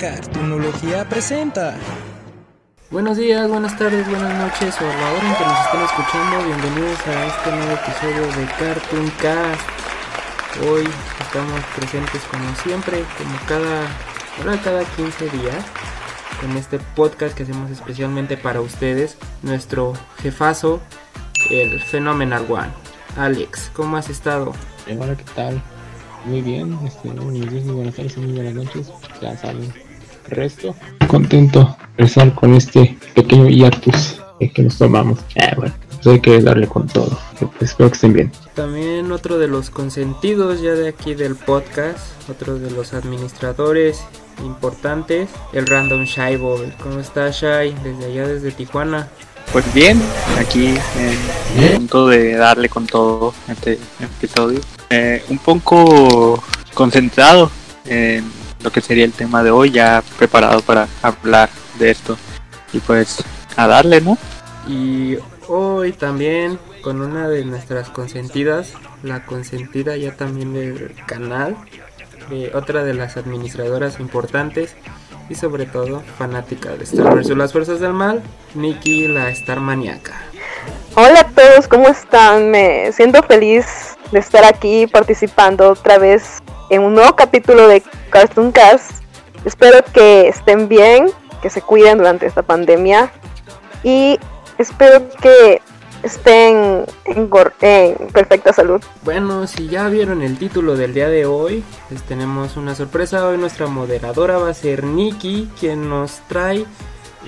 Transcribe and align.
Cartunología 0.00 1.06
presenta. 1.06 1.76
Buenos 2.90 3.18
días, 3.18 3.46
buenas 3.50 3.76
tardes, 3.76 4.08
buenas 4.08 4.32
noches 4.34 4.74
o 4.80 4.84
a 4.84 4.96
la 4.96 5.12
hora 5.12 5.28
en 5.28 5.36
que 5.36 5.44
nos 5.44 5.60
estén 5.60 5.80
escuchando, 5.82 6.46
bienvenidos 6.46 7.06
a 7.06 7.26
este 7.26 7.50
nuevo 7.50 7.72
episodio 7.72 8.26
de 8.38 8.46
Cartoon 8.58 9.10
Cast. 9.20 9.60
Hoy 10.66 10.88
estamos 11.20 11.60
presentes 11.76 12.22
como 12.30 12.54
siempre, 12.62 13.04
como 13.18 13.38
cada, 13.46 13.82
ahora 14.38 14.58
cada 14.64 14.84
15 14.84 15.28
días, 15.36 15.66
con 16.40 16.56
este 16.56 16.78
podcast 16.96 17.36
que 17.36 17.42
hacemos 17.42 17.70
especialmente 17.70 18.38
para 18.38 18.62
ustedes, 18.62 19.18
nuestro 19.42 19.92
jefazo, 20.22 20.80
el 21.50 21.78
Phenomenal 21.78 22.46
One. 22.48 22.70
Alex, 23.18 23.70
¿cómo 23.74 23.98
has 23.98 24.08
estado? 24.08 24.54
Hola, 24.98 25.14
¿qué 25.14 25.24
tal? 25.34 25.62
Muy 26.24 26.40
bien, 26.40 26.78
este, 26.86 27.10
muy 27.10 27.40
días, 27.40 27.64
muy 27.64 27.74
buenas 27.74 27.96
tardes, 27.96 28.16
muy 28.16 28.32
buenas 28.32 28.54
noches. 28.54 28.90
Ya 29.20 29.36
saben, 29.36 29.72
resto. 30.30 30.74
Contento 31.08 31.76
de 31.96 32.04
estar 32.04 32.34
con 32.34 32.54
este 32.54 32.96
pequeño 33.14 33.48
hiatus 33.48 34.20
que 34.48 34.62
nos 34.62 34.78
tomamos. 34.78 35.18
Eh, 35.34 35.52
bueno, 35.56 35.74
pues 35.88 36.06
hay 36.06 36.20
que 36.20 36.40
darle 36.40 36.66
con 36.66 36.86
todo. 36.86 37.18
Pues 37.38 37.70
espero 37.70 37.90
que 37.90 37.94
estén 37.94 38.12
bien. 38.12 38.32
También 38.54 39.12
otro 39.12 39.38
de 39.38 39.48
los 39.48 39.70
consentidos 39.70 40.62
ya 40.62 40.72
de 40.72 40.88
aquí 40.88 41.14
del 41.14 41.36
podcast, 41.36 41.98
otro 42.28 42.58
de 42.58 42.70
los 42.70 42.94
administradores 42.94 44.02
importantes, 44.44 45.28
el 45.52 45.66
Random 45.66 46.04
Shy 46.04 46.36
Boy. 46.36 46.72
¿Cómo 46.82 47.00
está 47.00 47.30
Shy? 47.30 47.74
Desde 47.84 48.06
allá, 48.06 48.28
desde 48.28 48.52
Tijuana. 48.52 49.08
Pues 49.52 49.72
bien, 49.74 50.00
aquí 50.38 50.74
en 51.56 51.76
punto 51.76 52.06
de 52.06 52.34
darle 52.34 52.68
con 52.68 52.86
todo 52.86 53.34
este 53.48 53.78
episodio. 54.00 54.60
Eh, 54.90 55.24
un 55.28 55.38
poco 55.38 56.42
concentrado 56.72 57.50
en 57.84 58.39
lo 58.62 58.70
que 58.70 58.80
sería 58.80 59.04
el 59.04 59.12
tema 59.12 59.42
de 59.42 59.50
hoy, 59.50 59.70
ya 59.70 60.02
preparado 60.18 60.60
para 60.62 60.88
hablar 61.02 61.48
de 61.78 61.90
esto. 61.90 62.16
Y 62.72 62.78
pues 62.78 63.24
a 63.56 63.66
darle, 63.66 64.00
¿no? 64.00 64.16
Y 64.68 65.16
hoy 65.48 65.92
también 65.92 66.58
con 66.82 67.00
una 67.00 67.28
de 67.28 67.44
nuestras 67.44 67.88
consentidas, 67.90 68.72
la 69.02 69.24
consentida 69.24 69.96
ya 69.96 70.16
también 70.16 70.52
del 70.52 70.94
canal, 71.06 71.56
eh, 72.30 72.52
otra 72.54 72.84
de 72.84 72.94
las 72.94 73.16
administradoras 73.16 74.00
importantes 74.00 74.76
y 75.28 75.34
sobre 75.34 75.66
todo 75.66 76.02
fanática 76.18 76.76
de 76.76 76.84
Star 76.84 77.14
Wars 77.14 77.28
las 77.28 77.52
fuerzas 77.52 77.80
del 77.80 77.92
mal, 77.92 78.22
Nikki 78.54 79.08
la 79.08 79.30
Star 79.30 79.60
Maníaca. 79.60 80.14
Hola 80.94 81.20
a 81.20 81.28
todos, 81.28 81.68
¿cómo 81.68 81.88
están? 81.88 82.50
Me 82.50 82.92
siento 82.92 83.22
feliz 83.22 83.96
de 84.12 84.18
estar 84.18 84.44
aquí 84.44 84.86
participando 84.86 85.70
otra 85.70 85.98
vez 85.98 86.40
en 86.70 86.82
un 86.82 86.94
nuevo 86.94 87.14
capítulo 87.14 87.68
de 87.68 87.82
Cartoon 88.08 88.52
Cast. 88.52 89.02
Espero 89.44 89.84
que 89.92 90.28
estén 90.28 90.68
bien, 90.68 91.06
que 91.42 91.50
se 91.50 91.60
cuiden 91.60 91.98
durante 91.98 92.26
esta 92.26 92.42
pandemia 92.42 93.12
y 93.82 94.18
espero 94.58 95.08
que 95.20 95.60
estén 96.02 96.84
en, 97.04 97.28
perfecta 98.12 98.52
salud. 98.52 98.80
Bueno, 99.02 99.46
si 99.46 99.68
ya 99.68 99.88
vieron 99.88 100.22
el 100.22 100.38
título 100.38 100.76
del 100.76 100.94
día 100.94 101.08
de 101.08 101.26
hoy, 101.26 101.62
pues 101.88 102.02
tenemos 102.02 102.56
una 102.56 102.74
sorpresa. 102.74 103.26
Hoy 103.26 103.36
nuestra 103.36 103.66
moderadora 103.66 104.38
va 104.38 104.50
a 104.50 104.54
ser 104.54 104.84
Nikki, 104.84 105.50
quien 105.58 105.88
nos 105.88 106.20
trae 106.28 106.64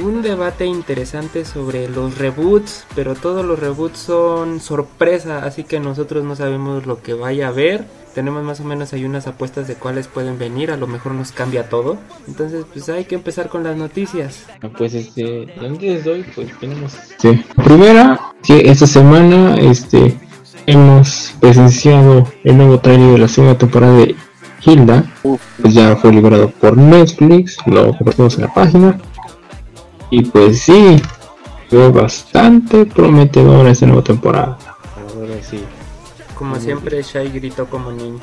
un 0.00 0.22
debate 0.22 0.64
interesante 0.64 1.44
sobre 1.44 1.88
los 1.88 2.16
reboots, 2.16 2.86
pero 2.94 3.14
todos 3.14 3.44
los 3.44 3.58
reboots 3.58 3.98
son 3.98 4.60
sorpresa, 4.60 5.44
así 5.44 5.64
que 5.64 5.80
nosotros 5.80 6.24
no 6.24 6.34
sabemos 6.34 6.86
lo 6.86 7.02
que 7.02 7.12
vaya 7.12 7.48
a 7.48 7.52
ver. 7.52 7.84
Tenemos 8.14 8.44
más 8.44 8.60
o 8.60 8.64
menos 8.64 8.92
ahí 8.92 9.04
unas 9.04 9.26
apuestas 9.26 9.66
de 9.68 9.74
cuáles 9.74 10.06
pueden 10.06 10.38
venir, 10.38 10.70
a 10.70 10.76
lo 10.76 10.86
mejor 10.86 11.12
nos 11.12 11.32
cambia 11.32 11.68
todo. 11.68 11.96
Entonces, 12.28 12.66
pues 12.70 12.88
hay 12.90 13.04
que 13.04 13.14
empezar 13.14 13.48
con 13.48 13.64
las 13.64 13.76
noticias. 13.76 14.44
Pues 14.76 14.94
este, 14.94 15.54
antes 15.58 16.04
de 16.04 16.10
hoy, 16.10 16.24
pues 16.34 16.48
tenemos 16.58 16.92
sí. 17.18 17.42
primera 17.64 18.34
que 18.42 18.70
esta 18.70 18.86
semana 18.86 19.56
este 19.56 20.18
hemos 20.66 21.34
presenciado 21.40 22.26
el 22.44 22.56
nuevo 22.56 22.78
trailer 22.80 23.12
de 23.12 23.18
la 23.18 23.28
segunda 23.28 23.56
temporada 23.56 23.96
de 23.96 24.14
Hilda. 24.64 25.04
Pues 25.22 25.74
ya 25.74 25.96
fue 25.96 26.12
liberado 26.12 26.50
por 26.50 26.76
Netflix, 26.76 27.56
lo 27.66 27.96
compartimos 27.96 28.34
en 28.36 28.42
la 28.42 28.54
página. 28.54 28.98
Y 30.10 30.22
pues 30.22 30.60
sí, 30.60 31.00
fue 31.70 31.90
bastante 31.90 32.84
prometedora 32.84 33.70
esta 33.70 33.86
nueva 33.86 34.04
temporada. 34.04 34.58
Ahora 35.16 35.42
sí. 35.42 35.60
Como 36.42 36.58
siempre, 36.58 37.00
Shai 37.02 37.30
gritó 37.30 37.66
como 37.70 37.92
niño. 37.92 38.18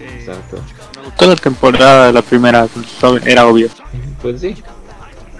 Exacto. 0.00 0.58
Gustó 1.04 1.26
la 1.28 1.36
temporada, 1.36 2.10
la 2.10 2.22
primera, 2.22 2.66
era 3.24 3.46
obvio. 3.46 3.68
Pues 4.20 4.40
sí. 4.40 4.56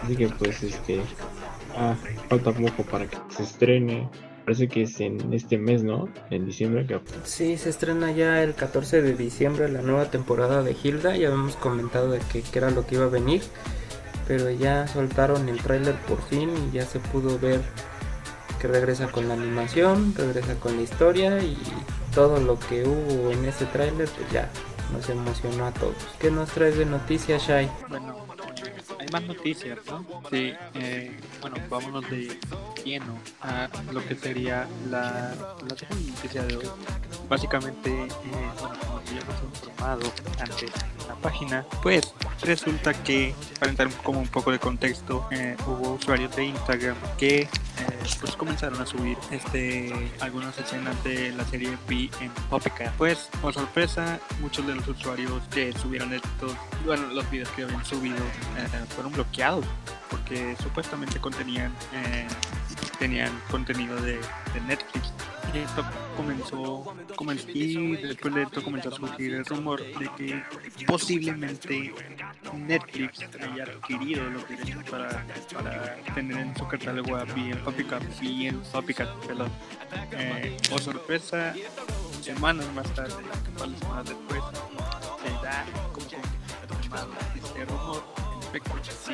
Así 0.00 0.14
que 0.14 0.28
pues 0.28 0.62
este... 0.62 1.02
Ah, 1.76 1.96
falta 2.28 2.52
poco 2.52 2.84
para 2.84 3.08
que 3.08 3.16
se 3.36 3.42
estrene. 3.42 4.08
Parece 4.44 4.68
que 4.68 4.82
es 4.82 5.00
en 5.00 5.34
este 5.34 5.58
mes, 5.58 5.82
¿no? 5.82 6.08
En 6.30 6.46
diciembre. 6.46 6.86
Que... 6.86 7.00
Sí, 7.24 7.56
se 7.56 7.70
estrena 7.70 8.12
ya 8.12 8.40
el 8.44 8.54
14 8.54 9.02
de 9.02 9.14
diciembre 9.14 9.68
la 9.68 9.82
nueva 9.82 10.12
temporada 10.12 10.62
de 10.62 10.76
Hilda. 10.80 11.16
Ya 11.16 11.26
habíamos 11.26 11.56
comentado 11.56 12.12
de 12.12 12.20
que, 12.20 12.42
que 12.42 12.56
era 12.56 12.70
lo 12.70 12.86
que 12.86 12.94
iba 12.94 13.06
a 13.06 13.08
venir 13.08 13.42
pero 14.26 14.50
ya 14.50 14.86
soltaron 14.88 15.48
el 15.48 15.58
tráiler 15.58 15.94
por 16.08 16.22
fin 16.22 16.50
y 16.68 16.76
ya 16.76 16.86
se 16.86 16.98
pudo 16.98 17.38
ver 17.38 17.60
regresa 18.68 19.10
con 19.10 19.28
la 19.28 19.34
animación, 19.34 20.14
regresa 20.16 20.54
con 20.56 20.76
la 20.76 20.82
historia 20.82 21.38
y 21.42 21.56
todo 22.14 22.40
lo 22.40 22.58
que 22.58 22.84
hubo 22.84 23.30
en 23.30 23.44
ese 23.44 23.66
tráiler 23.66 24.08
pues 24.08 24.30
ya 24.32 24.50
nos 24.92 25.08
emocionó 25.08 25.66
a 25.66 25.72
todos. 25.72 25.94
¿Qué 26.18 26.30
nos 26.30 26.50
traes 26.50 26.76
de 26.78 26.86
noticias, 26.86 27.42
Shai? 27.42 27.70
Bueno, 27.88 28.24
hay 28.98 29.06
más 29.12 29.22
noticias, 29.24 29.78
¿no? 29.86 30.04
Sí, 30.30 30.52
eh, 30.74 31.18
bueno, 31.40 31.56
vámonos 31.68 32.08
de 32.10 32.38
lleno 32.84 33.18
a 33.40 33.68
lo 33.92 34.06
que 34.06 34.14
sería 34.14 34.66
la, 34.88 35.34
la 35.60 35.68
noticia 35.68 36.42
de 36.44 36.56
hoy. 36.56 36.66
Básicamente, 37.28 37.90
eh, 37.90 38.08
bueno, 38.60 38.74
como 38.86 39.02
ya 39.04 39.20
hemos 39.20 39.42
informado 39.42 40.12
antes 40.38 40.62
en 40.62 41.08
la 41.08 41.14
página, 41.16 41.66
pues 41.82 42.14
resulta 42.42 42.94
que, 42.94 43.34
para 43.58 43.70
entrar 43.70 43.90
como 44.02 44.20
un 44.20 44.28
poco 44.28 44.52
de 44.52 44.58
contexto, 44.58 45.26
eh, 45.30 45.56
hubo 45.66 45.94
usuarios 45.94 46.34
de 46.36 46.44
Instagram 46.46 46.96
que 47.18 47.48
pues 48.20 48.36
comenzaron 48.36 48.80
a 48.80 48.86
subir 48.86 49.16
este 49.30 49.92
algunas 50.20 50.58
escenas 50.58 51.02
de 51.04 51.32
la 51.32 51.44
serie 51.44 51.76
B 51.88 52.10
en 52.20 52.30
Popica. 52.50 52.92
Pues, 52.98 53.28
por 53.40 53.54
sorpresa, 53.54 54.20
muchos 54.40 54.66
de 54.66 54.74
los 54.74 54.86
usuarios 54.86 55.42
que 55.52 55.72
subieron 55.72 56.12
estos, 56.12 56.52
bueno, 56.84 57.06
los 57.08 57.28
videos 57.30 57.48
que 57.50 57.64
habían 57.64 57.84
subido 57.84 58.16
eh, 58.16 58.84
fueron 58.94 59.12
bloqueados 59.12 59.64
porque 60.10 60.56
supuestamente 60.62 61.18
contenían 61.20 61.72
tenían 62.98 63.32
contenido 63.50 63.96
de 64.00 64.20
Netflix 64.66 65.12
y 65.54 65.58
esto 65.58 65.84
comenzó, 66.16 66.94
comenzó 67.14 67.48
y 67.50 67.96
después 67.96 68.34
de 68.34 68.42
esto 68.42 68.62
comenzó 68.62 68.88
a 68.88 68.92
surgir 68.92 69.34
el 69.34 69.44
rumor 69.44 69.80
de 69.80 70.10
que 70.16 70.42
posiblemente 70.86 71.94
Netflix 72.56 73.20
haya 73.40 73.64
adquirido 73.64 74.24
los 74.30 74.48
derechos 74.48 74.82
para, 74.90 75.24
para 75.52 75.96
tener 76.14 76.38
en 76.38 76.56
su 76.56 76.66
catálogo 76.66 77.16
a 77.16 77.24
bien 77.24 77.58
Copycat 77.60 78.02
y 78.20 78.48
en 78.48 78.60
Copycat 78.72 79.08
perdón 79.26 79.50
eh, 80.12 80.56
o 80.72 80.78
sorpresa 80.78 81.54
semanas 82.20 82.66
más 82.74 82.92
tarde 82.94 83.14
cuatro 83.56 83.78
semanas 83.78 84.04
después 84.06 84.42
se 85.22 85.30
da 85.46 85.64
como 85.92 86.06
confirmado 86.68 87.08
este 87.34 87.64
rumor 87.64 88.02
en 88.32 88.48
efecto 88.48 88.90
sí 88.90 89.12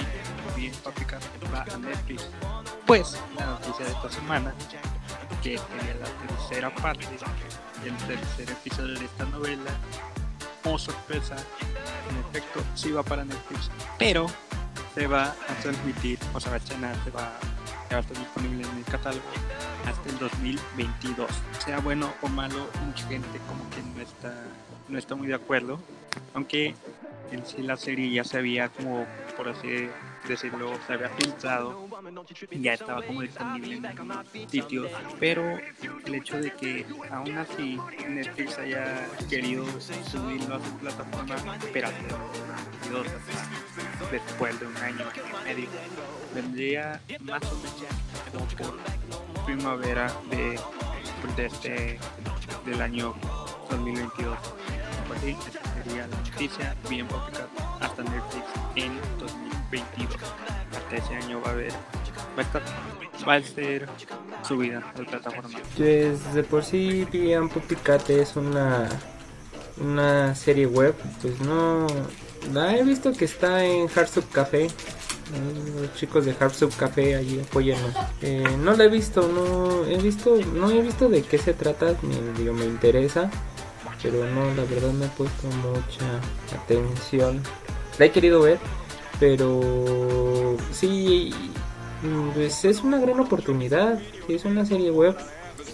bien 0.57 0.73
Copycat 0.83 1.23
va 1.53 1.63
a 1.63 1.79
Netflix. 1.79 2.29
Pues 2.87 3.19
la 3.37 3.47
noticia 3.47 3.85
de 3.85 3.93
esta 3.93 4.11
semana 4.11 4.55
que 5.43 5.59
sería 5.59 5.95
la 6.01 6.29
tercera 6.29 6.75
parte 6.75 7.07
del 7.85 7.97
tercer 7.97 8.51
episodio 8.51 8.99
de 8.99 9.05
esta 9.05 9.25
novela. 9.27 9.71
Oh 10.65 10.79
sorpresa, 10.79 11.37
en 12.11 12.19
efecto, 12.19 12.63
sí 12.75 12.93
va 12.93 13.03
para 13.03 13.25
Netflix, 13.25 13.71
pero 13.99 14.27
se 14.95 15.07
va 15.07 15.35
a 15.49 15.55
transmitir, 15.63 16.19
o 16.35 16.41
sea, 16.41 16.51
va 16.51 16.57
a 16.57 16.59
estrenar, 16.59 16.95
a 16.95 17.99
estar 17.99 18.19
disponible 18.19 18.67
en 18.69 18.79
el 18.79 18.85
catálogo 18.85 19.25
hasta 19.87 20.09
el 20.11 20.19
2022. 20.19 21.31
Sea 21.65 21.81
bueno 21.81 22.13
o 22.23 22.29
malo, 22.29 22.69
mucha 22.85 23.07
gente 23.09 23.41
como 23.49 23.69
que 23.71 23.83
no 23.83 24.03
está, 24.03 24.35
no 24.89 24.99
está 24.99 25.15
muy 25.15 25.29
de 25.29 25.35
acuerdo, 25.35 25.81
aunque 26.35 26.75
en 27.31 27.47
sí 27.47 27.63
la 27.63 27.77
serie 27.77 28.11
ya 28.11 28.25
se 28.25 28.39
había 28.39 28.69
como, 28.69 29.07
por 29.37 29.49
así 29.49 29.69
decirlo, 29.69 29.93
se 30.37 30.93
había 30.93 31.09
filtrado 31.11 31.89
y 32.51 32.61
ya 32.61 32.75
estaba 32.75 33.03
como 33.03 33.23
disponible 33.23 33.77
en 33.77 33.87
algunos 33.87 34.27
sitios, 34.49 34.91
pero 35.19 35.59
el 36.07 36.15
hecho 36.15 36.39
de 36.39 36.53
que 36.53 36.87
aún 37.11 37.37
así 37.37 37.79
Netflix 38.09 38.59
haya 38.59 39.09
querido 39.29 39.65
subirlo 39.81 40.57
a 40.57 40.65
su 40.65 40.77
plataforma, 40.79 41.57
espérate, 41.57 41.97
después 44.11 44.61
de 44.61 44.67
un 44.67 44.77
año 44.77 45.07
y 45.15 45.49
medio, 45.49 45.69
vendría 46.35 47.01
más 47.21 47.43
o 47.45 47.57
menos 47.57 48.55
por 48.55 49.45
primavera 49.45 50.13
de, 50.31 50.61
de 51.37 51.47
este, 51.47 51.99
del 52.67 52.83
año 52.83 53.15
2022. 53.71 54.39
Pues 55.09 55.21
sí, 55.23 55.37
sería 55.83 56.07
la 56.07 56.17
noticia 56.17 56.77
bien 56.89 57.07
publicada 57.09 57.49
hasta 57.81 58.03
Netflix 58.03 58.47
en 58.77 58.97
2022. 59.19 59.60
Hasta 59.71 60.97
ese 60.97 61.15
año 61.15 61.41
va 61.41 61.51
a 61.51 61.53
haber, 61.53 61.73
va 61.73 62.39
a 62.39 62.41
estar, 62.43 62.63
va 63.29 63.35
a 63.35 63.43
ser 63.43 63.89
subida 64.43 64.81
la 64.81 65.07
plataforma. 65.07 65.59
Pues 65.77 66.35
de 66.35 66.43
por 66.43 66.65
sí 66.65 67.07
Pian 67.11 67.49
Pupicate 67.49 68.21
es 68.21 68.37
una 68.37 68.89
una 69.81 70.35
serie 70.35 70.67
web, 70.67 70.95
pues 71.23 71.41
no 71.41 71.87
la 72.53 72.77
he 72.77 72.85
visto 72.85 73.13
que 73.13 73.25
está 73.25 73.65
en 73.65 73.89
Hardsup 73.89 74.31
Café. 74.31 74.69
Los 75.81 75.95
chicos 75.95 76.25
de 76.25 76.35
Hardsup 76.35 76.75
Café 76.77 77.17
allí 77.17 77.41
apoyanos. 77.41 77.95
Eh, 78.21 78.45
no 78.59 78.75
la 78.75 78.85
he 78.85 78.89
visto, 78.89 79.29
no 79.29 79.85
he 79.87 79.97
visto, 79.99 80.37
no 80.55 80.71
he 80.71 80.83
visto 80.83 81.09
de 81.09 81.23
qué 81.23 81.39
se 81.39 81.55
trata, 81.55 81.95
me, 82.03 82.39
digo, 82.39 82.53
me 82.53 82.65
interesa, 82.65 83.31
pero 84.03 84.25
no, 84.27 84.45
la 84.55 84.65
verdad 84.65 84.93
me 84.93 85.07
he 85.07 85.09
puesto 85.11 85.47
mucha 85.49 86.21
atención. 86.63 87.41
La 87.99 88.07
he 88.07 88.11
querido 88.11 88.41
ver, 88.41 88.59
pero 89.21 90.57
sí, 90.73 91.31
pues 92.35 92.65
es 92.65 92.83
una 92.83 92.99
gran 92.99 93.21
oportunidad. 93.21 94.01
Es 94.29 94.45
una 94.45 94.65
serie 94.65 94.91
web 94.91 95.17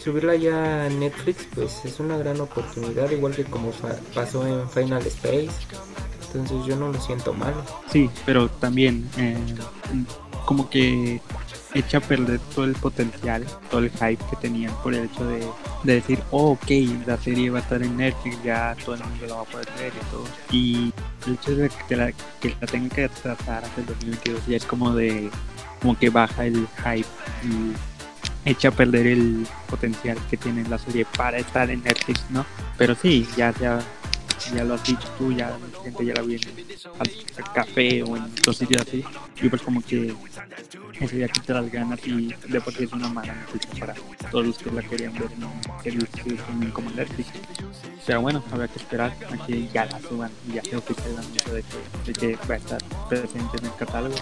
subirla 0.06 0.36
ya 0.36 0.84
a 0.84 0.88
Netflix 0.88 1.48
pues 1.52 1.84
es 1.84 1.98
una 1.98 2.16
gran 2.16 2.40
oportunidad 2.40 3.10
igual 3.10 3.34
que 3.34 3.42
como 3.42 3.72
pasó 4.14 4.46
en 4.46 4.68
Final 4.70 5.04
Space 5.04 5.50
entonces 6.32 6.64
yo 6.64 6.76
no 6.76 6.92
lo 6.92 7.00
siento 7.00 7.32
mal 7.32 7.52
sí 7.90 8.08
pero 8.24 8.48
también 8.48 9.08
eh, 9.18 9.36
como 10.44 10.70
que 10.70 11.20
echa 11.78 11.98
a 11.98 12.00
perder 12.00 12.40
todo 12.54 12.64
el 12.64 12.74
potencial 12.74 13.44
todo 13.70 13.80
el 13.80 13.90
hype 13.90 14.22
que 14.30 14.36
tenían 14.40 14.72
por 14.82 14.94
el 14.94 15.04
hecho 15.04 15.26
de, 15.26 15.46
decir 15.84 16.18
oh, 16.30 16.52
ok 16.52 16.70
la 17.06 17.16
serie 17.18 17.50
va 17.50 17.58
a 17.58 17.62
estar 17.62 17.82
en 17.82 17.96
Netflix 17.96 18.42
ya 18.42 18.76
todo 18.84 18.94
el 18.94 19.04
mundo 19.04 19.26
la 19.26 19.34
va 19.34 19.42
a 19.42 19.44
poder 19.44 19.68
ver 19.78 19.92
y 19.94 20.10
todo 20.10 20.24
y 20.50 20.92
el 21.26 21.34
hecho 21.34 21.56
de 21.56 21.70
que 21.88 21.96
la, 21.96 22.12
que 22.40 22.56
la 22.60 22.66
tengan 22.66 22.90
que 22.90 23.08
tratar 23.08 23.64
hasta 23.64 23.80
el 23.80 23.86
2022 23.86 24.46
ya 24.46 24.56
es 24.56 24.64
como 24.64 24.94
de 24.94 25.30
como 25.80 25.98
que 25.98 26.10
baja 26.10 26.46
el 26.46 26.66
hype 26.78 27.06
y 27.44 27.72
echa 28.46 28.68
a 28.68 28.70
perder 28.70 29.06
el 29.08 29.46
potencial 29.68 30.16
que 30.30 30.36
tiene 30.36 30.66
la 30.68 30.78
serie 30.78 31.04
para 31.16 31.38
estar 31.38 31.68
en 31.68 31.82
Netflix, 31.82 32.24
¿no? 32.30 32.46
Pero 32.78 32.94
sí, 32.94 33.26
ya, 33.36 33.52
ya, 33.60 33.80
ya 34.54 34.64
lo 34.64 34.74
has 34.74 34.84
dicho 34.84 35.08
tú, 35.18 35.32
ya 35.32 35.50
la 35.50 35.82
gente 35.82 36.04
ya 36.04 36.14
la 36.14 36.22
viene 36.22 36.46
al 36.98 37.52
café 37.52 38.02
o 38.04 38.16
en 38.16 38.22
otros 38.22 38.56
sitios 38.56 38.82
así. 38.82 39.04
Y 39.42 39.48
pues 39.48 39.62
como 39.62 39.82
que 39.82 40.14
ese 41.00 41.16
día 41.16 41.28
que 41.28 41.40
te 41.40 41.52
las 41.52 41.70
ganas 41.70 42.00
y 42.06 42.34
de 42.48 42.60
por 42.60 42.72
sí 42.72 42.84
es 42.84 42.92
una 42.92 43.08
mala 43.08 43.34
noticia 43.34 43.80
para 43.80 43.94
todos 44.30 44.46
los 44.46 44.58
que 44.58 44.70
la 44.70 44.82
querían 44.82 45.12
ver 45.14 45.28
en 45.32 46.70
como 46.70 46.90
Netflix. 46.90 47.28
Pero 48.06 48.20
bueno, 48.20 48.42
habrá 48.50 48.68
que 48.68 48.78
esperar 48.78 49.12
a 49.30 49.46
que 49.46 49.68
ya 49.68 49.86
la 49.86 50.00
suban 50.00 50.30
y 50.48 50.54
ya 50.54 50.62
se 50.62 50.76
oficial 50.76 51.10
el 51.10 51.18
anuncio 51.18 51.52
de 51.52 51.62
que, 51.62 52.12
de 52.12 52.12
que 52.12 52.46
va 52.46 52.54
a 52.54 52.58
estar 52.58 52.82
presente 53.08 53.58
en 53.58 53.66
el 53.66 53.74
catálogo 53.74 54.16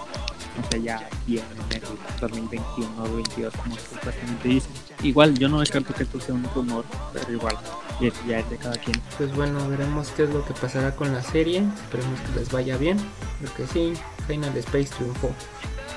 no 0.57 0.63
sé, 0.69 0.81
ya 0.81 1.07
bien 1.27 1.43
en 1.69 1.77
el 1.77 1.83
2021 2.21 2.89
o 2.97 3.01
2022, 3.01 3.53
como 3.55 3.75
supuestamente 3.75 4.47
dicen. 4.47 4.71
Igual, 5.03 5.37
yo 5.37 5.49
no 5.49 5.59
descarto 5.59 5.93
que 5.93 6.03
esto 6.03 6.19
sea 6.19 6.33
un 6.33 6.43
rumor, 6.55 6.85
pero 7.13 7.31
igual, 7.31 7.57
ya 7.99 8.39
es 8.39 8.49
de 8.49 8.57
cada 8.57 8.77
quien. 8.77 8.99
Pues 9.17 9.33
bueno, 9.35 9.67
veremos 9.69 10.09
qué 10.15 10.23
es 10.23 10.29
lo 10.29 10.45
que 10.45 10.53
pasará 10.53 10.95
con 10.95 11.13
la 11.13 11.21
serie. 11.21 11.63
Esperemos 11.83 12.19
que 12.21 12.39
les 12.39 12.51
vaya 12.51 12.77
bien. 12.77 12.97
Lo 13.41 13.53
que 13.53 13.67
sí, 13.67 13.93
Final 14.27 14.55
Space 14.57 14.89
triunfó. 14.95 15.31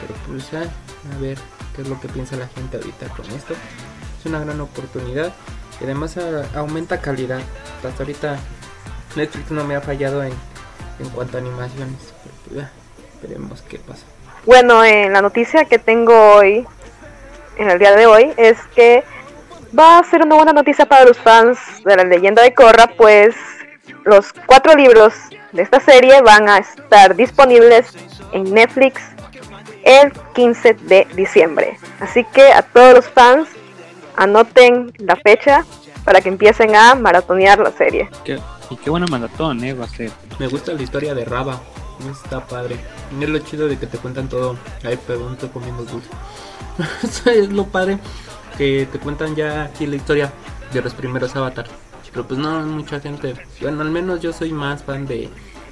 Pero 0.01 0.15
pues 0.27 0.53
a 0.55 1.19
ver 1.21 1.39
qué 1.75 1.83
es 1.83 1.89
lo 1.89 2.01
que 2.01 2.09
piensa 2.09 2.37
la 2.37 2.49
gente 2.49 2.77
ahorita 2.77 3.09
con 3.09 3.27
esto. 3.27 3.55
Es 4.19 4.27
una 4.27 4.41
gran 4.41 4.61
oportunidad 4.61 5.33
y 5.81 5.85
además 5.85 6.17
aumenta 6.55 7.01
calidad. 7.01 7.41
Hasta 7.85 8.03
ahorita 8.03 8.39
Netflix 9.17 9.51
no 9.51 9.65
me 9.65 9.77
ha 9.77 9.81
fallado 9.81 10.23
en, 10.23 10.33
en 10.99 11.09
cuanto 11.11 11.37
a 11.37 11.41
animaciones. 11.41 12.15
Pero 12.23 12.35
pues 12.49 12.67
veremos 13.23 13.63
qué 13.63 13.79
pasa. 13.79 14.05
Bueno, 14.47 14.85
en 14.85 15.13
la 15.13 15.23
noticia 15.23 15.65
que 15.65 15.79
tengo 15.79 16.15
hoy, 16.35 16.67
en 17.57 17.71
el 17.71 17.79
día 17.79 17.95
de 17.95 18.07
hoy, 18.07 18.33
es 18.37 18.57
que 18.75 19.05
va 19.79 19.99
a 19.99 20.05
ser 20.05 20.23
una 20.23 20.37
buena 20.37 20.53
noticia 20.53 20.87
para 20.87 21.05
los 21.05 21.19
fans 21.19 21.59
de 21.85 21.97
la 21.97 22.05
leyenda 22.05 22.43
de 22.43 22.55
Korra, 22.55 22.87
pues 22.97 23.35
los 24.05 24.33
cuatro 24.47 24.75
libros 24.75 25.13
de 25.53 25.63
esta 25.63 25.81
serie 25.81 26.23
van 26.23 26.49
a 26.49 26.59
estar 26.59 27.15
disponibles 27.15 27.95
en 28.33 28.53
Netflix 28.55 29.03
el 29.89 30.13
15 30.35 30.75
de 30.75 31.09
diciembre. 31.17 31.79
Así 31.99 32.25
que 32.25 32.53
a 32.53 32.61
todos 32.63 32.95
los 32.95 33.07
fans, 33.07 33.49
anoten 34.17 34.93
la 34.99 35.17
fecha 35.17 35.65
para 36.05 36.21
que 36.21 36.29
empiecen 36.29 36.77
a 36.77 36.95
maratonear 36.95 37.59
la 37.59 37.73
serie. 37.73 38.09
y 38.71 38.77
qué 38.77 38.91
buena 38.91 39.07
maratón, 39.07 39.65
¿eh? 39.65 39.73
Va 39.73 39.87
a 39.87 39.89
ser. 39.89 40.11
Me 40.39 40.47
gusta 40.47 40.73
la 40.75 40.83
historia 40.83 41.15
de 41.15 41.25
Raba. 41.25 41.61
Está 42.11 42.47
padre. 42.47 42.77
Es 43.19 43.29
lo 43.29 43.39
chido 43.39 43.67
de 43.67 43.79
que 43.79 43.87
te 43.87 43.99
cuentan 43.99 44.29
todo. 44.29 44.57
Ay, 44.85 44.99
perdón, 44.99 45.33
estoy 45.33 45.49
comiendo 45.49 45.85
dulce. 45.85 46.11
es 47.31 47.51
lo 47.51 47.65
padre 47.65 47.99
que 48.57 48.87
te 48.91 48.99
cuentan 48.99 49.35
ya 49.35 49.65
aquí 49.65 49.87
la 49.87 49.97
historia 49.97 50.31
de 50.73 50.83
los 50.83 50.93
primeros 50.93 51.35
Avatar. 51.35 51.67
Pero 52.13 52.27
pues 52.27 52.39
no, 52.39 52.61
mucha 52.61 53.01
gente. 53.01 53.35
Bueno, 53.61 53.81
al 53.81 53.91
menos 53.91 54.21
yo 54.21 54.33
soy 54.33 54.53
más 54.53 54.83
fan 54.83 55.07
de, 55.07 55.29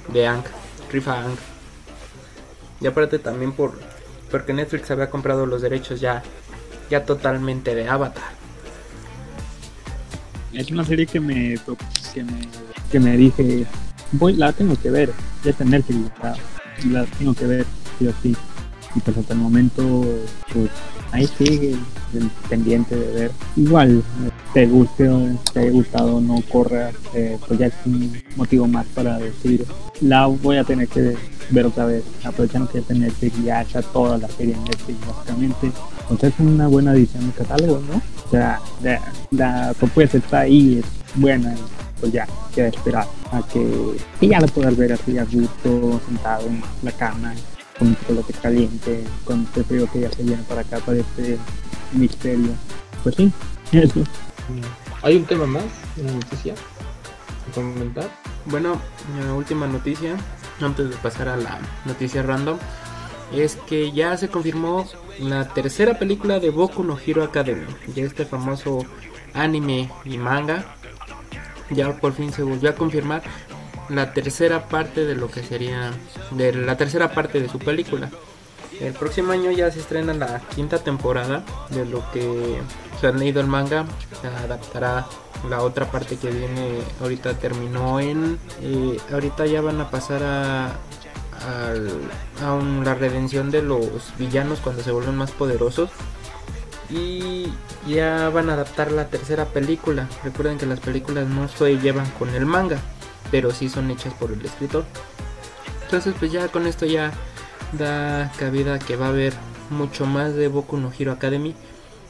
de 0.07 0.27
Ang, 0.27 0.43
Rifa 0.91 1.19
Ang. 1.21 1.37
Y 2.79 2.87
aparte 2.87 3.19
también 3.19 3.51
por 3.51 3.73
porque 4.29 4.53
Netflix 4.53 4.91
había 4.91 5.09
comprado 5.09 5.45
los 5.45 5.61
derechos 5.61 5.99
ya, 5.99 6.23
ya 6.89 7.05
totalmente 7.05 7.75
de 7.75 7.87
Avatar. 7.87 8.37
Es 10.53 10.71
una 10.71 10.83
serie 10.83 11.05
que 11.05 11.19
me, 11.19 11.55
que 12.91 12.99
me, 12.99 13.17
dije, 13.17 13.65
voy, 14.13 14.33
la 14.33 14.51
tengo 14.53 14.75
que 14.81 14.89
ver, 14.89 15.11
ya 15.43 15.51
está 15.51 15.63
en 15.63 15.71
Netflix, 15.71 16.11
la, 16.89 17.05
tengo 17.05 17.33
que 17.33 17.45
ver, 17.45 17.65
sí 17.99 18.07
o 18.07 18.13
sí. 18.21 18.35
Y 18.95 18.99
pues 19.01 19.17
hasta 19.17 19.33
el 19.33 19.39
momento, 19.39 20.05
pues 20.51 20.71
ahí 21.11 21.27
sigue 21.27 21.75
el 22.13 22.29
pendiente 22.49 22.95
de 22.95 23.13
ver. 23.13 23.31
Igual, 23.55 24.01
te 24.53 24.65
guste 24.65 25.07
o 25.09 25.39
te 25.53 25.59
haya 25.59 25.71
gustado 25.71 26.19
no 26.19 26.41
corra, 26.49 26.91
eh, 27.13 27.37
pues 27.47 27.59
ya 27.59 27.67
es 27.67 27.73
un 27.85 28.19
motivo 28.35 28.67
más 28.67 28.87
para 28.87 29.19
decir, 29.19 29.65
la 30.01 30.27
voy 30.27 30.57
a 30.57 30.63
tener 30.63 30.87
que 30.87 31.15
ver 31.49 31.65
otra 31.65 31.85
vez, 31.85 32.03
aprovechando 32.23 32.69
que 32.69 32.81
Netflix 32.93 33.43
ya 33.43 33.65
toda 33.93 34.17
la 34.17 34.27
serie 34.27 34.53
en 34.53 34.63
Netflix 34.63 34.97
básicamente. 35.07 35.71
Entonces 36.01 36.33
es 36.33 36.39
una 36.39 36.67
buena 36.67 36.93
edición 36.93 37.27
de 37.27 37.33
catálogo, 37.33 37.81
¿no? 37.91 38.01
O 38.25 38.29
sea, 38.29 38.59
la, 38.81 39.01
la 39.31 39.73
propuesta 39.77 40.17
está 40.17 40.41
ahí, 40.41 40.79
es 40.79 40.85
buena 41.19 41.55
pues 41.99 42.11
ya 42.11 42.27
queda 42.53 42.67
esperar 42.67 43.07
a 43.31 43.41
que, 43.47 43.97
ya 44.21 44.39
lo 44.39 44.47
puedas 44.47 44.75
ver 44.77 44.93
así 44.93 45.17
a 45.17 45.25
gusto, 45.25 46.01
sentado 46.05 46.47
en 46.47 46.61
la 46.83 46.91
cama, 46.91 47.33
con 47.77 47.89
un 47.89 47.97
chocolate 47.97 48.33
caliente, 48.33 49.03
con 49.25 49.43
este 49.43 49.63
frío 49.63 49.89
que 49.91 50.01
ya 50.01 50.11
se 50.11 50.23
viene 50.23 50.43
para 50.43 50.61
acá, 50.61 50.79
para 50.79 50.99
este 50.99 51.37
misterio. 51.93 52.51
Pues 53.03 53.15
sí, 53.15 53.31
eso. 53.71 54.03
¿Hay 55.01 55.17
un 55.17 55.25
tema 55.25 55.45
más? 55.45 55.65
¿Una 55.97 56.13
noticia? 56.13 56.53
Bueno, 58.45 58.79
la 59.19 59.33
última 59.33 59.67
noticia, 59.67 60.15
antes 60.61 60.89
de 60.89 60.95
pasar 60.97 61.29
a 61.29 61.37
la 61.37 61.59
noticia 61.85 62.23
random, 62.23 62.57
es 63.33 63.55
que 63.67 63.91
ya 63.91 64.15
se 64.17 64.29
confirmó 64.29 64.87
la 65.19 65.47
tercera 65.49 65.99
película 65.99 66.39
de 66.39 66.49
Boku 66.49 66.83
no 66.83 66.97
Hero 66.97 67.23
Academy, 67.23 67.65
ya 67.93 68.03
este 68.03 68.25
famoso 68.25 68.85
anime 69.33 69.89
y 70.05 70.17
manga 70.17 70.77
ya 71.69 71.93
por 71.97 72.13
fin 72.13 72.31
se 72.31 72.43
volvió 72.43 72.69
a 72.69 72.75
confirmar 72.75 73.23
la 73.89 74.13
tercera 74.13 74.67
parte 74.67 75.05
de 75.05 75.15
lo 75.15 75.29
que 75.29 75.43
sería 75.43 75.91
de 76.31 76.53
la 76.53 76.77
tercera 76.77 77.11
parte 77.11 77.39
de 77.39 77.49
su 77.49 77.59
película. 77.59 78.09
El 78.79 78.93
próximo 78.93 79.31
año 79.31 79.51
ya 79.51 79.71
se 79.71 79.79
estrena 79.79 80.13
la 80.13 80.39
quinta 80.55 80.79
temporada 80.79 81.43
de 81.69 81.85
lo 81.85 82.09
que 82.11 82.59
se 82.99 83.07
han 83.07 83.17
leído 83.17 83.41
el 83.41 83.47
manga. 83.47 83.85
Se 84.21 84.27
adaptará 84.27 85.07
la 85.49 85.61
otra 85.61 85.89
parte 85.91 86.17
que 86.17 86.31
viene. 86.31 86.79
Ahorita 87.01 87.33
terminó 87.35 87.99
en. 87.99 88.39
Eh, 88.61 88.97
ahorita 89.11 89.45
ya 89.45 89.61
van 89.61 89.81
a 89.81 89.89
pasar 89.89 90.23
a. 90.23 90.75
A, 91.39 91.73
la 92.83 92.95
redención 92.95 93.51
de 93.51 93.61
los 93.61 94.11
villanos 94.17 94.59
cuando 94.59 94.81
se 94.81 94.91
vuelven 94.91 95.15
más 95.15 95.31
poderosos 95.31 95.91
y 96.89 97.47
ya 97.87 98.29
van 98.29 98.49
a 98.49 98.53
adaptar 98.53 98.91
la 98.91 99.07
tercera 99.07 99.45
película. 99.45 100.07
Recuerden 100.23 100.57
que 100.57 100.65
las 100.65 100.79
películas 100.79 101.27
no 101.27 101.47
se 101.47 101.77
llevan 101.77 102.09
con 102.11 102.29
el 102.33 102.45
manga, 102.45 102.79
pero 103.31 103.51
sí 103.51 103.69
son 103.69 103.91
hechas 103.91 104.13
por 104.13 104.31
el 104.31 104.43
escritor. 104.45 104.85
Entonces 105.83 106.15
pues 106.17 106.31
ya 106.31 106.47
con 106.49 106.67
esto 106.67 106.85
ya 106.85 107.13
da 107.73 108.31
cabida 108.37 108.79
que 108.79 108.95
va 108.95 109.07
a 109.07 109.09
haber 109.09 109.33
mucho 109.69 110.05
más 110.05 110.33
de 110.33 110.47
Boku 110.47 110.77
no 110.77 110.91
Hero 110.97 111.11
Academy. 111.11 111.55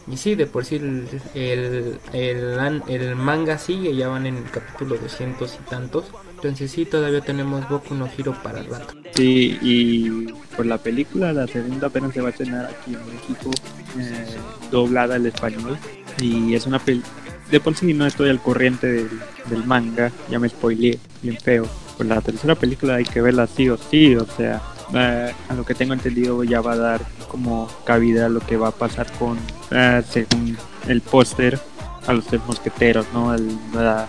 Y 0.09 0.15
sí, 0.15 0.35
de 0.35 0.45
por 0.47 0.63
sí 0.63 0.75
el, 0.75 1.99
el, 2.13 3.15
manga 3.17 3.57
sigue, 3.57 3.93
ya 3.93 4.07
van 4.07 4.25
en 4.25 4.37
el 4.37 4.49
capítulo 4.49 4.95
200 4.97 5.53
y 5.53 5.69
tantos. 5.69 6.05
Entonces 6.35 6.71
sí, 6.71 6.85
todavía 6.85 7.21
tenemos 7.21 7.67
Boku 7.67 7.93
no 7.93 8.07
Hero 8.17 8.33
para 8.41 8.59
el 8.59 8.67
rato. 8.67 8.93
Sí, 9.15 9.57
y 9.61 10.31
por 10.55 10.65
la 10.65 10.77
película, 10.77 11.33
la 11.33 11.47
segunda 11.47 11.87
apenas 11.87 12.13
se 12.13 12.21
va 12.21 12.27
a 12.27 12.31
estrenar 12.31 12.65
aquí 12.65 12.93
en 12.93 13.05
México, 13.05 13.51
eh, 13.99 14.37
doblada 14.71 15.15
al 15.15 15.25
español. 15.25 15.77
Y 16.21 16.55
es 16.55 16.65
una 16.65 16.79
película... 16.79 17.13
De 17.51 17.61
por 17.61 17.75
sí 17.75 17.93
no 17.93 18.05
estoy 18.05 18.29
al 18.29 18.41
corriente 18.41 18.87
del, 18.87 19.63
manga, 19.65 20.11
ya 20.29 20.37
me 20.37 20.49
spoileé 20.49 20.99
bien 21.21 21.37
feo. 21.37 21.65
pues 21.95 22.07
la 22.07 22.19
tercera 22.21 22.55
película 22.55 22.95
hay 22.95 23.05
que 23.05 23.21
verla 23.21 23.47
sí 23.47 23.69
o 23.69 23.77
sí, 23.77 24.15
o 24.17 24.25
sea, 24.25 24.61
eh, 24.93 25.33
a 25.49 25.53
lo 25.53 25.65
que 25.65 25.75
tengo 25.75 25.93
entendido 25.93 26.43
ya 26.43 26.61
va 26.61 26.73
a 26.73 26.77
dar 26.77 27.01
como 27.27 27.67
cabida 27.83 28.27
a 28.27 28.29
lo 28.29 28.39
que 28.39 28.57
va 28.57 28.69
a 28.69 28.71
pasar 28.71 29.11
con, 29.13 29.37
eh, 29.71 30.01
según 30.09 30.57
el 30.87 31.01
póster, 31.01 31.59
a 32.05 32.13
los 32.13 32.25
tres 32.25 32.41
mosqueteros, 32.47 33.05
¿no? 33.13 33.31
a, 33.31 34.07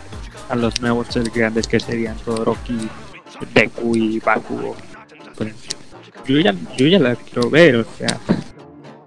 los 0.55 0.81
nuevos 0.81 1.09
tres 1.09 1.33
grandes 1.33 1.67
que 1.67 1.79
serían 1.79 2.17
Todoroki, 2.19 2.89
Deku 3.53 3.97
y 3.97 4.19
Bakugo. 4.21 4.77
Pues, 5.37 5.53
yo 6.27 6.41
ya, 6.41 6.55
yo 6.77 6.87
ya 6.87 6.99
la 6.99 7.17
quiero 7.17 7.51
ver, 7.51 7.77
o 7.77 7.85
sea, 7.97 8.19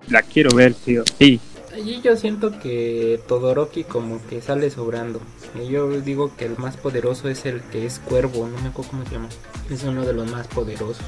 la 0.09 0.21
quiero 0.21 0.55
ver 0.55 0.73
sí 0.73 0.97
o 0.97 1.03
sí. 1.17 1.39
Allí 1.73 2.01
yo 2.01 2.17
siento 2.17 2.59
que 2.59 3.21
Todoroki 3.27 3.85
como 3.85 4.19
que 4.27 4.41
sale 4.41 4.69
sobrando. 4.69 5.21
Yo 5.69 5.89
digo 6.01 6.35
que 6.35 6.45
el 6.45 6.57
más 6.57 6.75
poderoso 6.75 7.29
es 7.29 7.45
el 7.45 7.61
que 7.61 7.85
es 7.85 7.99
cuervo, 7.99 8.47
no 8.47 8.59
me 8.61 8.69
acuerdo 8.69 8.91
cómo 8.91 9.05
se 9.05 9.11
llama. 9.11 9.29
Es 9.69 9.83
uno 9.83 10.05
de 10.05 10.13
los 10.13 10.29
más 10.29 10.47
poderosos. 10.47 10.99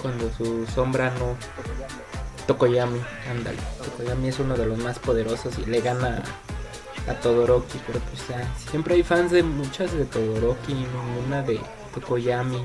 Cuando 0.00 0.30
su 0.36 0.66
sombra 0.66 1.10
no... 1.18 1.36
Tokoyami, 2.46 3.00
ándale. 3.28 3.58
Tokoyami 3.84 4.28
es 4.28 4.38
uno 4.38 4.56
de 4.56 4.66
los 4.66 4.78
más 4.78 4.98
poderosos 5.00 5.58
y 5.58 5.68
le 5.68 5.80
gana 5.80 6.22
a 7.08 7.14
Todoroki, 7.14 7.80
pero 7.86 7.98
pues 8.00 8.22
siempre 8.70 8.94
hay 8.94 9.02
fans 9.02 9.32
de 9.32 9.42
muchas 9.42 9.92
de 9.92 10.04
Todoroki, 10.04 10.74
ninguna 10.74 11.42
de 11.42 11.60
Tokoyami. 11.94 12.62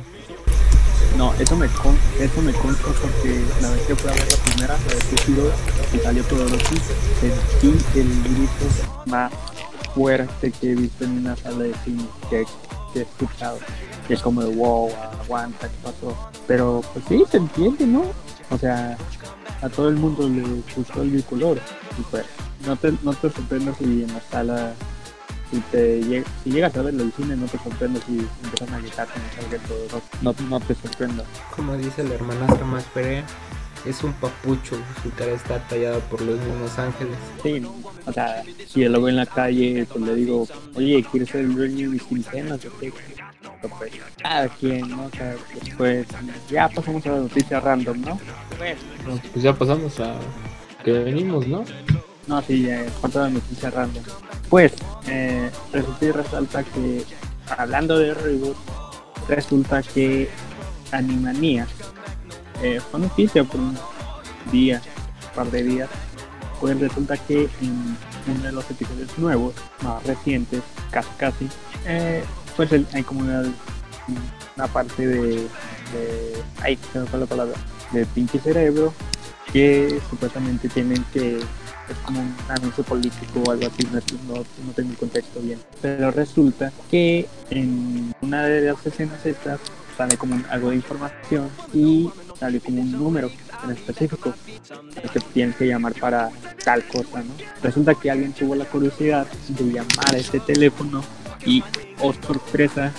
No, 1.17 1.34
eso 1.39 1.55
me, 1.58 1.67
con, 1.67 1.98
eso 2.20 2.41
me 2.41 2.53
consta 2.53 2.88
porque 3.01 3.41
la 3.62 3.70
vez 3.72 3.81
que 3.81 3.96
fui 3.96 4.10
a 4.10 4.13
ver 4.13 4.31
la 4.31 4.38
primera, 4.38 4.77
la 4.77 4.93
vez 4.93 5.03
que 5.05 5.98
y 5.98 6.00
salió 6.00 6.24
Todoroki, 6.24 6.77
sentí 7.20 8.00
el 8.00 8.24
grito 8.24 8.65
más 9.08 9.31
fuerte 9.93 10.51
que 10.51 10.72
he 10.72 10.75
visto 10.75 11.03
en 11.03 11.20
una 11.20 11.36
sala 11.36 11.63
de 11.63 11.74
cine 11.84 12.05
que, 12.29 12.46
he 13.00 13.01
escuchado. 13.03 13.60
Que 14.07 14.13
es 14.15 14.21
como 14.21 14.41
de 14.41 14.55
wow, 14.55 14.89
aguanta, 15.24 15.67
¿qué 15.67 15.75
pasó? 15.83 16.17
Pero 16.48 16.81
pues 16.93 17.05
sí, 17.07 17.24
se 17.29 17.38
entiende, 17.38 17.86
¿no? 17.86 18.03
O 18.50 18.57
sea, 18.57 18.98
a 19.62 19.69
todo 19.69 19.89
el 19.89 19.95
mundo 19.95 20.27
le 20.27 20.43
gustó 20.75 21.01
el 21.01 21.12
bicolor. 21.12 21.60
Y 21.98 22.01
pues, 22.03 22.25
no 22.65 22.75
te, 22.75 22.93
no 23.03 23.13
te 23.13 23.29
sorprendas 23.29 23.77
si 23.77 24.03
en 24.03 24.13
la 24.13 24.21
sala 24.21 24.74
si 25.51 25.60
te 25.71 26.24
si 26.43 26.50
llegas 26.50 26.75
a 26.77 26.81
ver 26.81 26.93
el 26.93 27.12
cine 27.12 27.36
no 27.36 27.45
te 27.45 27.57
sorprendas 27.57 28.03
si 28.05 28.25
empiezan 28.43 28.74
a 28.74 28.79
gritar 28.79 29.07
con 29.10 29.60
todo 29.67 30.01
no, 30.21 30.33
no 30.48 30.60
te 30.62 30.74
sorprenda 30.75 31.25
como 31.53 31.75
dice 31.75 32.05
la 32.05 32.13
hermanastra 32.13 32.65
más 32.65 32.86
Perea 32.93 33.25
es 33.86 34.04
un 34.04 34.14
papucho, 34.14 34.78
su 35.02 35.12
cara 35.12 35.32
está 35.32 35.60
tallada 35.68 36.00
por 36.00 36.22
los 36.22 36.40
mismos 36.40 36.78
ángeles. 36.78 37.16
Sí, 37.42 37.62
o 38.06 38.14
sea, 38.14 38.44
si 38.68 38.84
lo 38.86 39.00
veo 39.02 39.10
en 39.10 39.16
la 39.18 39.26
calle, 39.26 39.86
pues 39.92 40.04
le 40.04 40.16
digo, 40.16 40.48
oye, 40.76 41.06
¿quieres 41.10 41.30
ser 41.30 41.42
el 41.42 41.56
dueño 41.56 41.90
de 41.90 41.96
mis 41.96 42.04
quincenas? 42.04 42.60
Pues, 42.80 43.94
cada 44.22 44.48
quien, 44.50 44.90
¿no? 44.90 45.06
O 45.06 45.10
sea, 45.10 45.36
pues 45.78 46.08
ya 46.50 46.70
pasamos 46.70 47.06
a 47.06 47.10
la 47.10 47.18
noticia 47.18 47.60
random, 47.60 48.02
¿no? 48.02 48.20
Pues, 48.58 48.78
pues 49.32 49.44
ya 49.44 49.54
pasamos 49.54 50.00
a 50.00 50.16
que 50.84 50.92
venimos, 50.92 51.48
¿no? 51.48 51.64
No, 52.28 52.42
sí, 52.42 52.64
ya 52.64 52.86
falta 53.02 53.22
la 53.22 53.30
noticia 53.30 53.70
random. 53.70 54.04
Pues, 54.50 54.74
eh, 55.08 55.50
resulta 55.72 56.06
y 56.06 56.12
resalta 56.12 56.64
que, 56.64 57.04
hablando 57.58 57.98
de 57.98 58.14
reboot, 58.14 58.58
resulta 59.28 59.82
que 59.82 60.30
Animania 60.92 61.68
eh, 62.62 62.80
fue 62.80 63.00
noticia 63.00 63.44
por 63.44 63.60
un 63.60 63.77
día, 64.51 64.82
un 65.30 65.36
par 65.36 65.51
de 65.51 65.63
días. 65.63 65.89
Pues 66.60 66.80
resulta 66.80 67.18
que 67.18 67.50
en 67.62 67.98
uno 68.27 68.44
de 68.44 68.51
los 68.51 68.70
episodios 68.70 69.18
nuevos, 69.18 69.53
más 69.82 70.03
recientes, 70.06 70.62
casi 70.91 71.10
casi, 71.18 71.50
eh, 71.88 72.24
pues 72.56 72.72
hay 72.72 73.03
como 73.03 73.22
una, 73.22 73.44
parte 74.72 75.08
de, 75.08 75.36
de 75.36 76.44
ay, 76.62 76.77
la 76.94 77.25
palabra, 77.25 77.56
de 77.91 78.06
Pinky 78.06 78.38
Cerebro 78.38 78.94
que 79.51 80.00
supuestamente 80.10 80.70
tienen 80.70 81.03
que 81.12 81.38
es 81.38 81.98
como 82.06 82.22
un 82.22 82.34
anuncio 82.48 82.84
político 82.84 83.41
o 83.46 83.51
algo 83.51 83.68
así, 83.68 83.88
no, 83.91 84.36
no, 84.36 84.74
tengo 84.74 84.91
el 84.91 84.98
contexto 84.98 85.41
bien. 85.41 85.60
Pero 85.82 86.12
resulta 86.12 86.72
que 86.89 87.27
en 87.50 88.13
una 88.22 88.46
de 88.46 88.62
las 88.62 88.86
escenas 88.86 89.25
estas 89.25 89.60
sale 89.98 90.18
como 90.18 90.41
algo 90.50 90.70
de 90.70 90.77
información 90.77 91.50
y 91.74 92.10
sale 92.41 92.60
como 92.60 92.81
un 92.81 92.91
número 92.91 93.29
en 93.63 93.69
específico 93.69 94.33
que 95.13 95.19
tienes 95.31 95.55
que 95.57 95.67
llamar 95.67 95.93
para 95.93 96.31
tal 96.65 96.83
cosa, 96.88 97.19
¿no? 97.19 97.33
Resulta 97.62 97.93
que 97.93 98.10
alguien 98.10 98.33
tuvo 98.33 98.55
la 98.55 98.65
curiosidad 98.65 99.27
de 99.48 99.63
llamar 99.65 100.15
a 100.15 100.17
este 100.17 100.39
teléfono 100.39 101.03
y, 101.45 101.63
oh 102.00 102.12
sorpresa, 102.13 102.91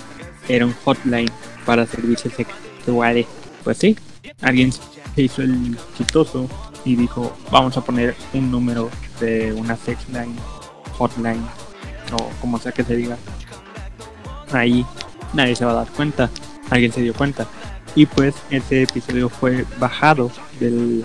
era 0.47 0.65
un 0.65 0.73
hotline 0.85 1.29
para 1.65 1.85
servicios 1.85 2.33
sexuales. 2.33 3.25
Pues 3.65 3.79
sí, 3.79 3.97
alguien 4.41 4.71
se 4.71 5.21
hizo 5.21 5.41
el 5.41 5.77
chistoso 5.97 6.47
y 6.85 6.95
dijo, 6.95 7.35
vamos 7.51 7.75
a 7.75 7.81
poner 7.81 8.15
un 8.33 8.49
número 8.49 8.89
de 9.19 9.51
una 9.51 9.75
sexline, 9.75 10.37
hotline, 10.97 11.45
o 12.13 12.29
como 12.39 12.59
sea 12.59 12.71
que 12.71 12.85
se 12.85 12.95
diga. 12.95 13.17
Ahí 14.53 14.85
nadie 15.33 15.53
se 15.53 15.65
va 15.65 15.71
a 15.71 15.75
dar 15.75 15.89
cuenta, 15.89 16.29
alguien 16.69 16.93
se 16.93 17.01
dio 17.01 17.13
cuenta. 17.13 17.45
Y 17.95 18.05
pues 18.05 18.35
ese 18.49 18.83
episodio 18.83 19.29
fue 19.29 19.65
bajado 19.79 20.31
del, 20.59 21.03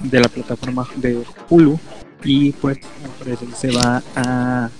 de 0.00 0.20
la 0.20 0.28
plataforma 0.28 0.86
de 0.96 1.22
Hulu 1.48 1.78
y 2.24 2.52
pues 2.52 2.78
se 3.56 3.70
va 3.70 4.02
a, 4.16 4.70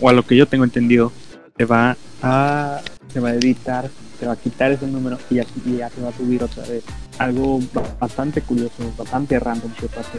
o 0.00 0.08
a 0.08 0.12
lo 0.12 0.22
que 0.22 0.36
yo 0.36 0.46
tengo 0.46 0.64
entendido, 0.64 1.12
se 1.56 1.64
va 1.64 1.96
a, 2.22 2.80
se 3.12 3.20
va 3.20 3.30
a 3.30 3.34
editar, 3.34 3.90
se 4.18 4.26
va 4.26 4.32
a 4.32 4.36
quitar 4.36 4.72
ese 4.72 4.86
número 4.86 5.18
y 5.30 5.36
ya, 5.36 5.44
y 5.64 5.76
ya 5.76 5.90
se 5.90 6.00
va 6.00 6.10
a 6.10 6.12
subir 6.12 6.42
otra 6.42 6.64
vez 6.66 6.84
algo 7.18 7.60
bastante 8.00 8.40
curioso, 8.40 8.92
bastante 8.96 9.38
random 9.38 9.72
que 9.72 9.86
pasó. 9.86 10.18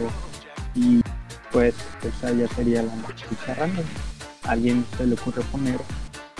Y 0.74 1.00
pues 1.52 1.74
esa 2.02 2.32
ya 2.32 2.48
sería 2.48 2.82
la 2.82 2.94
noticia 2.96 3.54
random. 3.54 3.84
alguien 4.44 4.84
se 4.96 5.06
le 5.06 5.14
ocurre 5.14 5.42
poner 5.50 5.78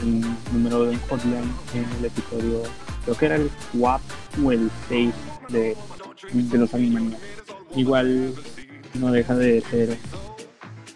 un 0.03 0.37
número 0.53 0.85
de 0.85 0.97
hotline 1.09 1.53
en 1.75 1.87
el 1.99 2.05
episodio, 2.05 2.63
creo 3.05 3.17
que 3.17 3.27
era 3.27 3.37
el 3.37 3.51
4 3.79 4.05
o 4.45 4.53
el 4.53 4.71
6 4.89 5.15
de, 5.49 5.77
de 6.33 6.59
los 6.59 6.75
Animaniacs. 6.75 7.23
Igual 7.75 8.35
no 8.95 9.11
deja 9.11 9.35
de 9.35 9.61
ser, 9.63 9.97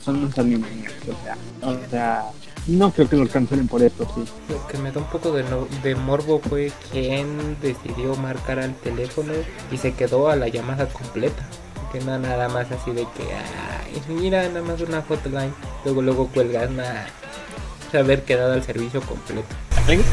son 0.00 0.22
los 0.22 0.38
Animaniacs, 0.38 1.08
o 1.08 1.24
sea, 1.24 1.36
o 1.62 1.90
sea 1.90 2.32
no 2.66 2.92
creo 2.92 3.08
que 3.08 3.16
lo 3.16 3.26
cancelen 3.26 3.68
por 3.68 3.82
esto, 3.82 4.06
sí. 4.14 4.24
Lo 4.48 4.66
que 4.66 4.78
me 4.78 4.92
da 4.92 5.00
un 5.00 5.06
poco 5.06 5.32
de, 5.32 5.94
morbo 5.94 6.40
fue 6.40 6.72
quien 6.92 7.56
decidió 7.60 8.14
marcar 8.16 8.58
al 8.58 8.74
teléfono 8.74 9.32
y 9.70 9.76
se 9.76 9.94
quedó 9.94 10.28
a 10.28 10.36
la 10.36 10.48
llamada 10.48 10.86
completa. 10.86 11.42
Que 11.92 12.00
no 12.00 12.18
nada 12.18 12.48
más 12.48 12.70
así 12.70 12.92
de 12.92 13.06
que, 13.16 14.12
mira, 14.12 14.46
nada 14.48 14.62
más 14.62 14.80
una 14.80 15.02
hotline. 15.02 15.52
Luego, 15.84 16.02
luego 16.02 16.28
cuelgas, 16.28 16.70
nada. 16.70 17.06
Haber 17.92 18.22
quedado 18.22 18.52
al 18.52 18.62
servicio 18.62 19.00
completo. 19.00 19.48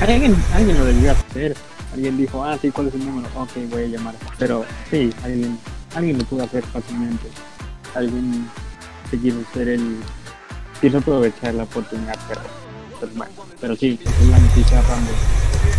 ¿Alguien, 0.01 0.36
alguien 0.53 0.77
lo 0.77 0.86
debió 0.86 1.12
hacer. 1.12 1.55
Alguien 1.93 2.17
dijo, 2.17 2.43
ah, 2.43 2.57
sí, 2.62 2.72
¿cuál 2.72 2.88
es 2.88 2.96
el 2.96 3.05
número? 3.05 3.27
Ok, 3.36 3.51
voy 3.69 3.84
a 3.84 3.88
llamar. 3.88 4.15
Pero 4.38 4.65
sí, 4.89 5.13
alguien, 5.24 5.57
alguien 5.96 6.17
lo 6.17 6.25
pudo 6.25 6.43
hacer 6.43 6.63
fácilmente. 6.63 7.27
Alguien 7.96 8.50
se 9.10 9.17
quiso 9.19 9.38
ser 9.53 9.69
el 9.69 9.98
quiero 10.79 11.00
aprovechar 11.00 11.53
la 11.55 11.63
oportunidad, 11.63 12.17
pero, 12.27 12.41
pero 13.00 13.12
bueno, 13.15 13.31
pero 13.60 13.75
sí, 13.75 14.00
es 14.03 14.27
la 14.27 14.38
noticia 14.39 14.81
random 14.81 15.15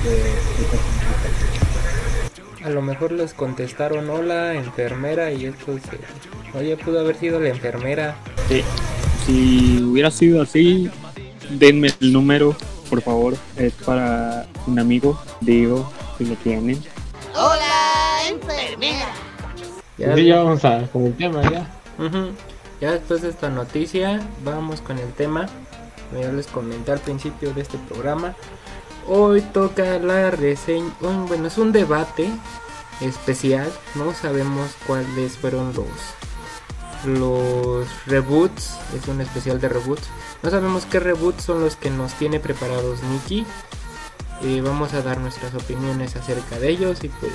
de, 0.05 0.33
a 2.64 2.71
lo 2.71 2.83
mejor 2.83 3.12
les 3.12 3.35
contestaron 3.35 4.11
hola 4.11 4.55
enfermera 4.55 5.33
y 5.33 5.47
esto 5.47 5.78
se... 5.78 6.59
oye 6.59 6.76
pudo 6.76 7.00
haber 7.00 7.17
sido 7.17 7.40
la 7.40 7.49
enfermera 7.50 8.17
sí. 8.49 8.62
si 9.25 9.83
hubiera 9.83 10.11
sido 10.11 10.43
así 10.43 10.90
denme 11.50 11.90
el 12.00 12.12
número 12.12 12.57
por 12.88 13.02
favor 13.02 13.37
es 13.57 13.73
para 13.75 14.47
un 14.67 14.78
amigo 14.78 15.21
digo 15.40 15.90
si 16.17 16.25
lo 16.25 16.35
tienen 16.37 16.83
hola 17.35 18.21
enfermera 18.28 19.12
ya, 19.97 20.17
ya 20.17 20.43
vamos 20.43 20.64
a 20.64 20.87
con 20.88 21.07
el 21.07 21.17
tema 21.17 21.43
ya 21.43 21.78
ya 22.81 22.93
después 22.93 23.23
de 23.23 23.31
esta 23.31 23.50
noticia, 23.50 24.21
vamos 24.45 24.81
con 24.81 24.99
el 24.99 25.12
tema. 25.12 25.49
Ya 26.19 26.31
les 26.33 26.47
comenté 26.47 26.93
al 26.93 27.00
principio 27.00 27.52
de 27.52 27.62
este 27.62 27.76
programa. 27.76 28.35
Hoy 29.07 29.40
toca 29.40 29.99
la 29.99 30.31
reseña. 30.31 30.90
Bueno, 31.00 31.49
es 31.49 31.59
un 31.59 31.73
debate 31.73 32.31
especial. 33.00 33.71
No 33.95 34.14
sabemos 34.14 34.76
cuáles 34.87 35.37
fueron 35.37 35.75
los 35.75 35.87
los 37.05 37.87
reboots. 38.07 38.76
Es 38.97 39.09
un 39.09 39.21
especial 39.21 39.61
de 39.61 39.69
reboots. 39.69 40.09
No 40.43 40.50
sabemos 40.50 40.87
qué 40.87 41.00
reboots 41.00 41.45
son 41.45 41.61
los 41.61 41.76
que 41.76 41.90
nos 41.90 42.14
tiene 42.14 42.40
preparados 42.40 43.02
Nikki. 43.02 43.47
Eh, 44.43 44.61
vamos 44.62 44.95
a 44.95 45.02
dar 45.02 45.19
nuestras 45.19 45.55
opiniones 45.55 46.14
acerca 46.14 46.59
de 46.59 46.69
ellos 46.69 47.02
y 47.02 47.09
pues 47.09 47.33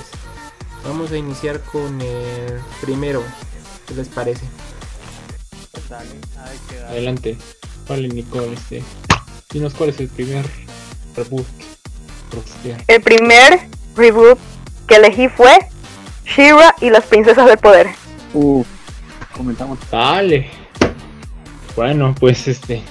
vamos 0.84 1.12
a 1.12 1.16
iniciar 1.16 1.60
con 1.60 2.00
el 2.00 2.60
primero. 2.80 3.22
¿Qué 3.86 3.94
les 3.94 4.08
parece? 4.08 4.46
Adelante. 6.88 7.36
Vale, 7.88 8.08
Nico, 8.08 8.40
este. 8.40 8.82
Dinos 9.50 9.74
cuál 9.74 9.90
es 9.90 10.00
el 10.00 10.08
primer 10.08 10.46
reboot. 11.14 11.46
El 12.88 13.02
primer 13.02 13.68
reboot 13.94 14.38
que 14.88 14.96
elegí 14.96 15.28
fue 15.28 15.68
Shira 16.24 16.74
y 16.80 16.90
las 16.90 17.04
princesas 17.04 17.46
del 17.46 17.58
poder. 17.58 17.88
Comentamos. 19.36 19.78
Dale. 19.90 20.46
Bueno, 21.76 22.14
pues 22.18 22.46
este. 22.48 22.82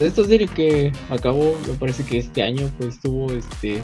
Esta 0.00 0.24
serie 0.24 0.48
que 0.48 0.92
acabó, 1.08 1.56
me 1.68 1.74
parece 1.74 2.04
que 2.04 2.18
este 2.18 2.42
año, 2.42 2.70
pues 2.78 3.00
tuvo 3.00 3.32
este. 3.32 3.82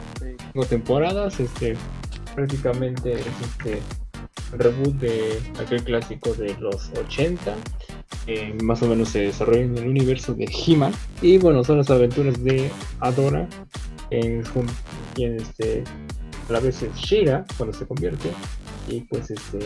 Cinco 0.53 0.65
temporadas, 0.65 1.39
este. 1.39 1.75
Prácticamente 2.35 3.13
es 3.13 3.25
este. 3.41 3.81
Reboot 4.53 4.95
de 4.95 5.39
aquel 5.59 5.83
clásico 5.83 6.33
de 6.33 6.53
los 6.59 6.91
80. 6.97 7.55
que 8.25 8.53
más 8.61 8.81
o 8.83 8.87
menos 8.87 9.09
se 9.09 9.19
desarrolla 9.19 9.61
en 9.61 9.77
el 9.77 9.87
universo 9.87 10.33
de 10.33 10.45
He-Man. 10.45 10.91
Y 11.21 11.37
bueno, 11.37 11.63
son 11.63 11.77
las 11.77 11.89
aventuras 11.89 12.41
de 12.43 12.69
Adora. 12.99 13.47
En, 14.09 14.43
quien 15.15 15.37
este. 15.37 15.83
A 16.49 16.53
la 16.53 16.59
vez 16.59 16.83
es 16.83 16.93
Shira 16.95 17.45
cuando 17.57 17.77
se 17.77 17.85
convierte. 17.87 18.29
Y 18.89 19.01
pues 19.01 19.31
este. 19.31 19.59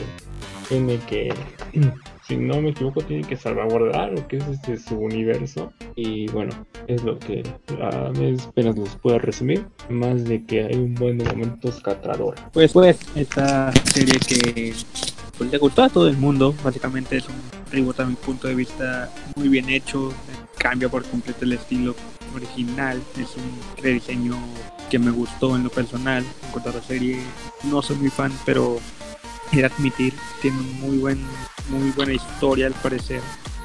Tiene 0.70 0.98
que 1.08 1.34
si 2.28 2.38
no 2.38 2.60
me 2.62 2.70
equivoco, 2.70 3.02
tiene 3.02 3.24
que 3.24 3.38
salvaguardar 3.38 4.12
lo 4.12 4.28
que 4.28 4.38
es 4.38 4.48
este 4.48 4.78
su 4.78 4.96
universo. 4.96 5.72
Y 5.96 6.28
bueno, 6.28 6.52
es 6.88 7.04
lo 7.04 7.20
que 7.20 7.44
a 7.82 8.10
mí 8.12 8.36
apenas 8.48 8.78
les 8.78 8.96
puedo 8.96 9.20
resumir. 9.20 9.66
Más 9.90 10.24
de 10.26 10.44
que 10.44 10.64
hay 10.66 10.76
un 10.76 10.96
buen 10.96 11.18
momento 11.18 11.70
escatrador. 11.70 12.36
Pues, 12.52 12.74
pues, 12.74 12.98
esta 13.16 13.72
serie 13.84 14.20
que 14.20 14.74
pues, 15.38 15.52
le 15.52 15.58
gustó 15.58 15.84
a 15.84 15.90
todo 15.90 16.08
el 16.08 16.18
mundo. 16.18 16.56
Básicamente 16.64 17.18
es 17.18 17.28
un 17.28 17.36
reboot 17.72 18.00
a 18.00 18.06
mi 18.06 18.16
punto 18.16 18.48
de 18.48 18.56
vista 18.56 19.12
muy 19.36 19.48
bien 19.48 19.70
hecho. 19.70 20.12
Cambia 20.58 20.90
por 20.90 21.04
completo 21.06 21.46
el 21.46 21.54
estilo 21.54 21.96
original. 22.34 23.02
Es 23.20 23.36
un 23.36 23.84
rediseño 23.84 24.36
que 24.90 24.98
me 24.98 25.12
gustó 25.12 25.56
en 25.56 25.64
lo 25.64 25.70
personal. 25.70 26.24
En 26.24 26.52
cuanto 26.52 26.72
a 26.72 26.74
la 26.74 26.82
serie, 26.82 27.20
no 27.66 27.84
soy 27.84 27.98
muy 27.98 28.10
fan, 28.10 28.32
pero 28.46 28.80
era 29.52 29.68
admitir, 29.68 30.14
tiene 30.42 30.58
muy 30.80 30.98
buen 30.98 31.20
muy 31.70 31.92
buena 31.92 32.14
historia 32.14 32.68
al 32.68 32.74
parecer. 32.74 33.22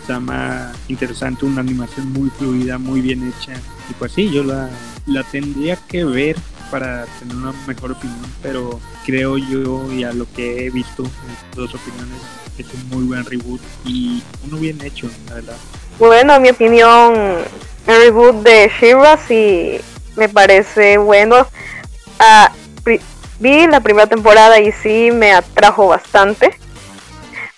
Se 0.07 0.13
llama 0.13 0.73
interesante, 0.89 1.45
una 1.45 1.61
animación 1.61 2.13
muy 2.13 2.31
fluida, 2.31 2.79
muy 2.79 3.01
bien 3.01 3.29
hecha. 3.29 3.53
Y 3.89 3.95
pues 3.95 4.13
sí, 4.13 4.31
yo 4.31 4.43
la, 4.43 4.71
la 5.07 5.23
tendría 5.25 5.77
que 5.77 6.05
ver 6.05 6.37
para 6.71 7.05
tener 7.19 7.37
una 7.37 7.53
mejor 7.67 7.93
opinión, 7.93 8.21
pero 8.43 8.81
creo 9.05 9.37
yo 9.37 9.93
y 9.93 10.05
a 10.05 10.13
lo 10.13 10.27
que 10.33 10.67
he 10.67 10.71
visto 10.71 11.03
en 11.05 11.57
dos 11.57 11.75
opiniones 11.75 12.21
es 12.59 12.67
un 12.75 12.89
muy 12.89 13.05
buen 13.05 13.25
reboot 13.25 13.61
y 13.85 14.23
uno 14.47 14.59
bien 14.59 14.81
hecho, 14.83 15.09
la 15.29 15.35
verdad. 15.35 15.57
Bueno, 15.99 16.35
en 16.35 16.43
mi 16.43 16.51
opinión, 16.51 17.15
el 17.87 17.97
reboot 18.03 18.43
de 18.43 18.71
Shira 18.81 19.19
sí 19.27 19.81
me 20.17 20.29
parece 20.29 20.99
bueno. 20.99 21.47
Ah, 22.19 22.53
vi 23.41 23.67
la 23.67 23.81
primera 23.81 24.07
temporada 24.07 24.61
y 24.61 24.71
sí 24.71 25.11
me 25.11 25.33
atrajo 25.33 25.89
bastante. 25.89 26.57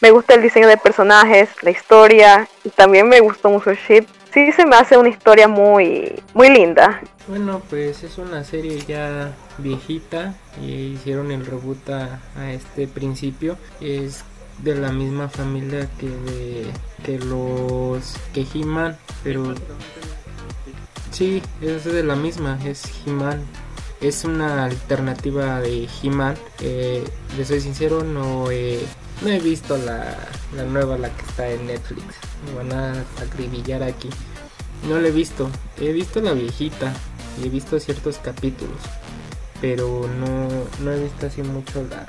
Me 0.00 0.10
gusta 0.10 0.34
el 0.34 0.42
diseño 0.42 0.66
de 0.66 0.76
personajes, 0.76 1.50
la 1.62 1.70
historia 1.70 2.48
y 2.64 2.70
también 2.70 3.08
me 3.08 3.20
gustó 3.20 3.50
mucho 3.50 3.70
el 3.70 3.76
ship. 3.76 4.06
Sí 4.32 4.50
se 4.52 4.64
me 4.64 4.76
hace 4.76 4.96
una 4.96 5.10
historia 5.10 5.46
muy 5.46 6.22
muy 6.32 6.48
linda. 6.48 7.00
Bueno, 7.28 7.62
pues 7.68 8.02
es 8.02 8.18
una 8.18 8.42
serie 8.42 8.80
ya 8.80 9.32
viejita 9.58 10.34
y 10.60 10.94
hicieron 10.94 11.30
el 11.30 11.46
reboot 11.46 11.88
a, 11.90 12.20
este 12.50 12.88
principio. 12.88 13.56
Es 13.80 14.24
de 14.58 14.74
la 14.74 14.90
misma 14.90 15.28
familia 15.28 15.88
que 15.98 16.08
de 16.08 16.66
que 17.04 17.18
los 17.18 18.16
que 18.32 18.46
He-Man, 18.54 18.96
pero 19.22 19.54
sí, 21.10 21.42
es 21.60 21.84
de 21.84 22.02
la 22.02 22.16
misma, 22.16 22.58
es 22.64 22.82
He-Man. 23.06 23.44
Es 24.02 24.24
una 24.24 24.64
alternativa 24.64 25.60
de 25.60 25.88
He-Man. 26.02 26.36
Eh, 26.60 27.04
les 27.36 27.48
soy 27.48 27.60
sincero, 27.60 28.02
no 28.02 28.50
he 28.50 28.80
no 29.22 29.28
he 29.28 29.38
visto 29.38 29.76
la, 29.76 30.16
nueva, 30.64 30.98
la 30.98 31.08
que 31.08 31.22
está 31.22 31.48
en 31.48 31.66
Netflix. 31.68 32.02
Me 32.44 32.54
van 32.54 32.72
a 32.72 33.04
acribillar 33.22 33.82
aquí. 33.84 34.10
No 34.88 34.98
la 34.98 35.08
he 35.08 35.12
visto. 35.12 35.48
He 35.80 35.92
visto 35.92 36.20
la 36.20 36.32
viejita 36.32 36.92
y 37.40 37.46
he 37.46 37.48
visto 37.48 37.78
ciertos 37.78 38.18
capítulos. 38.18 38.78
Pero 39.60 40.08
no, 40.18 40.90
he 40.90 41.02
visto 41.04 41.26
así 41.26 41.42
mucho 41.42 41.84
la, 41.88 42.08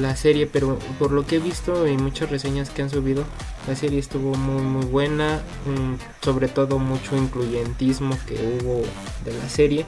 la 0.00 0.14
serie. 0.14 0.46
Pero 0.46 0.78
por 1.00 1.10
lo 1.10 1.26
que 1.26 1.36
he 1.36 1.40
visto 1.40 1.88
y 1.88 1.96
muchas 1.96 2.30
reseñas 2.30 2.70
que 2.70 2.82
han 2.82 2.90
subido, 2.90 3.24
la 3.66 3.74
serie 3.74 3.98
estuvo 3.98 4.34
muy 4.36 4.62
muy 4.62 4.86
buena. 4.86 5.42
Mm, 5.66 6.24
sobre 6.24 6.46
todo 6.46 6.78
mucho 6.78 7.16
incluyentismo 7.16 8.16
que 8.28 8.34
hubo 8.34 8.82
de 9.24 9.36
la 9.36 9.48
serie. 9.48 9.86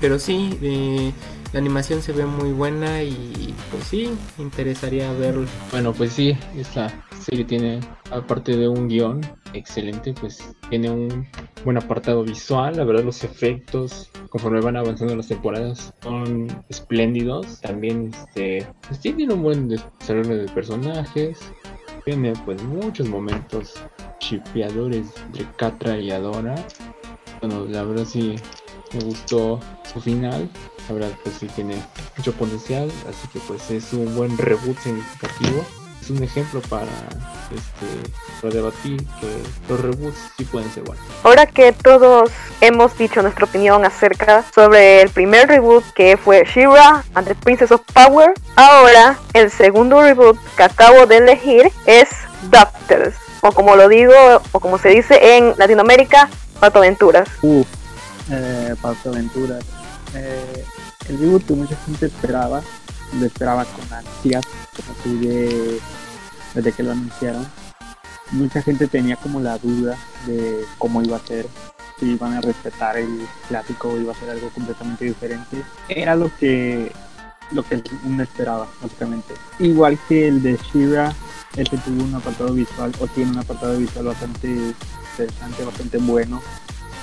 Pero 0.00 0.18
sí, 0.18 0.58
eh, 0.62 1.12
la 1.52 1.60
animación 1.60 2.00
se 2.00 2.12
ve 2.12 2.24
muy 2.24 2.52
buena 2.52 3.02
y 3.02 3.54
pues 3.70 3.84
sí, 3.84 4.10
interesaría 4.38 5.12
verlo. 5.12 5.46
Bueno, 5.70 5.92
pues 5.92 6.12
sí, 6.12 6.36
esta 6.56 7.04
serie 7.20 7.44
tiene, 7.44 7.80
aparte 8.10 8.56
de 8.56 8.68
un 8.68 8.88
guion 8.88 9.20
excelente, 9.52 10.14
pues 10.14 10.56
tiene 10.70 10.90
un 10.90 11.26
buen 11.64 11.76
apartado 11.76 12.24
visual, 12.24 12.76
la 12.76 12.84
verdad 12.84 13.04
los 13.04 13.24
efectos 13.24 14.10
conforme 14.30 14.60
van 14.60 14.76
avanzando 14.76 15.14
las 15.16 15.28
temporadas 15.28 15.92
son 16.02 16.46
espléndidos, 16.68 17.60
también 17.60 18.12
este, 18.14 18.66
pues 18.86 19.00
tienen 19.00 19.32
un 19.32 19.42
buen 19.42 19.68
desarrollo 19.68 20.38
de 20.38 20.48
personajes, 20.48 21.38
tiene 22.04 22.32
pues 22.44 22.62
muchos 22.62 23.08
momentos 23.08 23.74
chipeadores 24.20 25.12
de 25.32 25.44
Catra 25.56 25.98
y 25.98 26.10
Adora. 26.12 26.54
Bueno, 27.40 27.66
la 27.66 27.82
verdad 27.82 28.04
sí 28.04 28.36
me 28.92 29.04
gustó 29.04 29.60
su 29.92 30.00
final 30.00 30.48
la 30.90 30.94
verdad 30.94 31.10
pues 31.22 31.36
sí 31.38 31.46
tiene 31.46 31.76
mucho 32.16 32.32
potencial, 32.32 32.90
así 33.08 33.28
que 33.32 33.38
pues 33.46 33.70
es 33.70 33.92
un 33.92 34.14
buen 34.16 34.36
reboot 34.36 34.76
significativo. 34.78 35.64
Es 36.02 36.08
un 36.08 36.22
ejemplo 36.22 36.62
para 36.62 36.90
este 37.54 38.10
para 38.40 38.54
debatir 38.54 38.96
que 39.20 39.42
los 39.68 39.80
reboots 39.80 40.16
sí 40.36 40.44
pueden 40.46 40.70
ser 40.72 40.82
buenos. 40.82 41.04
Ahora 41.22 41.46
que 41.46 41.72
todos 41.72 42.30
hemos 42.62 42.96
dicho 42.96 43.20
nuestra 43.20 43.44
opinión 43.44 43.84
acerca 43.84 44.42
sobre 44.54 45.02
el 45.02 45.10
primer 45.10 45.46
reboot 45.46 45.84
que 45.94 46.16
fue 46.16 46.44
She-Ra 46.44 47.04
and 47.14 47.28
the 47.28 47.34
Princess 47.34 47.70
of 47.70 47.82
Power, 47.92 48.32
ahora 48.56 49.18
el 49.34 49.50
segundo 49.50 50.00
reboot 50.00 50.38
que 50.56 50.62
acabo 50.62 51.06
de 51.06 51.18
elegir 51.18 51.70
es 51.86 52.08
Doctors, 52.50 53.14
o 53.42 53.52
como 53.52 53.76
lo 53.76 53.86
digo, 53.88 54.14
o 54.52 54.58
como 54.60 54.78
se 54.78 54.88
dice 54.88 55.36
en 55.36 55.54
Latinoamérica, 55.58 56.30
Pato 56.58 56.78
Aventuras. 56.78 57.28
Uh, 57.42 57.62
eh, 58.30 58.74
Pato 58.80 59.10
Aventuras. 59.10 59.64
Eh, 60.14 60.64
el 61.08 61.18
reboot 61.18 61.46
que 61.46 61.54
mucha 61.54 61.76
gente 61.84 62.06
esperaba, 62.06 62.62
lo 63.18 63.26
esperaba 63.26 63.64
con 63.64 63.92
ansias, 63.92 64.44
desde 66.54 66.72
que 66.72 66.82
lo 66.82 66.92
anunciaron. 66.92 67.46
Mucha 68.32 68.62
gente 68.62 68.86
tenía 68.86 69.16
como 69.16 69.40
la 69.40 69.58
duda 69.58 69.96
de 70.26 70.64
cómo 70.78 71.02
iba 71.02 71.16
a 71.16 71.26
ser, 71.26 71.46
si 71.98 72.12
iban 72.12 72.34
a 72.34 72.40
respetar 72.40 72.96
el 72.96 73.26
clásico 73.48 73.88
o 73.88 74.00
iba 74.00 74.12
a 74.12 74.16
ser 74.16 74.30
algo 74.30 74.50
completamente 74.50 75.04
diferente. 75.04 75.62
Era 75.88 76.14
lo 76.14 76.30
que 76.38 76.92
lo 77.52 77.64
que 77.64 77.82
uno 78.04 78.22
esperaba, 78.22 78.68
básicamente. 78.80 79.34
Igual 79.58 79.98
que 80.08 80.28
el 80.28 80.40
de 80.40 80.56
Shira, 80.56 81.12
el 81.56 81.68
tuvo 81.68 82.04
un 82.04 82.14
apartado 82.14 82.52
visual, 82.52 82.92
o 83.00 83.08
tiene 83.08 83.32
un 83.32 83.38
apartado 83.38 83.76
visual 83.76 84.06
bastante 84.06 84.46
interesante, 84.46 85.64
bastante 85.64 85.98
bueno 85.98 86.40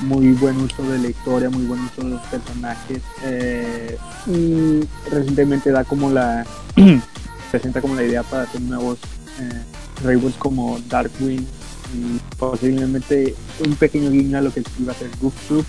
muy 0.02 0.34
buen 0.34 0.58
uso 0.58 0.84
de 0.84 1.00
la 1.00 1.10
historia, 1.10 1.50
muy 1.50 1.66
buen 1.66 1.82
uso 1.82 2.04
de 2.04 2.10
los 2.10 2.22
personajes. 2.28 3.02
Eh, 3.24 3.98
y 4.28 4.82
recientemente 5.10 5.72
da 5.72 5.84
como 5.84 6.10
la 6.10 6.46
presenta 7.52 7.82
como 7.82 7.96
la 7.96 8.04
idea 8.04 8.24
para 8.24 8.44
hacer 8.44 8.62
nuevos 8.62 9.00
eh, 9.40 9.64
reboots 10.04 10.38
como 10.38 10.80
Darkwing 10.90 11.46
y 11.94 12.20
posiblemente 12.38 13.36
un 13.66 13.76
pequeño 13.76 14.12
guiño 14.12 14.38
a 14.38 14.42
lo 14.42 14.52
que 14.52 14.64
iba 14.80 14.92
a 14.92 14.96
ser 14.96 15.10
Goof 15.22 15.34
Troop, 15.48 15.66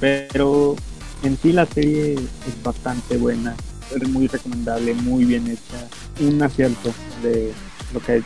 pero 0.00 0.76
en 1.22 1.38
sí 1.38 1.52
la 1.52 1.66
serie 1.66 2.14
es 2.14 2.62
bastante 2.62 3.16
buena, 3.16 3.56
es 3.94 4.08
muy 4.08 4.26
recomendable, 4.26 4.94
muy 4.94 5.24
bien 5.24 5.46
hecha, 5.46 5.88
un 6.20 6.42
acierto 6.42 6.92
de 7.22 7.52
lo 7.92 8.00
que 8.00 8.16
es 8.16 8.24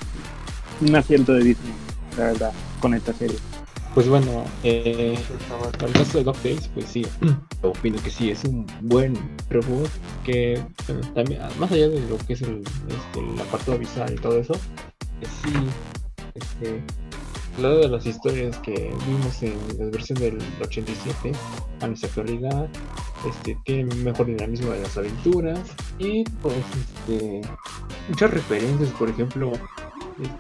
un 0.81 0.95
acierto 0.97 1.33
de 1.33 1.45
Disney, 1.45 1.73
la 2.17 2.25
verdad, 2.25 2.53
con 2.81 2.95
esta 2.95 3.13
serie. 3.13 3.39
Pues 3.99 4.09
bueno, 4.09 4.45
eh, 4.63 5.19
el 5.85 5.93
caso 5.93 6.23
de 6.23 6.25
Days, 6.25 6.71
pues 6.73 6.87
sí, 6.87 7.05
opino 7.63 8.01
que 8.01 8.11
sí, 8.11 8.31
es 8.31 8.45
un 8.45 8.65
buen 8.83 9.19
reboot 9.51 9.91
que 10.23 10.63
también, 11.17 11.41
más 11.59 11.73
allá 11.73 11.89
de 11.89 12.01
lo 12.09 12.17
que 12.19 12.35
es 12.35 12.43
el, 12.43 12.63
este, 12.89 13.19
el 13.19 13.41
apartado 13.41 13.77
visual 13.77 14.15
y 14.15 14.21
todo 14.21 14.39
eso, 14.39 14.55
sí, 14.55 15.53
este, 16.37 16.81
lado 17.61 17.81
de 17.81 17.89
las 17.89 18.07
historias 18.07 18.57
que 18.59 18.95
vimos 19.05 19.43
en 19.43 19.59
la 19.77 19.87
versión 19.87 20.17
del 20.21 20.39
87 20.61 21.33
a 21.81 21.89
nuestra 21.89 22.09
actualidad, 22.09 22.69
este, 23.29 23.59
tiene 23.65 23.93
mejor 23.97 24.27
dinamismo 24.27 24.71
de 24.71 24.81
las 24.81 24.97
aventuras 24.97 25.59
y 25.99 26.23
pues 26.41 26.55
este, 26.55 27.41
muchas 28.09 28.31
referencias, 28.31 28.91
por 28.91 29.11
ejemplo, 29.11 29.51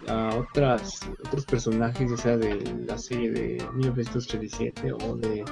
a 0.08 0.34
otras 0.36 1.00
otros 1.26 1.44
personajes, 1.44 2.10
ya 2.10 2.16
sea 2.16 2.36
de 2.36 2.60
la 2.86 2.98
serie 2.98 3.30
de 3.30 3.66
1937 3.74 4.92
o 4.92 5.16
de 5.16 5.44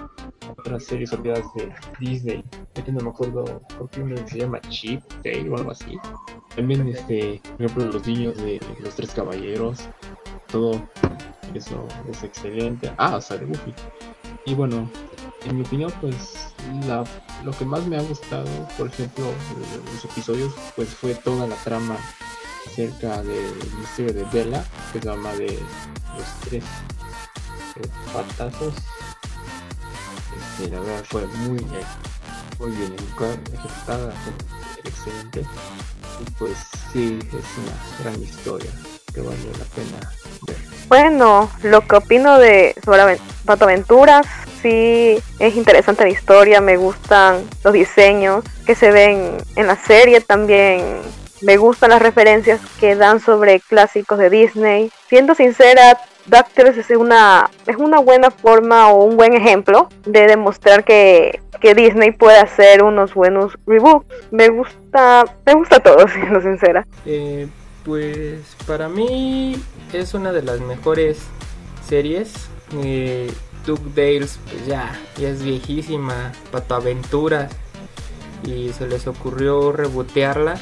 otras 0.48 0.84
series 0.84 1.12
olvidadas 1.12 1.46
de 1.54 1.72
Disney. 2.00 2.44
que 2.74 2.92
no 2.92 3.00
me 3.00 3.10
acuerdo, 3.10 3.62
creo 3.68 3.88
que 3.88 4.02
uno 4.02 4.16
se 4.26 4.38
llama 4.38 4.60
Chip, 4.68 5.02
Tail 5.22 5.48
o 5.50 5.56
algo 5.56 5.70
así. 5.70 5.98
También, 6.54 6.88
este, 6.88 7.40
por 7.56 7.66
ejemplo, 7.66 7.92
los 7.92 8.06
niños 8.06 8.36
de 8.36 8.60
los 8.80 8.94
tres 8.94 9.10
caballeros. 9.12 9.88
Todo 10.50 10.80
eso 11.54 11.86
es 12.10 12.22
excelente. 12.22 12.92
Ah, 12.98 13.16
o 13.16 13.20
sea, 13.20 13.36
de 13.36 13.46
Buffy. 13.46 13.74
Y 14.46 14.54
bueno, 14.54 14.88
en 15.44 15.56
mi 15.58 15.64
opinión, 15.64 15.92
pues 16.00 16.54
la, 16.86 17.04
lo 17.44 17.52
que 17.52 17.64
más 17.64 17.86
me 17.86 17.96
ha 17.96 18.02
gustado, 18.02 18.46
por 18.76 18.88
ejemplo, 18.88 19.24
los 19.92 20.04
episodios, 20.04 20.54
pues 20.74 20.88
fue 20.88 21.14
toda 21.14 21.46
la 21.46 21.56
trama 21.56 21.96
acerca 22.66 23.22
del 23.22 23.55
misterio 23.79 24.12
de 24.12 24.24
Bella, 24.33 24.64
que 24.92 24.98
es 24.98 25.05
la 25.05 25.14
de 25.14 25.59
los 26.16 26.40
tres 26.48 26.64
eh, 27.76 27.88
patazos. 28.12 28.74
Este, 30.37 30.70
la 30.70 30.81
verdad 30.81 31.05
fue 31.09 31.26
muy, 31.26 31.64
muy 32.59 32.70
bien 32.70 32.94
ejecutada, 32.94 34.12
excelente. 34.85 35.46
Y 36.20 36.31
pues 36.33 36.57
sí, 36.92 37.18
es 37.22 37.33
una 37.33 38.02
gran 38.02 38.22
historia 38.22 38.70
que 39.12 39.20
vale 39.20 39.38
la 39.59 39.64
pena 39.74 40.12
ver. 40.46 40.57
Bueno, 40.88 41.50
lo 41.62 41.81
que 41.87 41.96
opino 41.96 42.38
de 42.38 42.74
sobre 42.85 43.18
Pato 43.44 43.64
Aventuras, 43.64 44.26
sí 44.62 45.18
es 45.38 45.57
interesante 45.57 46.05
la 46.05 46.11
historia, 46.11 46.61
me 46.61 46.76
gustan 46.76 47.44
los 47.64 47.72
diseños 47.72 48.44
que 48.66 48.74
se 48.74 48.90
ven 48.90 49.37
en 49.57 49.66
la 49.66 49.76
serie, 49.76 50.20
también 50.20 51.00
me 51.42 51.57
gustan 51.57 51.90
las 51.90 52.03
referencias 52.03 52.61
que 52.81 52.96
dan 52.96 53.20
sobre 53.20 53.61
clásicos 53.61 54.18
de 54.18 54.31
Disney. 54.31 54.90
Siendo 55.09 55.35
sincera, 55.35 55.99
DuckTales 56.27 56.79
es 56.79 56.90
una, 56.90 57.51
es 57.66 57.77
una 57.77 58.01
buena 58.01 58.31
forma 58.31 58.90
o 58.90 59.05
un 59.05 59.16
buen 59.16 59.35
ejemplo 59.35 59.88
de 60.05 60.27
demostrar 60.27 60.85
que, 60.85 61.40
que 61.61 61.75
Disney 61.75 62.12
puede 62.12 62.38
hacer 62.38 62.83
unos 62.83 63.14
buenos 63.14 63.57
reboots. 63.66 64.07
Me 64.31 64.49
gusta, 64.49 65.25
me 65.44 65.55
gusta 65.55 65.81
todo, 65.81 66.07
siendo 66.14 66.40
sincera. 66.40 66.87
Eh, 67.05 67.49
pues 67.85 68.57
para 68.66 68.88
mí 68.88 69.62
es 69.92 70.14
una 70.14 70.33
de 70.33 70.42
las 70.42 70.61
mejores 70.61 71.18
series. 71.87 72.49
Eh, 72.83 73.31
DuckTales, 73.64 74.38
pues 74.44 74.66
ya, 74.66 74.99
ya 75.16 75.29
es 75.29 75.42
viejísima, 75.42 76.33
Pato 76.51 76.77
Aventuras. 76.77 77.53
Y 78.44 78.72
se 78.72 78.87
les 78.87 79.07
ocurrió 79.07 79.72
rebotearla 79.72 80.57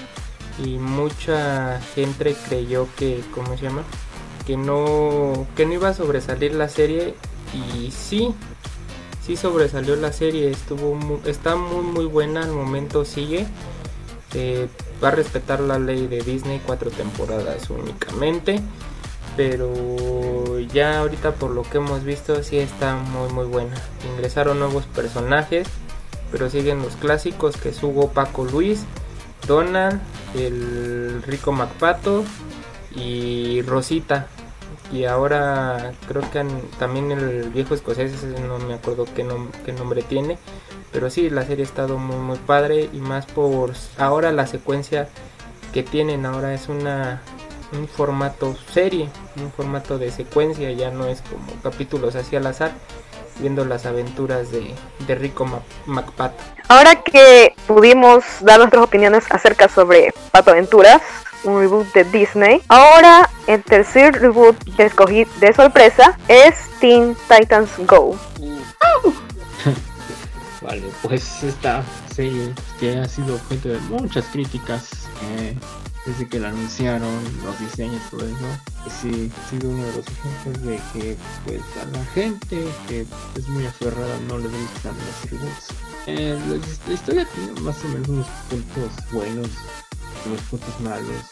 y 0.63 0.79
mucha 0.79 1.81
gente 1.95 2.37
creyó 2.49 2.89
que, 2.97 3.23
¿cómo 3.35 3.57
se 3.57 3.65
llama? 3.65 3.83
Que 4.47 4.57
no, 4.57 5.47
que 5.57 5.67
no 5.67 5.75
iba 5.75 5.89
a 5.89 5.95
sobresalir 5.95 6.55
la 6.55 6.69
serie 6.69 7.15
y 7.53 7.91
sí, 7.91 8.35
sí 9.25 9.37
sobresalió 9.37 9.97
la 9.97 10.13
serie, 10.13 10.51
estuvo 10.51 10.99
está 11.25 11.57
muy 11.57 11.83
muy 11.83 12.05
buena, 12.07 12.43
al 12.43 12.53
momento 12.53 13.05
sigue. 13.05 13.47
Eh, 14.35 14.69
va 15.03 15.09
a 15.09 15.11
respetar 15.13 15.61
la 15.61 15.79
ley 15.79 16.07
de 16.07 16.23
Disney 16.23 16.61
cuatro 16.65 16.91
temporadas 16.91 17.71
únicamente 17.71 18.61
pero 19.37 20.59
ya 20.61 21.01
ahorita 21.01 21.33
por 21.33 21.51
lo 21.51 21.63
que 21.63 21.79
hemos 21.79 22.05
visto 22.05 22.43
sí 22.43 22.59
está 22.59 22.97
muy 22.97 23.33
muy 23.33 23.47
buena 23.47 23.77
ingresaron 24.13 24.59
nuevos 24.59 24.87
personajes 24.87 25.69
pero 26.33 26.51
siguen 26.51 26.83
los 26.83 26.97
clásicos 26.97 27.57
que 27.57 27.69
es 27.69 27.83
Hugo 27.83 28.11
Paco 28.11 28.45
Luis 28.45 28.85
Donald, 29.47 30.01
el 30.35 31.23
Rico 31.23 31.53
MacPato 31.53 32.25
y 32.95 33.63
Rosita. 33.63 34.29
Y 34.93 35.05
ahora 35.05 35.93
creo 36.07 36.23
que 36.31 36.45
también 36.79 37.11
el 37.11 37.51
viejo 37.51 37.75
escocés, 37.75 38.23
no 38.25 38.59
me 38.59 38.75
acuerdo 38.75 39.07
qué, 39.15 39.25
nombre 39.73 40.03
tiene. 40.03 40.39
Pero 40.93 41.11
sí, 41.11 41.31
la 41.31 41.45
serie 41.45 41.65
ha 41.65 41.69
estado 41.69 41.99
muy 41.99 42.17
muy 42.17 42.39
padre 42.39 42.89
y 42.93 42.99
más 42.99 43.27
por 43.27 43.73
ahora 43.99 44.31
la 44.31 44.47
secuencia 44.47 45.09
que 45.73 45.83
tienen 45.83 46.25
ahora 46.25 46.55
es 46.55 46.69
una 46.69 47.21
un 47.73 47.89
formato 47.89 48.55
serie, 48.73 49.09
un 49.37 49.51
formato 49.51 49.99
de 49.99 50.11
secuencia, 50.13 50.71
ya 50.73 50.91
no 50.91 51.07
es 51.07 51.23
como 51.23 51.61
capítulos 51.63 52.15
así 52.15 52.37
al 52.37 52.47
azar, 52.47 52.73
viendo 53.39 53.65
las 53.65 53.87
aventuras 53.87 54.51
de, 54.51 54.75
de 55.07 55.15
Rico 55.15 55.47
MacPato. 55.87 56.43
Ahora 56.69 57.03
que 57.03 57.55
pudimos 57.67 58.25
dar 58.41 58.59
nuestras 58.59 58.83
opiniones 58.83 59.25
acerca 59.31 59.69
sobre 59.69 60.15
Pato 60.31 60.51
Aventuras, 60.51 61.03
un 61.45 61.61
reboot 61.61 61.93
de 61.93 62.05
Disney, 62.05 62.63
ahora 62.69 63.29
el 63.47 63.63
tercer 63.63 64.21
reboot 64.21 64.57
que 64.77 64.85
escogí 64.85 65.27
de 65.41 65.53
sorpresa 65.53 66.19
es 66.29 66.55
Teen 66.81 67.17
Titans 67.29 67.71
Go. 67.87 68.19
vale, 70.63 70.83
pues 71.03 71.43
esta 71.43 71.83
serie 72.15 72.53
que 72.81 72.99
ha 72.99 73.09
sido 73.09 73.35
objeto 73.35 73.69
de 73.69 73.79
muchas 73.81 74.25
críticas. 74.27 75.09
Eh, 75.23 75.55
desde 76.07 76.29
que 76.29 76.39
la 76.39 76.49
anunciaron, 76.49 77.23
los 77.43 77.59
diseños, 77.59 78.03
todo 78.11 78.27
eso, 78.27 78.47
sí, 79.01 79.33
ha 79.35 79.51
sido 79.51 79.71
uno 79.71 79.85
de 79.85 79.97
los 79.97 80.07
ejemplos 80.07 80.63
de 80.63 80.81
que 80.93 81.17
pues 81.45 81.63
a 81.81 81.87
la 81.97 82.05
gente 82.07 82.69
que 82.89 83.07
es 83.37 83.49
muy 83.49 83.67
aferrada 83.67 84.19
no 84.29 84.39
le 84.39 84.49
gustan 84.49 84.95
los 84.99 85.31
reboots. 85.31 85.69
Eh, 86.07 86.39
la, 86.49 86.93
historia 86.93 87.27
tiene 87.35 87.61
más 87.63 87.83
o 87.85 87.89
menos 87.89 88.09
unos 88.09 88.27
puntos 88.51 88.91
buenos, 89.13 89.49
unos 90.27 90.41
puntos 90.51 90.81
malos, 90.81 91.25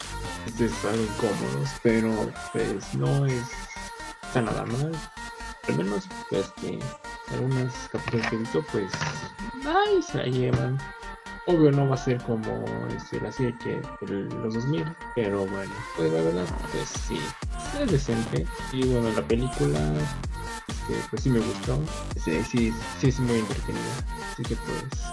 este 0.47 0.65
es 0.65 0.85
algo 0.85 1.03
incómodos, 1.03 1.69
pero 1.83 2.33
pues 2.51 2.93
no 2.95 3.25
es 3.27 3.43
tan 4.33 4.45
nada 4.45 4.65
mal. 4.65 4.91
Al 5.67 5.77
menos 5.77 6.05
pues 6.29 6.47
que 6.59 6.79
algunas 7.31 7.73
capturas 7.91 8.29
que 8.29 8.35
he 8.35 8.39
visto 8.39 8.65
pues 8.71 8.91
ahí 9.65 10.01
se 10.01 10.17
la 10.17 10.25
llevan 10.25 10.77
Obvio 11.45 11.71
no 11.71 11.89
va 11.89 11.95
a 11.95 11.97
ser 11.97 12.21
como 12.23 12.65
este, 12.95 13.19
la 13.19 13.31
serie 13.31 13.53
que 13.61 13.81
los 14.05 14.53
2000, 14.53 14.85
pero 15.13 15.45
bueno, 15.45 15.73
pues 15.97 16.11
la 16.11 16.21
verdad, 16.21 16.45
pues 16.71 16.87
sí, 17.07 17.19
es 17.81 17.91
decente. 17.91 18.45
Y 18.71 18.85
bueno, 18.85 19.09
la 19.11 19.21
película, 19.21 19.79
este, 20.69 20.95
pues 21.09 21.23
sí 21.23 21.29
me 21.29 21.39
gustó. 21.39 21.81
Sí, 22.23 22.41
sí, 22.49 22.73
sí 23.01 23.09
es 23.09 23.19
muy 23.19 23.39
entretenida. 23.39 23.81
Así 24.31 24.43
que 24.43 24.55
pues, 24.55 25.03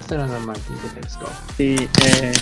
estará 0.00 0.26
nada 0.26 0.38
más 0.40 0.58
de 0.68 1.00
Go. 1.18 1.28
Sí, 1.56 1.88
eh, 2.04 2.32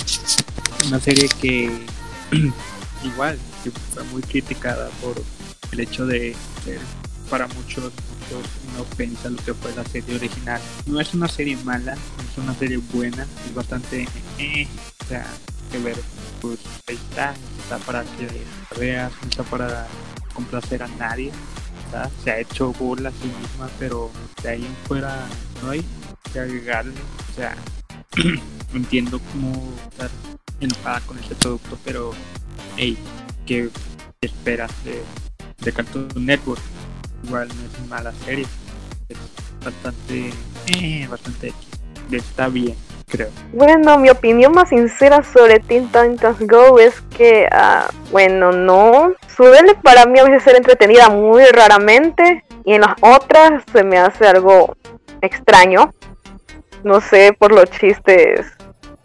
una 0.86 1.00
serie 1.00 1.26
que 1.40 1.86
igual 3.04 3.38
que 3.62 3.70
fue 3.70 4.04
muy 4.04 4.20
criticada 4.20 4.90
por 5.00 5.14
el 5.72 5.80
hecho 5.80 6.04
de 6.04 6.36
para 7.30 7.46
muchos 7.48 7.90
no 8.76 8.84
piensa 8.96 9.30
lo 9.30 9.36
que 9.36 9.54
fue 9.54 9.74
la 9.74 9.84
serie 9.84 10.16
original. 10.16 10.60
No 10.86 11.00
es 11.00 11.14
una 11.14 11.28
serie 11.28 11.56
mala, 11.64 11.94
es 11.94 12.38
una 12.38 12.54
serie 12.54 12.78
buena, 12.92 13.26
es 13.46 13.54
bastante... 13.54 14.08
Eh, 14.38 14.66
o 15.00 15.06
sea, 15.06 15.26
que 15.70 15.78
ver, 15.78 15.96
pues 16.40 16.58
ahí 16.88 16.96
está, 17.10 17.34
está 17.58 17.78
para 17.78 18.02
que 18.02 18.28
veas, 18.78 19.12
no 19.22 19.28
está 19.28 19.42
para 19.44 19.86
complacer 20.34 20.82
a 20.82 20.88
nadie. 20.88 21.32
Se 22.24 22.30
ha 22.32 22.40
hecho 22.40 22.72
burla 22.72 23.10
a 23.10 23.12
sí 23.12 23.30
misma, 23.40 23.68
pero 23.78 24.10
de 24.42 24.48
ahí 24.48 24.64
en 24.64 24.76
fuera 24.88 25.28
no 25.62 25.70
hay 25.70 25.84
que 26.32 26.40
agregarle. 26.40 26.92
O 27.30 27.36
sea, 27.36 27.56
entiendo 28.74 29.20
cómo 29.32 29.72
estar 29.90 30.10
enojada 30.58 31.00
con 31.02 31.18
este 31.18 31.36
producto, 31.36 31.78
pero 31.84 32.12
hey, 32.76 32.98
¿qué 33.46 33.70
esperas 34.20 34.72
de, 34.84 35.02
de 35.60 35.72
Cartoon 35.72 36.08
Network? 36.16 36.62
Igual 37.26 37.48
no 37.48 37.54
es 37.54 37.88
mala 37.88 38.12
serie. 38.24 38.46
Es 39.08 39.18
bastante, 39.64 40.30
eh, 40.72 41.06
bastante 41.08 41.52
está 42.12 42.48
bien, 42.48 42.76
creo. 43.08 43.28
Bueno, 43.52 43.98
mi 43.98 44.10
opinión 44.10 44.52
más 44.52 44.68
sincera 44.68 45.22
sobre 45.22 45.60
Teen 45.60 45.86
Titans 45.86 46.38
Go 46.40 46.78
es 46.78 47.00
que, 47.16 47.48
uh, 47.50 48.10
bueno, 48.10 48.52
no. 48.52 49.12
Suele 49.34 49.74
para 49.74 50.06
mí 50.06 50.18
a 50.18 50.24
veces 50.24 50.42
ser 50.42 50.56
entretenida 50.56 51.08
muy 51.08 51.44
raramente 51.46 52.44
y 52.64 52.74
en 52.74 52.82
las 52.82 52.94
otras 53.00 53.64
se 53.72 53.82
me 53.82 53.98
hace 53.98 54.26
algo 54.26 54.76
extraño. 55.20 55.92
No 56.84 57.00
sé, 57.00 57.32
por 57.32 57.50
los 57.50 57.70
chistes 57.70 58.46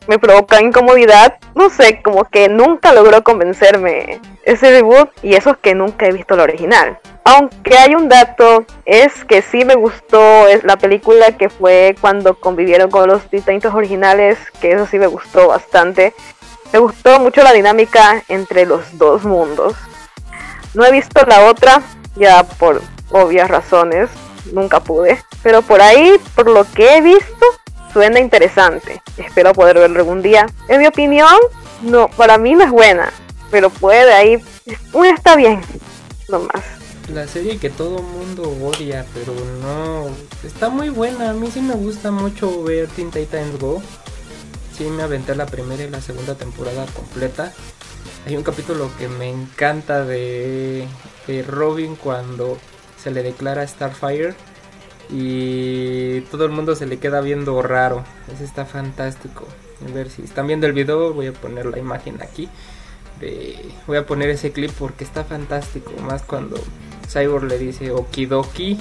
me 0.08 0.20
provoca 0.20 0.62
incomodidad. 0.62 1.36
No 1.56 1.70
sé, 1.70 2.02
como 2.04 2.26
que 2.26 2.50
nunca 2.50 2.94
logró 2.94 3.24
convencerme 3.24 4.20
ese 4.44 4.72
debut 4.72 5.10
y 5.24 5.36
eso 5.36 5.52
es 5.52 5.58
que 5.58 5.76
nunca 5.76 6.08
he 6.08 6.12
visto 6.12 6.34
el 6.34 6.42
original. 6.42 7.00
Aunque 7.32 7.78
hay 7.78 7.94
un 7.94 8.10
dato, 8.10 8.66
es 8.86 9.24
que 9.24 9.44
sí 9.44 9.64
me 9.64 9.76
gustó 9.76 10.48
la 10.64 10.78
película 10.78 11.38
que 11.38 11.48
fue 11.48 11.96
cuando 12.02 12.34
convivieron 12.34 12.90
con 12.90 13.08
los 13.08 13.30
distintos 13.30 13.72
originales, 13.76 14.40
que 14.60 14.72
eso 14.72 14.88
sí 14.88 14.98
me 14.98 15.06
gustó 15.06 15.50
bastante. 15.50 16.16
Me 16.74 16.80
gustó 16.80 17.20
mucho 17.20 17.44
la 17.44 17.54
dinámica 17.54 18.24
entre 18.30 18.66
los 18.66 18.98
dos 18.98 19.26
mundos. 19.26 19.76
No 20.74 20.84
he 20.84 20.92
visto 20.92 21.24
la 21.28 21.46
otra, 21.46 21.84
ya 22.16 22.42
por 22.44 22.82
obvias 23.12 23.48
razones, 23.48 24.10
nunca 24.52 24.80
pude. 24.80 25.24
Pero 25.44 25.62
por 25.62 25.84
ahí, 25.84 26.20
por 26.34 26.50
lo 26.50 26.66
que 26.74 26.98
he 26.98 27.02
visto, 27.02 27.46
suena 27.94 28.20
interesante. 28.20 29.04
Espero 29.18 29.54
poder 29.54 29.78
verlo 29.78 30.00
algún 30.00 30.24
día. 30.24 30.48
En 30.68 30.80
mi 30.80 30.88
opinión, 30.88 31.38
no, 31.84 32.08
para 32.08 32.40
mí 32.40 32.56
no 32.56 32.64
es 32.64 32.72
buena, 32.72 33.14
pero 33.52 33.70
puede 33.70 34.12
ahí 34.12 34.44
una 34.94 35.12
está 35.12 35.36
bien, 35.36 35.62
nomás. 36.28 36.79
La 37.14 37.28
serie 37.28 37.58
que 37.58 37.72
todo 37.72 38.04
mundo 38.04 38.44
odia, 38.64 39.06
pero 39.14 39.34
no. 39.62 40.10
Está 40.46 40.70
muy 40.70 40.90
buena. 40.90 41.32
A 41.32 41.34
mí 41.34 41.50
sí 41.52 41.60
me 41.60 41.74
gusta 41.74 42.12
mucho 42.12 42.64
ver 42.64 42.88
Teen 42.88 43.10
Titans 43.10 43.60
Go. 43.60 43.82
Sí, 44.78 44.84
me 44.86 45.02
aventé 45.02 45.36
la 45.36 45.48
primera 45.48 45.84
y 45.84 45.90
la 45.90 46.02
segunda 46.02 46.36
temporada 46.36 46.86
completa. 46.88 47.52
Hay 48.28 48.38
un 48.38 48.44
capítulo 48.44 48.92
que 49.00 49.08
me 49.08 49.28
encanta 49.28 50.06
de, 50.06 50.86
de 51.26 51.44
Robin 51.44 51.96
cuando 51.96 52.58
se 53.02 53.10
le 53.10 53.24
declara 53.24 53.66
Starfire 53.66 54.36
y 55.10 56.22
todo 56.22 56.46
el 56.46 56.52
mundo 56.52 56.76
se 56.76 56.86
le 56.86 57.00
queda 57.00 57.22
viendo 57.22 57.60
raro. 57.64 58.04
Ese 58.32 58.44
está 58.44 58.66
fantástico. 58.66 59.48
A 59.88 59.92
ver 59.92 60.12
si 60.12 60.22
están 60.22 60.46
viendo 60.46 60.68
el 60.68 60.74
video, 60.74 61.14
voy 61.14 61.28
a 61.28 61.34
poner 61.34 61.66
la 61.66 61.80
imagen 61.80 62.22
aquí. 62.22 62.50
voy 63.88 63.98
a 63.98 64.06
poner 64.06 64.30
ese 64.30 64.52
clip 64.52 64.72
porque 64.78 65.04
está 65.04 65.24
fantástico. 65.24 65.92
Más 66.02 66.22
cuando 66.22 66.58
Cyborg 67.10 67.46
le 67.46 67.58
dice 67.58 67.92
okidoki. 67.92 68.78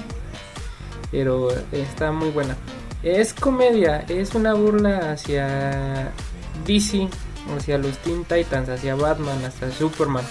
Pero 1.11 1.49
está 1.73 2.13
muy 2.13 2.31
buena. 2.31 2.57
Es 3.03 3.33
comedia, 3.33 4.05
es 4.09 4.35
una 4.35 4.55
burla 4.55 5.13
hacia 5.13 6.13
DC, 6.67 7.09
hacia 7.57 7.79
los 7.79 7.97
Teen 7.99 8.25
Titans, 8.25 8.69
hacia 8.69 8.95
Batman, 8.95 9.45
hasta 9.45 9.71
Superman. 9.71 10.25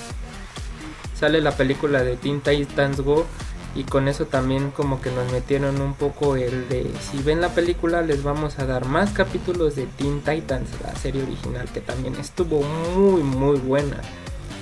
Sale 1.16 1.42
la 1.42 1.52
película 1.52 2.04
de 2.04 2.18
Teen 2.18 2.42
Titans 2.42 3.02
Go 3.02 3.26
y 3.74 3.84
con 3.84 4.08
eso 4.08 4.26
también 4.26 4.72
como 4.72 5.02
que 5.02 5.12
nos 5.12 5.32
metieron 5.32 5.80
un 5.82 5.94
poco 5.94 6.36
el 6.36 6.68
de 6.68 6.92
si 7.12 7.22
ven 7.22 7.42
la 7.42 7.50
película 7.50 8.02
les 8.02 8.24
vamos 8.24 8.60
a 8.60 8.66
dar 8.66 8.86
más 8.86 9.12
capítulos 9.12 9.76
de 9.76 9.86
Teen 9.86 10.22
Titans, 10.22 10.70
la 10.84 10.96
serie 10.96 11.24
original 11.24 11.68
que 11.72 11.82
también 11.82 12.16
estuvo 12.16 12.62
muy 12.64 13.22
muy 13.22 13.58
buena 13.60 14.02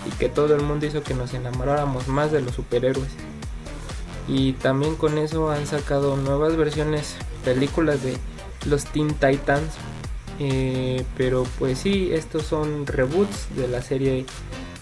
y 0.05 0.09
que 0.17 0.29
todo 0.29 0.55
el 0.55 0.61
mundo 0.61 0.85
hizo 0.85 1.03
que 1.03 1.13
nos 1.13 1.33
enamoráramos 1.33 2.07
más 2.07 2.31
de 2.31 2.41
los 2.41 2.55
superhéroes. 2.55 3.11
Y 4.27 4.53
también 4.53 4.95
con 4.95 5.17
eso 5.17 5.51
han 5.51 5.67
sacado 5.67 6.17
nuevas 6.17 6.55
versiones, 6.55 7.15
películas 7.43 8.01
de 8.03 8.17
los 8.65 8.85
Teen 8.85 9.13
Titans. 9.13 9.73
Eh, 10.39 11.05
pero 11.15 11.45
pues 11.59 11.79
sí, 11.79 12.09
estos 12.11 12.43
son 12.43 12.85
reboots 12.87 13.55
de 13.55 13.67
la 13.67 13.81
serie 13.81 14.25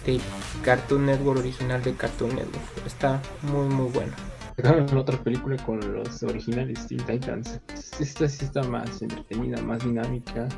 de 0.04 0.20
Cartoon 0.62 1.06
Network 1.06 1.40
original 1.40 1.82
de 1.82 1.94
Cartoon 1.94 2.30
Network. 2.30 2.86
Está 2.86 3.20
muy 3.42 3.66
muy 3.66 3.90
bueno. 3.90 4.12
Sacaron 4.56 4.96
otra 4.96 5.18
película 5.18 5.56
con 5.64 5.80
los 5.92 6.22
originales 6.22 6.86
Teen 6.86 7.04
Titans. 7.04 7.60
Esta 7.98 8.28
sí 8.28 8.44
está 8.44 8.62
más 8.62 9.02
entretenida, 9.02 9.60
más 9.62 9.82
dinámica. 9.84 10.48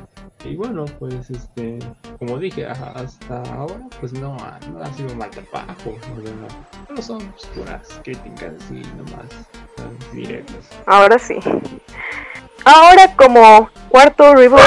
Y 0.45 0.55
bueno, 0.55 0.85
pues 0.99 1.29
este, 1.31 1.79
como 2.19 2.37
dije, 2.37 2.67
hasta 2.67 3.41
ahora 3.53 3.87
pues 3.99 4.13
no, 4.13 4.37
no 4.71 4.83
ha 4.83 4.93
sido 4.93 5.15
mal 5.15 5.31
trabajo. 5.31 5.97
No, 6.89 7.01
son 7.01 7.19
pues, 7.31 7.45
puras 7.47 7.99
críticas 8.03 8.53
y 8.69 8.81
nomás 8.97 9.25
directas. 10.13 10.69
Ahora 10.85 11.17
sí. 11.17 11.39
Ahora 12.65 13.15
como 13.15 13.69
cuarto 13.89 14.35
reboot 14.35 14.61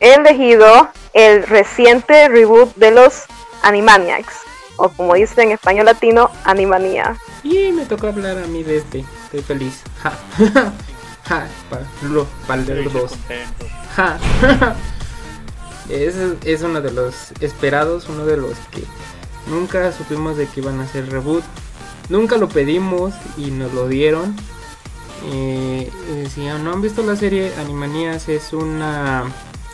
he 0.00 0.14
elegido 0.14 0.88
el 1.12 1.46
reciente 1.46 2.28
reboot 2.28 2.74
de 2.76 2.90
los 2.90 3.26
Animaniacs, 3.62 4.40
o 4.76 4.88
como 4.88 5.14
dice 5.14 5.42
en 5.42 5.52
español 5.52 5.86
latino, 5.86 6.30
Animania. 6.44 7.16
Y 7.44 7.72
me 7.72 7.86
tocó 7.86 8.08
hablar 8.08 8.38
a 8.38 8.46
mí 8.46 8.62
de 8.62 8.78
este, 8.78 9.04
estoy 9.24 9.42
feliz. 9.42 9.82
Ja, 10.02 10.12
ja, 11.24 11.46
para 11.68 12.62
los 12.62 12.92
dos. 12.92 13.12
Ja. 13.96 14.18
es, 15.88 16.14
es 16.44 16.62
uno 16.62 16.80
de 16.80 16.92
los 16.92 17.32
esperados, 17.40 18.08
uno 18.08 18.24
de 18.26 18.36
los 18.36 18.56
que 18.70 18.84
nunca 19.48 19.92
supimos 19.92 20.36
de 20.36 20.46
que 20.46 20.60
iban 20.60 20.80
a 20.80 20.84
hacer 20.84 21.10
reboot. 21.10 21.42
Nunca 22.08 22.36
lo 22.36 22.48
pedimos 22.48 23.14
y 23.36 23.50
nos 23.50 23.72
lo 23.72 23.88
dieron. 23.88 24.36
Eh, 25.32 25.90
eh, 26.08 26.28
si 26.32 26.42
no 26.46 26.72
han 26.72 26.82
visto 26.82 27.02
la 27.02 27.16
serie, 27.16 27.52
Animanias 27.56 28.28
es 28.28 28.52
una 28.52 29.24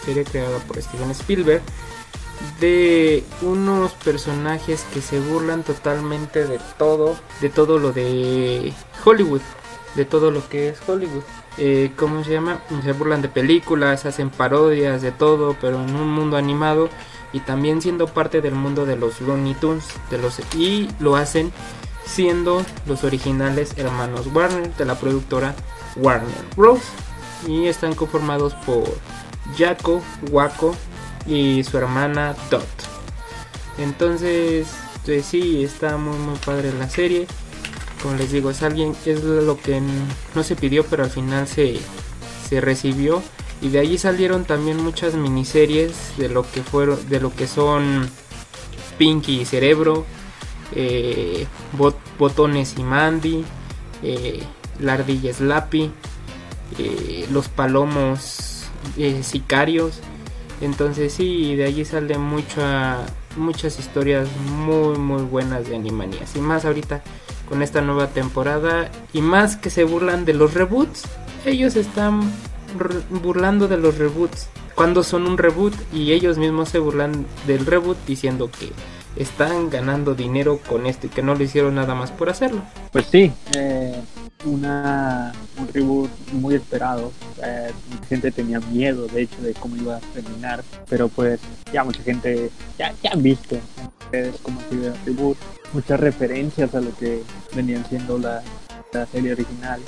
serie 0.04 0.24
creada 0.24 0.58
por 0.60 0.80
Steven 0.80 1.10
Spielberg 1.10 1.62
de 2.60 3.24
unos 3.42 3.92
personajes 3.92 4.84
que 4.92 5.00
se 5.00 5.20
burlan 5.20 5.62
totalmente 5.62 6.46
de 6.46 6.60
todo, 6.78 7.16
de 7.40 7.48
todo 7.48 7.78
lo 7.78 7.92
de 7.92 8.72
Hollywood, 9.04 9.40
de 9.94 10.04
todo 10.04 10.30
lo 10.30 10.48
que 10.48 10.68
es 10.68 10.78
Hollywood. 10.86 11.22
Eh, 11.56 11.92
¿Cómo 11.96 12.22
se 12.22 12.32
llama? 12.32 12.60
Se 12.84 12.92
burlan 12.92 13.22
de 13.22 13.28
películas, 13.28 14.06
hacen 14.06 14.30
parodias 14.30 15.02
de 15.02 15.10
todo, 15.10 15.56
pero 15.60 15.82
en 15.82 15.94
un 15.96 16.08
mundo 16.08 16.36
animado 16.36 16.88
y 17.32 17.40
también 17.40 17.82
siendo 17.82 18.06
parte 18.06 18.40
del 18.40 18.54
mundo 18.54 18.86
de 18.86 18.96
los 18.96 19.20
Looney 19.20 19.54
Tunes, 19.54 19.84
de 20.10 20.18
los 20.18 20.40
y 20.54 20.88
lo 21.00 21.16
hacen 21.16 21.52
siendo 22.06 22.64
los 22.86 23.04
originales 23.04 23.74
hermanos 23.76 24.28
Warner 24.32 24.74
de 24.74 24.84
la 24.84 24.94
productora 24.94 25.54
Warner 25.96 26.44
Bros. 26.56 26.80
Y 27.46 27.66
están 27.66 27.94
conformados 27.94 28.54
por 28.54 28.84
Jaco, 29.56 30.02
Waco 30.30 30.74
y 31.28 31.62
su 31.64 31.78
hermana 31.78 32.34
Dot. 32.50 32.66
Entonces, 33.78 34.66
pues 35.04 35.26
sí, 35.26 35.62
está 35.62 35.96
muy 35.96 36.18
muy 36.18 36.36
padre 36.38 36.72
la 36.72 36.88
serie. 36.88 37.26
Como 38.02 38.14
les 38.14 38.32
digo, 38.32 38.50
es 38.50 38.62
alguien, 38.62 38.96
es 39.04 39.22
lo 39.22 39.58
que 39.60 39.82
no 40.34 40.42
se 40.42 40.56
pidió, 40.56 40.84
pero 40.84 41.04
al 41.04 41.10
final 41.10 41.46
se, 41.46 41.78
se 42.48 42.60
recibió. 42.60 43.22
Y 43.60 43.70
de 43.70 43.80
allí 43.80 43.98
salieron 43.98 44.44
también 44.44 44.82
muchas 44.82 45.14
miniseries 45.14 46.16
de 46.16 46.28
lo 46.28 46.48
que 46.48 46.62
fueron, 46.62 47.08
de 47.08 47.20
lo 47.20 47.34
que 47.34 47.48
son 47.48 48.08
Pinky 48.98 49.40
y 49.40 49.44
Cerebro, 49.44 50.06
eh, 50.74 51.46
Botones 52.18 52.74
y 52.78 52.82
Mandy, 52.82 53.44
eh, 54.02 54.42
la 54.78 55.04
eh, 56.78 57.26
los 57.30 57.48
palomos 57.48 58.64
sicarios. 59.22 60.00
Entonces 60.60 61.12
sí, 61.12 61.54
de 61.54 61.64
allí 61.64 61.84
salen 61.84 62.20
mucha, 62.20 62.98
muchas 63.36 63.78
historias 63.78 64.28
muy 64.50 64.98
muy 64.98 65.22
buenas 65.22 65.68
de 65.68 65.76
Animanias. 65.76 66.34
Y 66.36 66.40
más 66.40 66.64
ahorita 66.64 67.02
con 67.48 67.62
esta 67.62 67.80
nueva 67.80 68.08
temporada. 68.08 68.90
Y 69.12 69.22
más 69.22 69.56
que 69.56 69.70
se 69.70 69.84
burlan 69.84 70.24
de 70.24 70.34
los 70.34 70.54
reboots. 70.54 71.04
Ellos 71.44 71.76
están 71.76 72.30
burlando 73.22 73.68
de 73.68 73.78
los 73.78 73.98
reboots. 73.98 74.48
Cuando 74.74 75.02
son 75.02 75.26
un 75.26 75.38
reboot 75.38 75.74
y 75.92 76.12
ellos 76.12 76.38
mismos 76.38 76.68
se 76.68 76.78
burlan 76.78 77.26
del 77.46 77.66
reboot 77.66 77.96
diciendo 78.06 78.48
que 78.48 78.70
están 79.20 79.70
ganando 79.70 80.14
dinero 80.14 80.60
con 80.68 80.86
esto 80.86 81.08
y 81.08 81.10
que 81.10 81.22
no 81.22 81.34
lo 81.34 81.42
hicieron 81.42 81.74
nada 81.74 81.96
más 81.96 82.12
por 82.12 82.30
hacerlo. 82.30 82.62
Pues 82.92 83.06
sí, 83.06 83.32
eh, 83.52 84.00
una, 84.44 85.32
un 85.58 85.68
reboot 85.68 86.10
muy 86.32 86.54
esperado. 86.54 87.12
Eh, 87.42 87.70
mucha 87.90 88.06
gente 88.06 88.30
tenía 88.30 88.60
miedo, 88.60 89.06
de 89.06 89.22
hecho, 89.22 89.40
de 89.42 89.54
cómo 89.54 89.76
iba 89.76 89.96
a 89.96 90.00
terminar, 90.00 90.64
pero 90.88 91.08
pues 91.08 91.40
ya 91.72 91.84
mucha 91.84 92.02
gente 92.02 92.50
ya, 92.78 92.94
ya 93.02 93.12
han 93.12 93.22
visto 93.22 93.58
cómo 94.42 94.60
ha 94.60 94.70
sido 94.70 94.88
el 94.88 95.04
reboot, 95.04 95.36
muchas 95.72 96.00
referencias 96.00 96.74
a 96.74 96.80
lo 96.80 96.96
que 96.96 97.22
venían 97.54 97.84
siendo 97.88 98.18
la, 98.18 98.42
la 98.92 99.06
serie 99.06 99.32
original, 99.32 99.80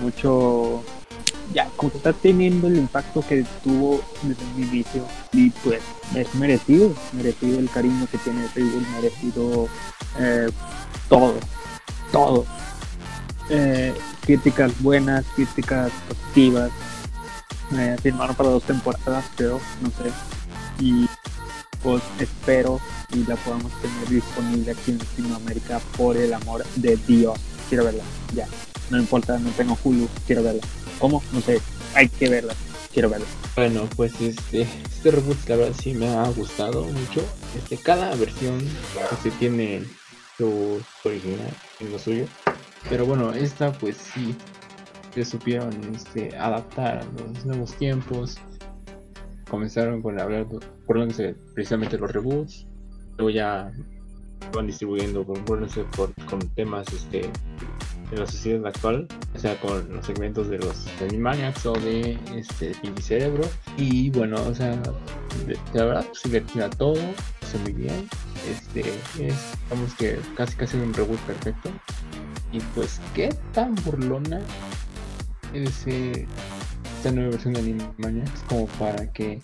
mucho 0.00 0.82
ya 1.52 1.66
como 1.76 1.92
está 1.94 2.12
teniendo 2.12 2.66
el 2.66 2.76
impacto 2.76 3.24
que 3.26 3.44
tuvo 3.62 4.00
desde 4.22 4.42
el 4.56 4.68
inicio 4.68 5.04
y 5.32 5.50
pues 5.50 5.80
es 6.14 6.34
merecido, 6.34 6.92
merecido 7.12 7.58
el 7.58 7.70
cariño 7.70 8.06
que 8.10 8.18
tiene 8.18 8.44
el 8.44 8.50
reboot, 8.52 8.86
merecido 8.96 9.68
eh, 10.18 10.48
todo, 11.08 11.34
todo 12.12 12.46
eh, 13.50 13.94
críticas 14.24 14.72
buenas, 14.80 15.24
críticas 15.34 15.90
positivas. 16.08 16.70
Me 17.70 17.98
firmaron 17.98 18.34
para 18.34 18.50
dos 18.50 18.62
temporadas, 18.62 19.24
creo, 19.36 19.60
no 19.82 19.88
sé. 19.90 20.10
Y 20.80 21.06
pues 21.82 22.02
espero 22.18 22.80
y 23.12 23.24
la 23.24 23.36
podamos 23.36 23.72
tener 23.80 24.08
disponible 24.08 24.72
aquí 24.72 24.90
en 24.90 24.98
Latinoamérica 24.98 25.80
por 25.96 26.16
el 26.16 26.34
amor 26.34 26.64
de 26.76 26.96
Dios. 27.06 27.38
Quiero 27.68 27.84
verla, 27.84 28.04
ya. 28.34 28.46
No 28.90 28.98
importa, 28.98 29.38
no 29.38 29.50
tengo 29.50 29.78
Hulu, 29.82 30.08
quiero 30.26 30.42
verla. 30.42 30.62
¿Cómo? 30.98 31.22
No 31.32 31.40
sé, 31.40 31.60
hay 31.94 32.08
que 32.08 32.28
verla, 32.28 32.54
quiero 32.92 33.10
verla. 33.10 33.26
Bueno, 33.54 33.88
pues 33.96 34.12
este, 34.20 34.62
este 34.62 35.10
reboot 35.10 35.48
la 35.48 35.56
verdad 35.56 35.76
sí 35.80 35.94
me 35.94 36.08
ha 36.08 36.28
gustado 36.28 36.84
mucho. 36.84 37.22
Este, 37.56 37.76
cada 37.76 38.14
versión 38.14 38.60
se 39.22 39.30
tiene 39.32 39.84
su 40.36 40.80
original 41.04 41.52
en 41.80 41.92
lo 41.92 41.98
suyo. 41.98 42.26
Pero 42.88 43.04
bueno, 43.04 43.32
esta 43.32 43.72
pues 43.72 43.96
sí 43.96 44.34
se 45.14 45.24
supieron 45.24 45.70
este, 45.94 46.36
adaptar 46.36 46.98
a 46.98 47.04
los 47.04 47.44
nuevos 47.44 47.74
tiempos. 47.74 48.38
Comenzaron 49.50 50.02
con 50.02 50.20
hablar, 50.20 50.46
acuérdense 50.82 51.34
precisamente 51.54 51.98
los 51.98 52.12
reboots. 52.12 52.66
Luego 53.16 53.30
ya 53.30 53.72
van 54.54 54.66
distribuyendo 54.66 55.24
con, 55.24 55.44
por, 55.44 55.66
con 56.26 56.40
temas 56.54 56.86
este, 56.92 57.30
de 58.10 58.16
la 58.16 58.26
sociedad 58.26 58.66
actual, 58.66 59.06
o 59.34 59.38
sea, 59.38 59.58
con 59.60 59.94
los 59.94 60.06
segmentos 60.06 60.48
de 60.48 60.58
los 60.58 60.86
Animaniacs 61.02 61.66
o 61.66 61.72
de 61.72 62.18
este 62.34 62.72
Pinky 62.80 63.02
Cerebro. 63.02 63.44
Y 63.76 64.10
bueno, 64.10 64.36
o 64.42 64.54
sea, 64.54 64.70
de, 65.46 65.58
verdad, 65.74 66.06
pues, 66.22 66.56
a 66.56 66.70
todo, 66.70 66.94
hizo 66.94 67.58
muy 67.62 67.72
bien. 67.72 68.08
Este 68.48 68.80
es, 68.80 69.52
digamos 69.64 69.94
que 69.94 70.18
casi 70.36 70.56
casi 70.56 70.76
un 70.76 70.94
reboot 70.94 71.18
perfecto. 71.20 71.70
Y 72.52 72.60
pues, 72.74 73.00
¿qué 73.14 73.34
tan 73.52 73.74
burlona 73.76 74.40
es 75.52 75.86
nueva 77.12 77.30
versión 77.30 77.54
de 77.54 77.60
Animaniacs 77.60 78.42
como 78.48 78.66
para 78.78 79.10
que 79.12 79.40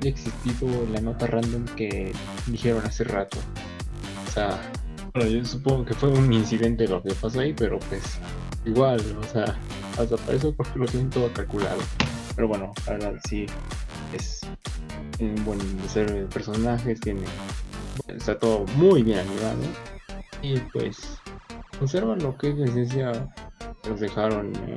haya 0.00 0.10
existido 0.10 0.86
la 0.92 1.00
nota 1.00 1.26
random 1.26 1.64
que 1.76 2.12
dijeron 2.46 2.84
hace 2.84 3.04
rato? 3.04 3.38
O 4.26 4.30
sea, 4.30 4.60
bueno, 5.14 5.30
yo 5.30 5.44
supongo 5.44 5.84
que 5.84 5.94
fue 5.94 6.10
un 6.10 6.32
incidente 6.32 6.86
lo 6.86 7.02
que 7.02 7.14
pasó 7.14 7.40
ahí, 7.40 7.52
pero 7.52 7.78
pues 7.88 8.02
igual, 8.64 9.00
o 9.20 9.24
sea, 9.24 9.56
hasta 9.98 10.16
para 10.16 10.36
eso 10.36 10.52
porque 10.54 10.78
lo 10.78 10.86
tienen 10.86 11.10
todo 11.10 11.32
calculado. 11.32 11.80
Pero 12.36 12.48
bueno, 12.48 12.72
ahora 12.86 13.12
sí 13.28 13.46
es 14.12 14.40
un 15.18 15.44
buen 15.44 15.58
desarrollo 15.82 16.22
de 16.22 16.26
personajes, 16.26 17.00
tiene 17.00 17.22
está 18.06 18.38
todo 18.38 18.64
muy 18.76 19.02
bien 19.02 19.18
animado 19.18 19.58
y 20.40 20.58
pues 20.72 21.18
conserva 21.78 22.16
lo 22.16 22.36
que 22.36 22.50
es 22.50 22.56
la 22.56 22.66
esencia 22.66 23.12
nos 23.88 24.00
dejaron 24.00 24.52
en 24.56 24.76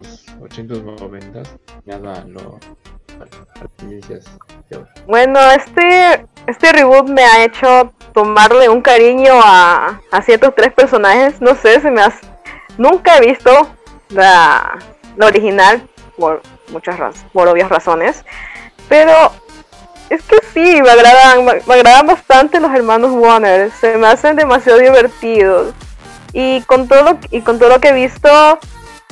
los 0.00 0.26
80s 0.38 0.82
90 1.00 1.42
nada 1.84 2.24
lo. 2.26 2.58
Bueno, 5.06 5.38
este, 5.50 6.26
este 6.46 6.72
reboot 6.72 7.08
me 7.08 7.22
ha 7.22 7.44
hecho 7.44 7.92
tomarle 8.12 8.68
un 8.68 8.82
cariño 8.82 9.32
a, 9.34 10.00
a 10.10 10.22
ciertos 10.22 10.54
tres 10.56 10.72
personajes. 10.72 11.40
No 11.40 11.54
sé, 11.54 11.80
se 11.80 11.90
me 11.90 12.00
has... 12.00 12.14
Nunca 12.76 13.18
he 13.18 13.26
visto 13.26 13.50
la, 14.08 14.78
la 15.16 15.26
original 15.26 15.88
por 16.18 16.42
muchas 16.72 16.98
razones, 16.98 17.30
por 17.32 17.46
obvias 17.46 17.68
razones. 17.68 18.24
Pero 18.88 19.12
es 20.10 20.22
que 20.22 20.38
sí, 20.52 20.82
me 20.82 20.90
agradan, 20.90 21.44
me, 21.44 21.60
me 21.66 21.74
agradan 21.74 22.08
bastante 22.08 22.58
los 22.58 22.74
hermanos 22.74 23.12
Warner. 23.12 23.70
Se 23.70 23.96
me 23.96 24.08
hacen 24.08 24.34
demasiado 24.34 24.80
divertidos. 24.80 25.72
Y 26.34 26.62
con 26.62 26.88
todo 26.88 27.18
y 27.30 27.40
con 27.42 27.58
todo 27.60 27.68
lo 27.68 27.80
que 27.80 27.88
he 27.90 27.92
visto, 27.92 28.58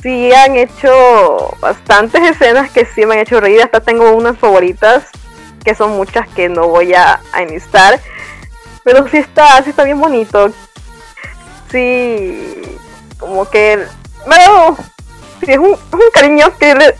sí 0.01 0.31
han 0.33 0.57
hecho 0.57 1.55
bastantes 1.61 2.21
escenas 2.21 2.69
que 2.69 2.85
sí 2.85 3.05
me 3.05 3.15
han 3.15 3.21
hecho 3.21 3.39
reír. 3.39 3.61
Hasta 3.61 3.79
tengo 3.79 4.11
unas 4.11 4.37
favoritas, 4.37 5.05
que 5.63 5.73
son 5.73 5.91
muchas 5.91 6.27
que 6.27 6.49
no 6.49 6.67
voy 6.67 6.93
a, 6.93 7.21
enlistar. 7.37 7.99
Pero 8.83 9.07
sí 9.07 9.17
está, 9.17 9.63
sí 9.63 9.69
está 9.69 9.85
bien 9.85 10.01
bonito. 10.01 10.51
Sí, 11.71 12.77
como 13.17 13.49
que 13.49 13.79
dado, 14.27 14.77
sí, 15.39 15.51
es 15.53 15.57
un, 15.57 15.71
un 15.71 16.01
cariño 16.13 16.55
que, 16.59 16.75
le- 16.75 16.95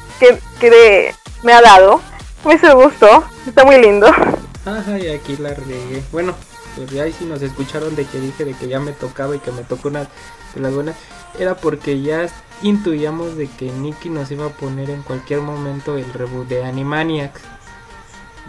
que, 0.59 1.13
me 1.43 1.51
ha 1.51 1.62
dado. 1.62 1.99
Me 2.45 2.55
hizo 2.55 2.73
gusto, 2.75 3.25
está 3.45 3.65
muy 3.65 3.77
lindo. 3.77 4.07
Ajá, 4.07 4.97
y 4.97 5.09
aquí 5.09 5.36
la 5.36 5.49
regué. 5.49 6.01
Bueno, 6.12 6.33
pues 6.75 6.89
ya 6.89 7.03
ahí 7.03 7.13
sí 7.13 7.25
nos 7.25 7.41
escucharon 7.41 7.95
de 7.95 8.05
que 8.05 8.19
dije 8.19 8.45
de 8.45 8.53
que 8.53 8.67
ya 8.67 8.79
me 8.79 8.91
tocaba 8.91 9.36
y 9.36 9.39
que 9.39 9.51
me 9.51 9.63
tocó 9.63 9.89
una 9.89 10.01
de 10.01 10.62
las 10.62 10.73
buenas. 10.73 10.95
Era 11.39 11.55
porque 11.55 12.01
ya 12.01 12.27
intuíamos 12.62 13.36
de 13.36 13.47
que 13.47 13.71
Nicky 13.71 14.09
nos 14.09 14.31
iba 14.31 14.45
a 14.45 14.49
poner 14.49 14.89
en 14.89 15.01
cualquier 15.01 15.41
momento 15.41 15.97
el 15.97 16.12
reboot 16.13 16.47
de 16.47 16.63
Animaniacs. 16.63 17.41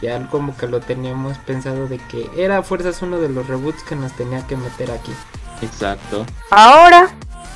Ya 0.03 0.29
como 0.29 0.57
que 0.57 0.67
lo 0.67 0.81
teníamos 0.81 1.39
pensado 1.39 1.87
de 1.89 1.99
que 1.99 2.31
era 2.37 2.59
a 2.59 2.63
fuerzas 2.63 3.01
uno 3.03 3.21
de 3.21 3.29
los 3.29 3.47
reboots 3.47 3.83
que 3.85 3.97
nos 3.97 4.13
tenía 4.13 4.47
que 4.47 4.57
meter 4.57 4.91
aquí. 4.91 5.13
Exacto. 5.63 6.27
Ahora, 6.51 7.09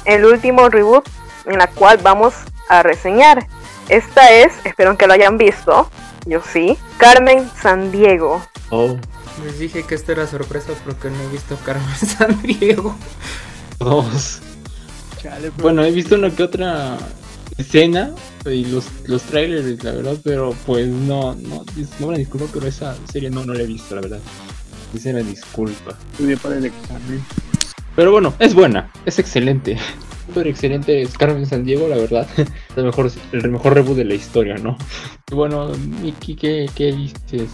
el 0.05 0.25
último 0.25 0.69
reboot 0.69 1.07
en 1.47 1.59
la 1.59 1.67
cual 1.69 1.99
vamos 1.99 2.35
a 2.69 2.83
reseñar. 2.83 3.47
Esta 3.89 4.31
es, 4.31 4.53
espero 4.65 4.97
que 4.97 5.07
lo 5.07 5.15
hayan 5.15 5.39
visto, 5.39 5.91
yo 6.27 6.43
sí, 6.43 6.79
Carmen 6.99 7.51
San 7.61 7.91
Diego. 7.91 8.43
Oh, 8.71 8.97
Les 9.45 9.59
dije 9.59 9.83
que 9.85 9.95
esto 9.95 10.13
era 10.13 10.27
sorpresa 10.27 10.73
porque 10.85 11.11
no 11.11 11.21
he 11.23 11.29
visto 11.29 11.57
Carmen 11.65 11.97
San 11.97 12.41
Diego. 12.43 12.97
dos. 13.79 14.41
Chale. 15.23 15.51
Bueno, 15.61 15.85
he 15.85 15.91
visto 15.91 16.15
una 16.15 16.31
que 16.31 16.43
otra 16.43 16.97
escena 17.57 18.13
y 18.47 18.65
los, 18.67 18.87
los 19.07 19.23
trailers, 19.23 19.83
la 19.83 19.93
verdad, 19.93 20.17
pero 20.23 20.55
pues 20.65 20.87
no, 20.87 21.35
no, 21.35 21.65
no 21.99 22.07
me 22.07 22.19
disculpo, 22.19 22.49
pero 22.53 22.67
esa 22.67 22.97
serie 23.11 23.31
no, 23.31 23.45
no 23.45 23.53
la 23.53 23.63
he 23.63 23.67
visto, 23.67 23.95
la 23.95 24.01
verdad. 24.01 24.21
Dice 24.93 25.13
la 25.13 25.21
disculpa. 25.23 25.99
estudié 26.13 26.37
para 26.37 26.57
el 26.57 26.65
examen. 26.67 27.23
Pero 27.97 28.13
bueno, 28.13 28.33
es 28.39 28.55
buena, 28.55 28.91
es 29.07 29.19
excelente. 29.19 29.77
Súper 30.27 30.47
excelente 30.47 31.03
es 31.03 31.17
Carmen 31.19 31.47
San 31.47 31.65
Diego, 31.65 31.89
la 31.89 31.97
verdad. 31.97 32.29
El 32.77 32.85
mejor, 32.85 33.11
el 33.33 33.51
mejor 33.51 33.75
reboot 33.75 33.97
de 33.97 34.05
la 34.05 34.15
historia, 34.15 34.55
¿no? 34.57 34.77
Y 35.31 35.35
bueno, 35.35 35.69
Miki, 36.03 36.37
¿qué, 36.37 36.71
qué 36.75 36.93
dices? 36.93 37.51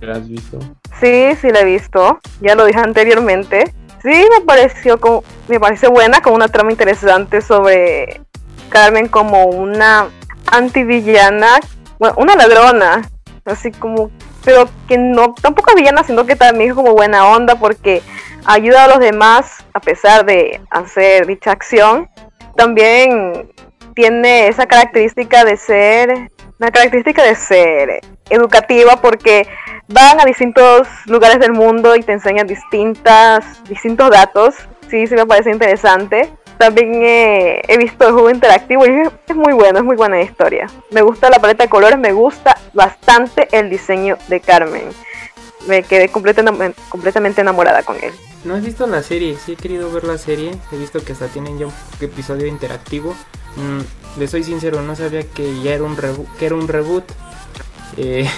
¿La 0.00 0.14
has 0.14 0.28
visto? 0.28 0.58
Sí, 1.00 1.34
sí 1.40 1.50
la 1.50 1.60
he 1.60 1.64
visto, 1.64 2.20
ya 2.40 2.54
lo 2.54 2.64
dije 2.64 2.80
anteriormente. 2.80 3.74
Sí, 4.02 4.08
me 4.08 4.44
pareció 4.44 4.98
como, 4.98 5.22
me 5.48 5.60
parece 5.60 5.88
buena, 5.88 6.22
con 6.22 6.32
una 6.32 6.48
trama 6.48 6.70
interesante 6.70 7.42
sobre 7.42 8.22
Carmen 8.70 9.08
como 9.08 9.44
una 9.44 10.08
antivillana, 10.50 11.60
bueno, 11.98 12.14
una 12.18 12.34
ladrona, 12.34 13.02
así 13.44 13.70
como, 13.72 14.10
pero 14.42 14.68
que 14.88 14.96
no, 14.96 15.34
tampoco 15.34 15.74
villana, 15.76 16.02
sino 16.02 16.24
que 16.24 16.36
también 16.36 16.70
es 16.70 16.76
como 16.76 16.92
buena 16.92 17.28
onda 17.28 17.56
porque 17.56 18.02
ayuda 18.46 18.84
a 18.84 18.88
los 18.88 19.00
demás 19.00 19.64
a 19.74 19.80
pesar 19.80 20.24
de 20.24 20.60
hacer 20.70 21.26
dicha 21.26 21.50
acción. 21.52 22.08
También 22.56 23.52
tiene 23.94 24.48
esa 24.48 24.66
característica 24.66 25.44
de 25.44 25.56
ser, 25.58 26.30
una 26.58 26.70
característica 26.70 27.22
de 27.22 27.34
ser 27.34 28.00
educativa 28.30 29.00
porque 29.00 29.46
van 29.88 30.20
a 30.20 30.24
distintos 30.24 30.88
lugares 31.06 31.38
del 31.40 31.52
mundo 31.52 31.96
y 31.96 32.02
te 32.02 32.12
enseñan 32.12 32.46
distintas, 32.46 33.62
distintos 33.68 34.10
datos. 34.10 34.54
Sí, 34.88 35.06
sí 35.06 35.14
me 35.14 35.26
parece 35.26 35.50
interesante. 35.50 36.32
También 36.58 36.92
eh, 37.02 37.62
he 37.68 37.78
visto 37.78 38.06
el 38.06 38.12
juego 38.12 38.30
interactivo 38.30 38.84
y 38.86 38.90
es, 39.28 39.36
muy 39.36 39.52
bueno, 39.54 39.78
es 39.78 39.84
muy 39.84 39.96
buena 39.96 40.20
historia. 40.20 40.66
Me 40.90 41.00
gusta 41.00 41.30
la 41.30 41.38
paleta 41.38 41.64
de 41.64 41.70
colores, 41.70 41.98
me 41.98 42.12
gusta 42.12 42.56
bastante 42.74 43.48
el 43.52 43.70
diseño 43.70 44.18
de 44.28 44.40
Carmen. 44.40 44.84
Me 45.66 45.82
quedé 45.82 46.08
completa- 46.10 46.44
completamente 46.88 47.40
enamorada 47.40 47.82
con 47.82 47.96
él. 48.02 48.12
No 48.44 48.56
he 48.56 48.60
visto 48.60 48.86
la 48.86 49.02
serie, 49.02 49.36
sí 49.36 49.52
he 49.52 49.56
querido 49.56 49.90
ver 49.90 50.04
la 50.04 50.18
serie. 50.18 50.52
He 50.72 50.76
visto 50.76 51.02
que 51.04 51.12
hasta 51.12 51.28
tienen 51.28 51.58
ya 51.58 51.66
un 51.66 51.72
episodio 52.00 52.46
interactivo. 52.46 53.14
Mm, 53.56 54.18
les 54.18 54.30
soy 54.30 54.44
sincero, 54.44 54.80
no 54.82 54.94
sabía 54.96 55.22
que 55.22 55.60
ya 55.62 55.74
era 55.74 55.84
un. 55.84 55.96
Que 56.38 56.46
era 56.46 56.54
un 56.54 56.68
reboot. 56.68 57.04
Eh, 57.96 58.28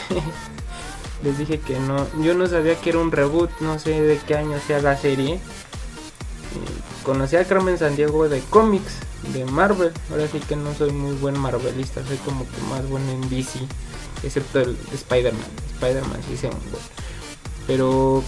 les 1.25 1.39
dije 1.39 1.59
que 1.59 1.79
no. 1.79 2.07
Yo 2.23 2.35
no 2.35 2.47
sabía 2.47 2.75
que 2.77 2.91
era 2.91 2.99
un 2.99 3.13
reboot. 3.13 3.51
No 3.61 3.79
sé 3.79 4.01
de 4.01 4.19
qué 4.19 4.37
año 4.37 4.59
sea 4.67 4.81
la 4.81 4.97
serie. 4.97 5.35
Eh, 5.35 5.41
conocí 7.03 7.37
a 7.37 7.45
Carmen 7.45 7.79
Sandiego 7.79 8.29
de 8.29 8.41
cómics, 8.41 8.99
de 9.33 9.45
Marvel. 9.45 9.93
Ahora 10.11 10.27
sí 10.29 10.41
que 10.41 10.57
no 10.57 10.75
soy 10.75 10.93
muy 10.93 11.15
buen 11.17 11.39
Marvelista, 11.39 12.05
soy 12.07 12.17
como 12.19 12.45
que 12.45 12.61
más 12.71 12.89
bueno 12.89 13.11
en 13.11 13.29
DC. 13.29 13.61
Excepto 14.23 14.61
el 14.61 14.77
Spider-Man. 14.93 15.51
Spider-Man 15.75 16.21
sí 16.29 16.37
sea 16.37 16.51
un 16.51 16.71
buen. 16.71 16.83
Pero 17.67 18.23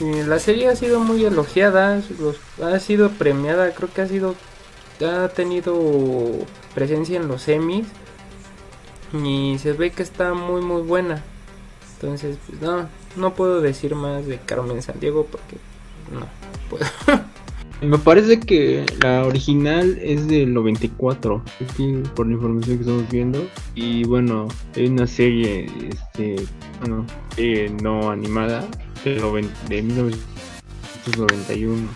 eh, 0.00 0.24
la 0.26 0.38
serie 0.38 0.68
ha 0.68 0.76
sido 0.76 1.00
muy 1.00 1.24
elogiada, 1.24 2.00
ha 2.62 2.80
sido 2.80 3.10
premiada, 3.10 3.72
creo 3.72 3.92
que 3.92 4.02
ha 4.02 4.08
sido 4.08 4.34
ha 5.06 5.28
tenido 5.28 5.74
presencia 6.74 7.16
en 7.16 7.28
los 7.28 7.42
semis 7.42 7.86
y 9.12 9.56
se 9.58 9.72
ve 9.72 9.90
que 9.90 10.02
está 10.02 10.34
muy 10.34 10.60
muy 10.62 10.82
buena. 10.82 11.22
Entonces, 11.94 12.38
pues 12.48 12.60
no, 12.62 12.88
no 13.16 13.34
puedo 13.34 13.60
decir 13.60 13.94
más 13.94 14.26
de 14.26 14.38
Carmen 14.38 14.80
Sandiego 14.82 15.26
porque 15.26 15.56
no 16.12 16.26
puedo. 16.70 16.84
Me 17.82 17.96
parece 17.96 18.40
que 18.40 18.84
la 19.02 19.24
original 19.24 19.98
es 20.02 20.28
del 20.28 20.52
94, 20.52 21.42
aquí 21.64 22.02
por 22.14 22.26
la 22.26 22.34
información 22.34 22.76
que 22.76 22.82
estamos 22.82 23.08
viendo. 23.10 23.46
Y 23.74 24.04
bueno, 24.04 24.48
hay 24.76 24.84
una 24.86 25.06
serie, 25.06 25.64
este, 25.88 26.36
bueno, 26.80 27.06
serie 27.34 27.70
no 27.82 28.10
animada 28.10 28.66
de, 29.02 29.18
noven- 29.18 29.48
de 29.70 29.80
1991. 29.82 31.88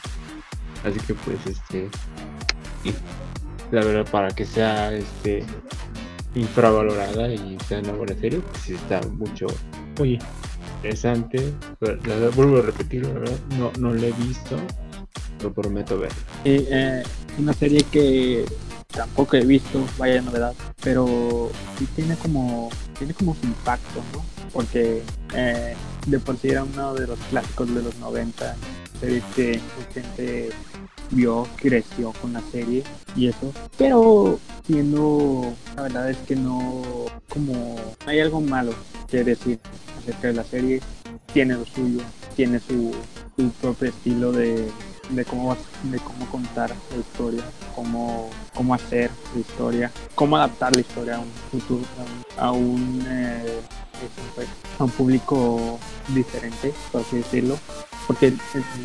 Así 0.84 1.00
que 1.00 1.12
pues, 1.14 1.36
este, 1.46 1.88
la 3.70 3.84
verdad 3.84 4.06
para 4.10 4.30
que 4.30 4.46
sea, 4.46 4.90
este, 4.94 5.44
infravalorada 6.34 7.32
y 7.32 7.56
sea 7.68 7.80
una 7.80 7.92
buena 7.92 8.14
serie, 8.14 8.40
pues 8.40 8.70
está 8.70 9.00
mucho, 9.08 9.46
muy 9.98 10.18
interesante. 10.76 11.52
Pero, 11.78 11.96
la 12.06 12.28
vuelvo 12.30 12.58
a 12.58 12.62
repetir, 12.62 13.06
la 13.06 13.12
verdad, 13.12 13.38
no, 13.58 13.72
no 13.78 13.94
la 13.94 14.06
he 14.06 14.12
visto 14.12 14.56
lo 15.42 15.52
prometo 15.52 15.98
ver. 15.98 16.10
Eh, 16.44 17.02
una 17.38 17.52
serie 17.52 17.84
que 17.92 18.44
tampoco 18.88 19.36
he 19.36 19.44
visto, 19.44 19.84
vaya 19.98 20.22
novedad, 20.22 20.54
pero 20.82 21.50
sí 21.78 21.86
tiene 21.94 22.16
como, 22.16 22.70
tiene 22.98 23.14
como 23.14 23.34
su 23.34 23.46
impacto, 23.46 24.00
¿no? 24.12 24.24
Porque 24.52 25.02
eh, 25.34 25.74
de 26.06 26.18
por 26.18 26.36
sí 26.38 26.48
era 26.48 26.64
uno 26.64 26.94
de 26.94 27.06
los 27.06 27.18
clásicos 27.30 27.72
de 27.74 27.82
los 27.82 27.96
90, 27.98 28.56
serie 29.00 29.22
que 29.34 29.60
gente 29.92 30.50
vio, 31.10 31.46
creció 31.56 32.12
con 32.20 32.32
la 32.32 32.42
serie 32.52 32.82
y 33.16 33.28
eso, 33.28 33.52
pero 33.78 34.38
siendo, 34.66 35.52
la 35.76 35.82
verdad 35.82 36.10
es 36.10 36.16
que 36.18 36.36
no, 36.36 36.82
como, 37.28 37.76
hay 38.06 38.20
algo 38.20 38.40
malo 38.40 38.72
que 39.08 39.24
decir 39.24 39.58
acerca 39.98 40.28
de 40.28 40.34
la 40.34 40.44
serie, 40.44 40.80
tiene 41.32 41.54
lo 41.54 41.64
suyo, 41.64 42.00
tiene 42.36 42.60
su, 42.60 42.92
su 43.36 43.50
propio 43.50 43.88
estilo 43.88 44.32
de, 44.32 44.68
de 45.10 45.24
cómo 45.24 45.56
de 45.84 45.98
cómo 45.98 46.26
contar 46.30 46.70
la 46.90 46.96
historia, 46.96 47.42
cómo, 47.74 48.30
cómo 48.54 48.74
hacer 48.74 49.10
la 49.34 49.40
historia, 49.40 49.90
cómo 50.14 50.36
adaptar 50.36 50.74
la 50.74 50.80
historia 50.80 51.16
a 51.16 51.20
un 51.20 51.30
futuro, 51.50 51.84
a 52.38 52.52
un, 52.52 53.04
eh, 53.08 53.60
pues, 54.34 54.48
a 54.78 54.84
un 54.84 54.90
público 54.90 55.78
diferente, 56.08 56.72
por 56.90 57.02
así 57.02 57.16
decirlo, 57.16 57.58
porque 58.06 58.34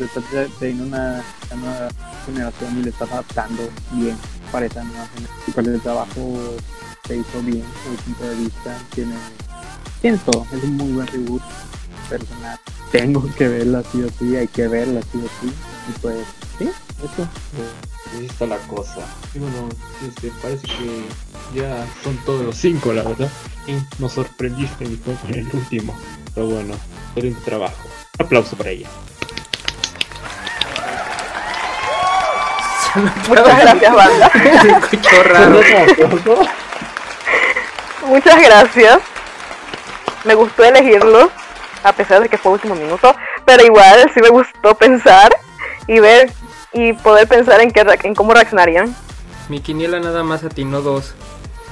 estás 0.00 0.24
teniendo 0.58 0.84
una, 0.84 1.22
una 1.52 1.88
generación 2.26 2.78
y 2.78 2.82
le 2.84 2.90
estás 2.90 3.10
adaptando 3.10 3.68
bien 3.92 4.16
para 4.50 4.66
esa 4.66 4.82
nueva 4.84 5.06
generación. 5.08 5.44
Y 5.46 5.50
pues 5.50 5.66
el 5.66 5.80
trabajo 5.80 6.38
se 7.06 7.16
hizo 7.16 7.42
bien, 7.42 7.64
desde 7.84 7.90
el 7.90 8.02
punto 8.04 8.24
de 8.24 8.34
vista, 8.36 8.78
tiene, 8.94 9.14
tiene 10.00 10.18
todo, 10.18 10.46
es 10.52 10.64
un 10.64 10.76
muy 10.76 10.92
buen 10.92 11.06
reboot 11.08 11.42
personal. 12.08 12.58
Tengo 12.92 13.34
que 13.36 13.48
verla 13.48 13.82
sí 13.92 14.02
o 14.02 14.10
sí, 14.18 14.36
hay 14.36 14.48
que 14.48 14.68
verla 14.68 15.00
sí 15.12 15.18
o 15.18 15.28
sí. 15.40 15.52
Y 15.88 15.98
pues, 16.00 16.26
sí, 16.58 16.70
eso. 16.98 17.28
Ahí 18.16 18.26
está 18.26 18.46
la 18.46 18.58
cosa. 18.58 19.06
Y 19.34 19.38
bueno, 19.38 19.68
este, 20.06 20.32
parece 20.42 20.66
que 20.66 21.04
ya 21.54 21.86
son 22.02 22.16
todos 22.24 22.44
los 22.44 22.56
cinco, 22.56 22.92
la 22.92 23.02
verdad. 23.02 23.30
Y 23.66 23.74
nos 24.00 24.12
sorprendiste 24.12 24.86
mi 24.86 24.96
con 24.96 25.16
el 25.28 25.48
último. 25.52 25.94
Pero 26.34 26.48
bueno, 26.48 26.74
excelente 27.08 27.40
trabajo. 27.44 27.88
Un 28.18 28.26
aplauso 28.26 28.56
para 28.56 28.70
ella. 28.70 28.88
Muchas 33.28 33.60
gracias, 33.60 33.94
banda. 33.94 34.30
Raro. 35.24 35.60
Muchas 38.06 38.42
gracias. 38.42 38.98
Me 40.24 40.34
gustó 40.34 40.64
elegirlos, 40.64 41.28
a 41.82 41.92
pesar 41.92 42.22
de 42.22 42.28
que 42.28 42.36
fue 42.36 42.52
último 42.52 42.74
minuto, 42.74 43.14
pero 43.44 43.64
igual 43.64 44.10
sí 44.12 44.20
me 44.20 44.28
gustó 44.28 44.74
pensar 44.74 45.34
y 45.86 45.98
ver 46.00 46.30
y 46.72 46.92
poder 46.92 47.26
pensar 47.26 47.60
en, 47.60 47.70
qué, 47.70 47.84
en 48.02 48.14
cómo 48.14 48.34
reaccionarían. 48.34 48.94
Mi 49.48 49.60
quiniela 49.60 49.98
nada 50.00 50.22
más 50.22 50.44
atinó 50.44 50.82
dos. 50.82 51.14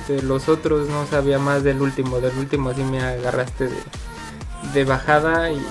De 0.09 0.23
los 0.23 0.49
otros 0.49 0.89
no 0.89 1.07
sabía 1.07 1.39
más 1.39 1.63
del 1.63 1.83
último. 1.83 2.21
Del 2.21 2.37
último 2.39 2.73
sí 2.73 2.83
me 2.83 3.03
agarraste 3.03 3.69
de, 3.69 3.83
de 4.73 4.85
bajada 4.85 5.51
y 5.51 5.65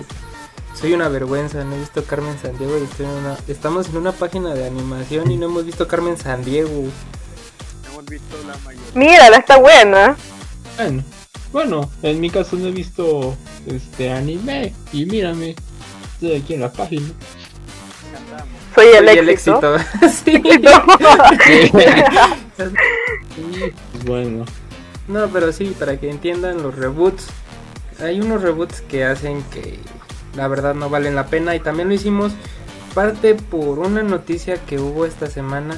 soy 0.79 0.93
una 0.93 1.09
vergüenza. 1.09 1.63
No 1.63 1.75
he 1.75 1.79
visto 1.79 2.03
Carmen 2.03 2.37
Sandiego 2.39 2.77
y 2.77 2.83
estoy 2.83 3.05
en 3.05 3.11
una, 3.11 3.37
estamos 3.47 3.89
en 3.89 3.97
una 3.97 4.11
página 4.11 4.53
de 4.53 4.65
animación 4.65 5.31
y 5.31 5.37
no 5.37 5.47
hemos 5.47 5.65
visto 5.65 5.87
Carmen 5.87 6.17
Sandiego. 6.17 6.85
Hemos 7.91 8.05
visto 8.05 8.37
la 8.47 8.57
mayoría. 8.63 8.91
Mira, 8.93 9.27
está 9.37 9.57
buena. 9.57 10.15
Bueno, 10.77 11.03
bueno, 11.51 11.89
en 12.03 12.19
mi 12.19 12.29
caso 12.29 12.55
no 12.55 12.67
he 12.67 12.71
visto 12.71 13.35
este 13.65 14.11
anime. 14.11 14.73
Y 14.93 15.05
mírame, 15.05 15.55
estoy 16.13 16.35
aquí 16.35 16.53
en 16.53 16.61
la 16.61 16.71
página. 16.71 17.07
Soy 18.75 18.87
el 18.89 19.07
Soy 19.07 19.17
el 19.17 19.29
éxito. 19.29 19.75
éxito. 19.75 19.77
sí. 20.23 20.41
Y, 23.37 24.05
bueno, 24.05 24.45
No, 25.07 25.27
pero 25.29 25.51
sí, 25.51 25.75
para 25.79 25.99
que 25.99 26.09
entiendan 26.09 26.61
los 26.61 26.75
reboots. 26.75 27.27
Hay 27.99 28.21
unos 28.21 28.43
reboots 28.43 28.81
que 28.81 29.03
hacen 29.03 29.41
que 29.45 29.79
la 30.37 30.47
verdad 30.47 30.75
no 30.75 30.89
valen 30.89 31.15
la 31.15 31.25
pena 31.25 31.55
y 31.55 31.59
también 31.59 31.89
lo 31.89 31.95
hicimos 31.95 32.31
parte 32.93 33.35
por 33.35 33.79
una 33.79 34.03
noticia 34.03 34.57
que 34.57 34.79
hubo 34.79 35.05
esta 35.05 35.27
semana 35.27 35.77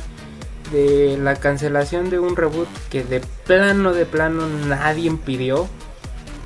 de 0.72 1.18
la 1.18 1.36
cancelación 1.36 2.10
de 2.10 2.20
un 2.20 2.36
reboot 2.36 2.68
que 2.90 3.04
de 3.04 3.22
plano 3.46 3.94
de 3.94 4.06
plano 4.06 4.48
nadie 4.68 5.12
pidió 5.26 5.68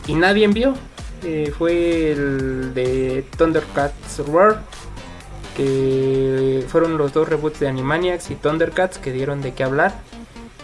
y 0.08 0.16
nadie 0.16 0.46
envió. 0.46 0.74
Eh, 1.24 1.54
fue 1.58 2.12
el 2.12 2.74
de 2.74 3.26
Thundercats 3.38 4.20
Roar 4.28 4.62
que 5.56 6.66
fueron 6.68 6.98
los 6.98 7.14
dos 7.14 7.30
reboots 7.30 7.60
de 7.60 7.68
Animaniacs 7.68 8.32
y 8.32 8.36
Thundercats 8.36 8.98
que 8.98 9.12
dieron 9.12 9.42
de 9.42 9.54
qué 9.54 9.64
hablar 9.64 9.94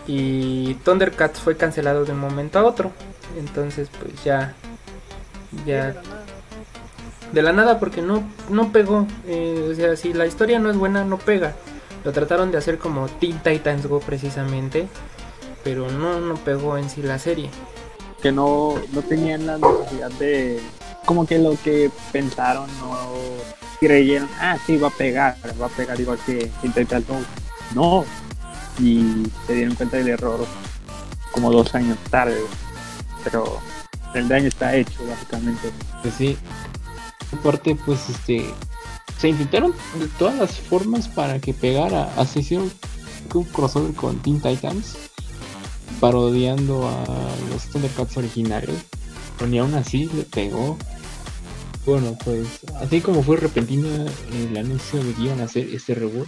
y 0.07 0.73
Thundercats 0.83 1.39
fue 1.39 1.55
cancelado 1.55 2.03
de 2.03 2.11
un 2.11 2.19
momento 2.19 2.59
a 2.59 2.63
otro. 2.63 2.91
Entonces, 3.37 3.89
pues 3.99 4.23
ya 4.23 4.55
ya 5.65 5.95
de 7.31 7.41
la 7.41 7.53
nada 7.53 7.79
porque 7.79 8.01
no 8.01 8.23
no 8.49 8.71
pegó. 8.71 9.05
Eh, 9.27 9.69
o 9.71 9.75
sea, 9.75 9.95
si 9.95 10.13
la 10.13 10.25
historia 10.25 10.59
no 10.59 10.69
es 10.69 10.77
buena, 10.77 11.03
no 11.05 11.17
pega. 11.17 11.53
Lo 12.03 12.11
trataron 12.11 12.51
de 12.51 12.57
hacer 12.57 12.77
como 12.77 13.07
Teen 13.07 13.39
Titans 13.43 13.85
Go 13.87 13.99
precisamente, 13.99 14.87
pero 15.63 15.89
no 15.91 16.19
no 16.19 16.35
pegó 16.35 16.77
en 16.77 16.89
sí 16.89 17.01
la 17.01 17.19
serie. 17.19 17.49
que 18.21 18.31
no, 18.31 18.75
no 18.93 19.01
tenían 19.01 19.45
la 19.47 19.57
necesidad 19.57 20.11
de 20.19 20.59
como 21.05 21.25
que 21.25 21.39
lo 21.39 21.55
que 21.63 21.89
pensaron 22.11 22.67
no 22.79 22.91
creyeron 23.79 24.27
ah 24.41 24.57
sí 24.65 24.75
va 24.77 24.89
a 24.89 24.91
pegar 24.91 25.37
va 25.59 25.67
a 25.67 25.69
pegar 25.69 25.97
igual 25.99 26.19
que 26.25 26.51
Intertal 26.63 27.03
no 27.73 28.03
y 28.77 29.23
se 29.47 29.53
dieron 29.55 29.75
cuenta 29.75 29.95
del 29.97 30.09
error 30.09 30.45
como 31.31 31.49
dos 31.51 31.73
años 31.75 31.97
tarde 32.09 32.41
pero 33.23 33.59
el 34.13 34.27
daño 34.27 34.47
está 34.49 34.75
hecho 34.75 34.99
básicamente 35.07 35.71
pues 36.01 36.13
sí. 36.15 36.37
Aparte, 37.31 37.75
pues 37.85 38.09
este. 38.09 38.45
Se 39.19 39.29
intentaron 39.29 39.73
de 39.99 40.07
todas 40.17 40.35
las 40.37 40.59
formas 40.59 41.07
para 41.07 41.39
que 41.39 41.53
pegara. 41.53 42.11
Así 42.15 42.39
hicieron 42.39 42.71
un 43.33 43.43
crossover 43.45 43.93
con 43.93 44.17
Teen 44.21 44.41
Titans. 44.41 44.97
Parodiando 45.99 46.87
a 46.87 47.03
los 47.51 47.63
Thundercats 47.65 48.17
originales. 48.17 48.75
Pero 49.37 49.49
ni 49.49 49.59
aún 49.59 49.73
así 49.75 50.09
le 50.13 50.23
pegó. 50.23 50.77
Bueno, 51.85 52.17
pues 52.23 52.59
así 52.81 53.01
como 53.01 53.23
fue 53.23 53.37
repentino 53.37 53.87
el 54.33 54.57
anuncio 54.57 55.03
de 55.03 55.13
que 55.13 55.21
iban 55.23 55.41
a 55.41 55.45
hacer 55.45 55.67
este 55.69 55.95
reboot. 55.95 56.27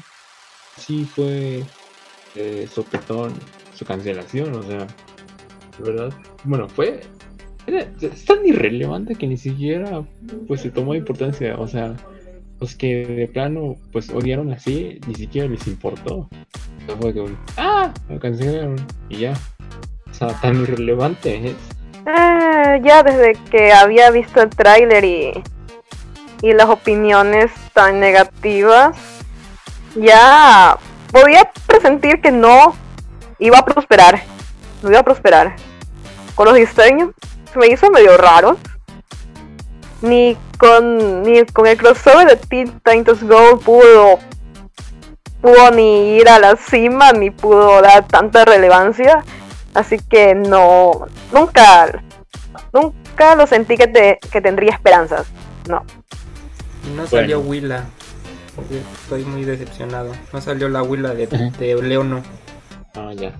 Sí 0.77 1.07
fue 1.15 1.63
eh, 2.35 2.69
sopetón 2.73 3.33
su 3.73 3.85
cancelación. 3.85 4.53
O 4.55 4.63
sea, 4.63 4.87
de 5.77 5.91
verdad. 5.91 6.13
Bueno, 6.43 6.67
fue 6.67 7.01
era- 7.67 7.85
es 8.01 8.25
tan 8.25 8.45
irrelevante 8.45 9.15
que 9.15 9.27
ni 9.27 9.37
siquiera 9.37 10.03
pues 10.47 10.61
se 10.61 10.71
tomó 10.71 10.95
importancia, 10.95 11.55
o 11.57 11.67
sea, 11.67 11.93
los 12.59 12.75
que 12.75 13.05
de 13.05 13.27
plano 13.27 13.75
pues 13.91 14.09
odiaron 14.09 14.51
así, 14.53 14.99
ni 15.07 15.15
siquiera 15.15 15.47
les 15.47 15.65
importó. 15.67 16.15
O 16.17 16.85
sea, 16.85 16.95
fue 16.99 17.13
que 17.13 17.25
ah, 17.57 17.93
lo 18.09 18.19
cancelaron 18.19 18.75
y 19.09 19.17
ya. 19.17 19.33
O 20.09 20.13
sea, 20.13 20.27
tan 20.41 20.61
irrelevante 20.61 21.47
es. 21.49 21.55
Eh, 22.05 22.81
ya 22.83 23.03
desde 23.03 23.33
que 23.49 23.71
había 23.71 24.09
visto 24.11 24.41
el 24.41 24.49
tráiler 24.49 25.03
y, 25.05 25.31
y 26.41 26.53
las 26.53 26.67
opiniones 26.69 27.51
tan 27.73 27.99
negativas, 27.99 28.97
ya 29.95 30.77
podía 31.11 31.49
presentir 31.67 32.21
que 32.21 32.31
no 32.31 32.75
iba 33.39 33.59
a 33.59 33.65
prosperar. 33.65 34.21
No 34.81 34.89
iba 34.89 34.99
a 34.99 35.03
prosperar. 35.03 35.55
Con 36.35 36.45
los 36.45 36.55
diseños 36.55 37.11
se 37.51 37.59
me 37.59 37.67
hizo 37.67 37.89
medio 37.91 38.17
raro. 38.17 38.57
Ni 40.01 40.35
con, 40.57 41.21
ni 41.23 41.43
con 41.45 41.67
el 41.67 41.77
crossover 41.77 42.27
de 42.27 42.35
Teen 42.37 42.79
Titans 42.83 43.23
Go 43.23 43.59
pudo, 43.59 44.17
pudo 45.41 45.71
ni 45.71 46.15
ir 46.17 46.27
a 46.27 46.39
la 46.39 46.55
cima, 46.55 47.11
ni 47.11 47.29
pudo 47.29 47.81
dar 47.81 48.07
tanta 48.07 48.43
relevancia. 48.45 49.23
Así 49.75 49.99
que 49.99 50.33
no, 50.33 51.05
nunca, 51.31 52.03
nunca 52.73 53.35
lo 53.35 53.45
sentí 53.45 53.77
que, 53.77 53.87
te- 53.87 54.19
que 54.31 54.41
tendría 54.41 54.71
esperanzas. 54.73 55.27
No. 55.69 55.83
Y 56.87 56.95
no 56.95 57.05
salió 57.05 57.37
Bueno. 57.39 57.49
Willa. 57.51 57.85
Estoy 59.03 59.23
muy 59.23 59.45
decepcionado. 59.45 60.11
No 60.33 60.41
salió 60.41 60.67
la 60.67 60.81
Willa 60.83 61.13
de, 61.13 61.27
de 61.27 61.81
Leono. 61.81 62.21
Ah, 62.95 63.11
ya. 63.15 63.33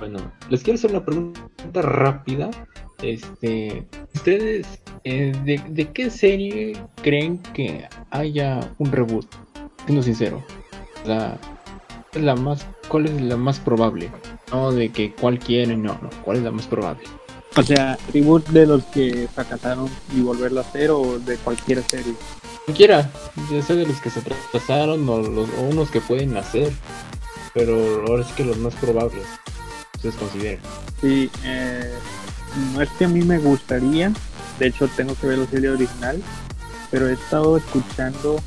Bueno, 0.00 0.18
les 0.48 0.62
quiero 0.62 0.76
hacer 0.78 0.90
una 0.90 1.04
pregunta 1.04 1.82
rápida. 1.82 2.50
Este, 3.02 3.84
¿ustedes 4.14 4.66
eh, 5.04 5.32
de, 5.44 5.62
de 5.68 5.92
qué 5.92 6.10
serie 6.10 6.76
creen 7.02 7.38
que 7.52 7.86
haya 8.10 8.60
un 8.78 8.92
reboot? 8.92 9.26
Siendo 9.84 10.02
sincero, 10.02 10.42
la, 11.04 11.38
la 12.14 12.34
más, 12.34 12.66
¿cuál 12.88 13.06
es 13.06 13.20
la 13.20 13.36
más 13.36 13.58
probable? 13.58 14.10
No 14.50 14.72
de 14.72 14.90
que 14.90 15.12
cuál 15.12 15.38
quieren, 15.38 15.82
no, 15.82 15.98
no, 16.00 16.10
¿cuál 16.24 16.38
es 16.38 16.42
la 16.42 16.50
más 16.50 16.66
probable? 16.66 17.04
o 17.56 17.62
sea 17.62 17.96
reboot 18.12 18.48
de 18.48 18.66
los 18.66 18.82
que 18.86 19.28
fracasaron 19.32 19.88
y 20.12 20.20
volverlo 20.22 20.58
a 20.58 20.64
hacer 20.64 20.90
o 20.90 21.20
de 21.20 21.36
cualquier 21.36 21.84
serie 21.84 22.14
Cualquiera, 22.64 23.10
ya 23.50 23.62
sea 23.62 23.76
de 23.76 23.86
los 23.86 24.00
que 24.00 24.08
se 24.08 24.22
trazaron 24.50 25.06
o, 25.06 25.18
los, 25.18 25.50
o 25.50 25.62
unos 25.62 25.90
que 25.90 26.00
pueden 26.00 26.34
hacer, 26.38 26.72
pero 27.52 28.06
ahora 28.06 28.24
sí 28.24 28.32
que 28.34 28.44
los 28.44 28.56
más 28.56 28.74
probables, 28.76 29.26
ustedes 29.96 30.14
consideran. 30.14 30.60
Sí, 30.98 31.30
eh, 31.44 31.92
no 32.72 32.82
es 32.82 32.88
que 32.90 33.04
a 33.04 33.08
mí 33.08 33.22
me 33.22 33.38
gustaría, 33.38 34.12
de 34.58 34.66
hecho 34.66 34.88
tengo 34.88 35.14
que 35.14 35.26
ver 35.26 35.38
la 35.38 35.46
serie 35.46 35.70
original, 35.70 36.22
pero 36.90 37.08
he 37.08 37.14
estado 37.14 37.56
escuchando 37.56 38.40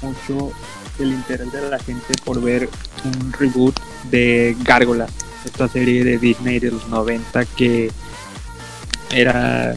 mucho 0.00 0.52
el 0.98 1.12
interés 1.12 1.52
de 1.52 1.70
la 1.70 1.78
gente 1.78 2.14
por 2.24 2.40
ver 2.40 2.68
un 3.04 3.32
reboot 3.32 3.78
de 4.10 4.56
Gárgolas, 4.62 5.12
esta 5.44 5.68
serie 5.68 6.04
de 6.04 6.18
Disney 6.18 6.58
de 6.58 6.70
los 6.70 6.88
90 6.88 7.44
que 7.44 7.90
era, 9.12 9.74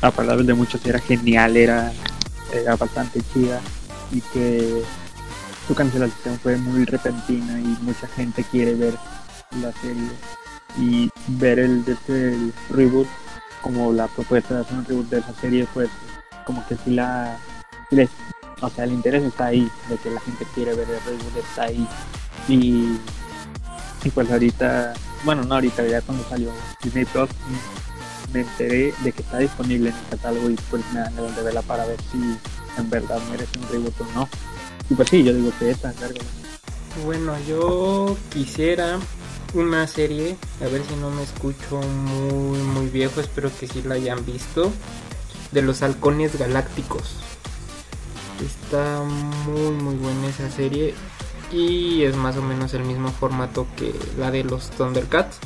a 0.00 0.10
palabras 0.10 0.46
de 0.46 0.54
muchos, 0.54 0.84
era 0.86 0.98
genial, 0.98 1.56
era 1.56 1.92
era 2.52 2.76
bastante 2.76 3.20
chida 3.32 3.60
y 4.10 4.20
que 4.20 4.82
su 5.66 5.74
cancelación 5.74 6.38
fue 6.40 6.56
muy 6.56 6.84
repentina 6.84 7.60
y 7.60 7.76
mucha 7.82 8.06
gente 8.08 8.44
quiere 8.50 8.74
ver 8.74 8.94
la 9.62 9.72
serie 9.80 10.10
y 10.78 11.10
ver 11.28 11.58
el, 11.58 11.84
este, 11.86 12.32
el 12.32 12.52
reboot 12.70 13.06
como 13.62 13.92
la 13.92 14.06
propuesta 14.08 14.54
de 14.54 14.60
hacer 14.60 14.76
un 14.78 14.84
reboot 14.84 15.08
de 15.08 15.18
esa 15.18 15.34
serie 15.34 15.66
pues 15.72 15.88
como 16.44 16.66
que 16.66 16.76
si 16.76 16.90
la 16.90 17.38
o 18.60 18.70
sea 18.70 18.84
el 18.84 18.92
interés 18.92 19.22
está 19.24 19.46
ahí 19.46 19.70
de 19.88 19.96
que 19.96 20.10
la 20.10 20.20
gente 20.20 20.46
quiere 20.54 20.74
ver 20.74 20.88
el 20.88 21.00
reboot 21.04 21.36
está 21.36 21.64
ahí. 21.64 21.86
Y, 22.48 22.98
y 24.04 24.10
pues 24.10 24.30
ahorita 24.30 24.94
bueno 25.24 25.44
no 25.44 25.54
ahorita 25.54 25.86
ya 25.86 26.00
cuando 26.02 26.24
salió 26.28 26.50
Disney 26.82 27.06
me 28.32 28.40
enteré 28.40 28.94
de 29.02 29.12
que 29.12 29.22
está 29.22 29.38
disponible 29.38 29.90
en 29.90 29.96
el 29.96 30.02
catálogo 30.10 30.50
y 30.50 30.54
pues 30.70 30.82
me 30.92 31.00
dan 31.00 31.14
ganas 31.16 31.36
de 31.36 31.42
verla 31.42 31.62
para 31.62 31.84
ver 31.86 31.98
si 32.12 32.18
en 32.78 32.90
verdad 32.90 33.18
merece 33.30 33.58
un 33.58 33.68
reboot 33.68 34.00
o 34.00 34.04
no. 34.14 34.28
Y 34.88 34.94
pues 34.94 35.08
sí 35.08 35.22
yo 35.22 35.32
digo 35.32 35.52
que 35.58 35.70
esta 35.70 35.92
carga 35.92 36.20
Bueno, 37.04 37.34
yo 37.48 38.16
quisiera 38.32 38.98
una 39.54 39.86
serie, 39.86 40.36
a 40.60 40.68
ver 40.68 40.82
si 40.84 40.94
no 40.96 41.10
me 41.10 41.22
escucho 41.22 41.80
muy 41.80 42.58
muy 42.58 42.86
viejo, 42.86 43.20
espero 43.20 43.50
que 43.58 43.66
sí 43.66 43.82
la 43.82 43.94
hayan 43.94 44.24
visto, 44.24 44.70
de 45.52 45.62
los 45.62 45.82
halcones 45.82 46.38
galácticos. 46.38 47.16
Está 48.44 49.02
muy 49.46 49.72
muy 49.72 49.96
buena 49.96 50.28
esa 50.28 50.50
serie 50.50 50.94
y 51.52 52.04
es 52.04 52.16
más 52.16 52.36
o 52.36 52.42
menos 52.42 52.74
el 52.74 52.84
mismo 52.84 53.10
formato 53.10 53.66
que 53.76 53.92
la 54.18 54.30
de 54.30 54.44
los 54.44 54.70
Thundercats. 54.70 55.38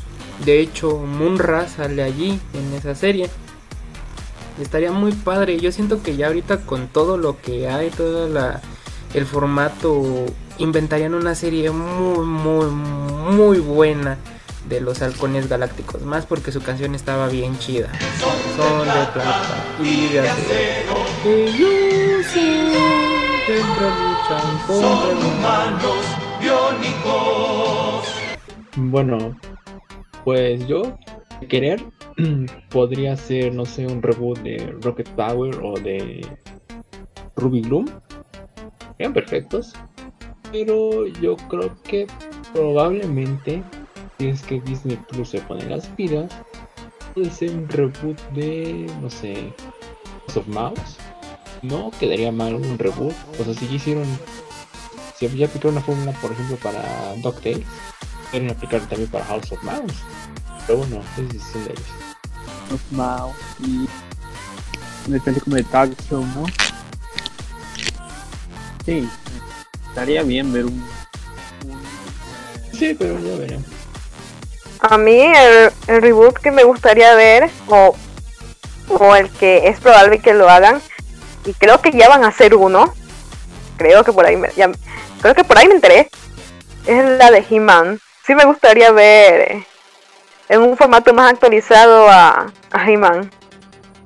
De 0.44 0.60
hecho, 0.60 0.98
Munra 0.98 1.68
sale 1.68 2.02
allí 2.02 2.40
en 2.52 2.74
esa 2.74 2.94
serie. 2.94 3.30
Estaría 4.60 4.92
muy 4.92 5.12
padre. 5.12 5.58
Yo 5.58 5.72
siento 5.72 6.02
que 6.02 6.16
ya 6.16 6.28
ahorita 6.28 6.62
con 6.62 6.88
todo 6.88 7.16
lo 7.16 7.40
que 7.40 7.68
hay, 7.68 7.90
todo 7.90 8.28
la, 8.28 8.60
el 9.14 9.26
formato, 9.26 10.26
inventarían 10.58 11.14
una 11.14 11.34
serie 11.34 11.70
muy, 11.70 12.24
muy, 12.24 12.66
muy 12.66 13.58
buena 13.58 14.18
de 14.68 14.80
los 14.80 15.02
halcones 15.02 15.48
galácticos. 15.48 16.02
Más 16.02 16.26
porque 16.26 16.52
su 16.52 16.62
canción 16.62 16.94
estaba 16.94 17.28
bien 17.28 17.58
chida. 17.58 17.90
Son 18.56 18.86
de 18.86 19.06
plata 19.12 19.64
y 19.82 20.08
de 20.08 20.20
acero. 20.20 20.94
Siempre 23.44 23.86
luchan 23.86 24.58
contra 24.66 25.10
el 25.10 25.40
mal. 25.40 25.78
Bueno, 28.76 29.38
pues 30.24 30.66
yo, 30.66 30.98
de 31.40 31.46
querer, 31.46 31.84
podría 32.70 33.16
ser, 33.16 33.54
no 33.54 33.64
sé, 33.64 33.86
un 33.86 34.02
reboot 34.02 34.38
de 34.40 34.74
Rocket 34.82 35.08
Power 35.10 35.56
o 35.62 35.78
de 35.78 36.26
Ruby 37.36 37.60
Bloom. 37.62 37.86
Serían 38.96 39.12
perfectos. 39.12 39.74
Pero 40.54 41.08
yo 41.08 41.36
creo 41.48 41.74
que 41.82 42.06
probablemente, 42.52 43.64
si 44.16 44.28
es 44.28 44.40
que 44.42 44.60
Disney 44.60 44.96
Plus 45.08 45.30
se 45.30 45.40
pone 45.40 45.64
las 45.68 45.88
pilas, 45.88 46.30
ser 47.36 47.50
un 47.50 47.68
reboot 47.68 48.20
de, 48.34 48.88
no 49.02 49.10
sé, 49.10 49.52
House 50.28 50.36
of 50.36 50.46
Mouse. 50.46 50.96
No 51.62 51.90
quedaría 51.98 52.30
mal 52.30 52.54
un 52.54 52.78
reboot. 52.78 53.14
O 53.40 53.44
sea, 53.44 53.52
si 53.52 53.66
hicieron, 53.66 54.06
si 55.18 55.26
ya 55.26 55.46
aplicaron 55.46 55.72
una 55.76 55.84
fórmula, 55.84 56.12
por 56.20 56.30
ejemplo, 56.30 56.56
para 56.62 57.16
DuckTales, 57.16 57.66
pueden 58.30 58.48
aplicar 58.52 58.80
también 58.82 59.10
para 59.10 59.24
House 59.24 59.50
of 59.50 59.60
Mouse. 59.64 60.04
Pero 60.68 60.78
bueno, 60.78 61.00
es 61.18 61.28
decisión 61.30 61.64
de 61.64 61.70
ellos. 61.72 61.86
los 62.70 62.92
Mao 62.92 63.32
y 63.58 63.88
una 65.08 65.16
especie 65.16 65.42
como 65.42 65.56
de 65.56 65.64
tag 65.64 65.90
show, 66.08 66.24
¿no? 66.24 66.46
Sí, 68.84 69.08
estaría 69.94 70.24
bien 70.24 70.52
ver 70.52 70.64
un, 70.64 70.72
un, 71.66 71.82
Sí, 72.76 72.94
pero 72.98 73.16
ya 73.20 73.36
veremos. 73.38 73.64
A 74.80 74.98
mí 74.98 75.20
el, 75.20 75.70
el 75.86 76.02
reboot 76.02 76.36
que 76.38 76.50
me 76.50 76.64
gustaría 76.64 77.14
ver, 77.14 77.48
o, 77.68 77.94
o 78.88 79.14
el 79.16 79.30
que 79.30 79.68
es 79.68 79.78
probable 79.78 80.18
que 80.18 80.34
lo 80.34 80.48
hagan, 80.50 80.82
y 81.46 81.52
creo 81.54 81.80
que 81.80 81.92
ya 81.92 82.08
van 82.08 82.24
a 82.24 82.28
hacer 82.28 82.56
uno, 82.56 82.92
creo 83.76 84.02
que 84.02 84.12
por 84.12 84.26
ahí 84.26 84.36
me, 84.36 84.48
ya- 84.56 84.72
creo 85.22 85.34
que 85.34 85.44
por 85.44 85.56
ahí 85.58 85.68
me 85.68 85.74
enteré, 85.74 86.10
es 86.86 87.04
la 87.18 87.30
de 87.30 87.44
He-Man. 87.48 88.00
Sí 88.26 88.34
me 88.34 88.44
gustaría 88.44 88.90
ver 88.90 89.40
eh, 89.52 89.66
en 90.48 90.60
un 90.62 90.76
formato 90.76 91.14
más 91.14 91.32
actualizado 91.32 92.08
a, 92.08 92.52
a 92.72 92.90
He-Man. 92.90 93.30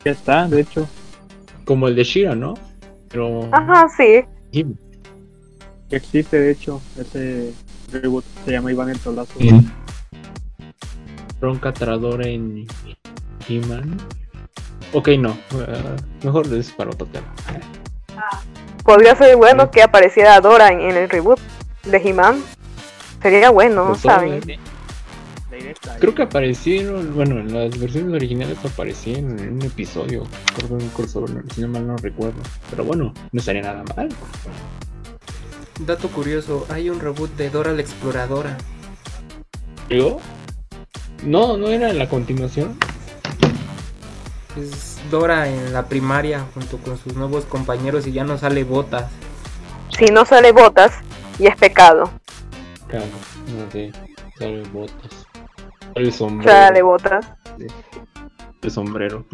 ya 0.04 0.12
está, 0.12 0.46
de 0.46 0.60
hecho, 0.60 0.86
Como 1.64 1.88
el 1.88 1.96
de 1.96 2.04
Shira, 2.04 2.34
¿no? 2.34 2.54
Pero. 3.08 3.48
Ajá, 3.52 3.88
sí. 3.96 4.24
Sí. 4.52 4.66
Existe 5.90 6.38
de 6.40 6.50
hecho 6.52 6.80
ese 6.98 7.52
reboot, 7.92 8.24
se 8.44 8.52
llama 8.52 8.70
Iván 8.70 8.90
el 8.90 8.98
Solazo. 8.98 9.32
Bronca 11.40 11.72
Trador 11.72 12.26
en 12.26 12.66
He-Man. 13.48 13.98
Ok, 14.92 15.08
no. 15.18 15.30
eh, 15.52 15.96
mejor 16.24 16.52
es 16.54 16.70
para 16.72 16.90
otro 16.90 17.06
tema. 17.06 17.26
Podría 18.84 19.14
ser 19.16 19.36
bueno 19.36 19.70
que 19.70 19.82
apareciera 19.82 20.40
Dora 20.40 20.68
en, 20.68 20.80
en 20.80 20.96
el 20.96 21.08
reboot 21.08 21.38
de 21.84 21.96
He-Man. 21.98 22.42
Sería 23.22 23.50
bueno, 23.50 23.88
Pues, 23.88 24.00
¿saben? 24.00 24.40
Creo 25.98 26.14
que 26.14 26.22
aparecieron, 26.22 27.14
bueno, 27.14 27.40
en 27.40 27.52
las 27.52 27.76
versiones 27.78 28.14
originales 28.14 28.56
aparecieron 28.64 29.38
en 29.38 29.54
un 29.54 29.62
episodio. 29.62 30.24
Creo 30.56 30.68
que 30.68 30.74
en 30.74 30.82
un 30.82 30.88
crossover, 30.90 31.44
si 31.52 31.60
no 31.60 31.68
mal 31.68 31.86
no 31.86 31.96
recuerdo. 31.96 32.40
Pero 32.70 32.84
bueno, 32.84 33.12
no 33.32 33.40
estaría 33.40 33.62
nada 33.62 33.84
mal. 33.96 34.08
Dato 35.80 36.08
curioso, 36.08 36.66
hay 36.70 36.90
un 36.90 37.00
reboot 37.00 37.30
de 37.36 37.50
Dora 37.50 37.72
la 37.72 37.80
Exploradora. 37.80 38.58
¿Yo? 39.88 40.18
No, 41.22 41.56
no 41.56 41.68
era 41.68 41.92
la 41.92 42.08
continuación. 42.08 42.76
Es 44.56 44.98
Dora 45.10 45.48
en 45.48 45.72
la 45.72 45.86
primaria 45.86 46.44
junto 46.52 46.78
con 46.78 46.98
sus 46.98 47.14
nuevos 47.14 47.44
compañeros 47.44 48.06
y 48.06 48.12
ya 48.12 48.24
no 48.24 48.38
sale 48.38 48.64
botas. 48.64 49.10
Si 49.96 50.06
no 50.06 50.24
sale 50.24 50.52
botas, 50.52 50.92
y 51.38 51.46
es 51.46 51.56
pecado. 51.56 52.10
Claro, 52.88 53.06
no 53.56 53.70
sé. 53.70 53.92
Sale 54.38 54.62
botas. 54.72 55.26
El 55.94 56.12
sombrero. 56.12 56.52
Sale 56.52 56.82
botas. 56.82 57.26
El 58.62 58.70
sombrero. 58.70 59.24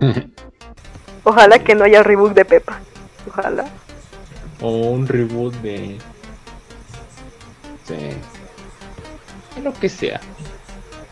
Ojalá 1.24 1.58
que 1.58 1.74
no 1.74 1.84
haya 1.84 2.02
reboot 2.02 2.34
de 2.34 2.44
Pepa. 2.44 2.80
Ojalá. 3.28 3.64
O 4.62 4.70
un 4.92 5.06
reboot 5.06 5.54
de. 5.56 5.98
Sí. 7.86 7.94
De 9.56 9.62
Lo 9.62 9.72
que 9.74 9.88
sea. 9.88 10.20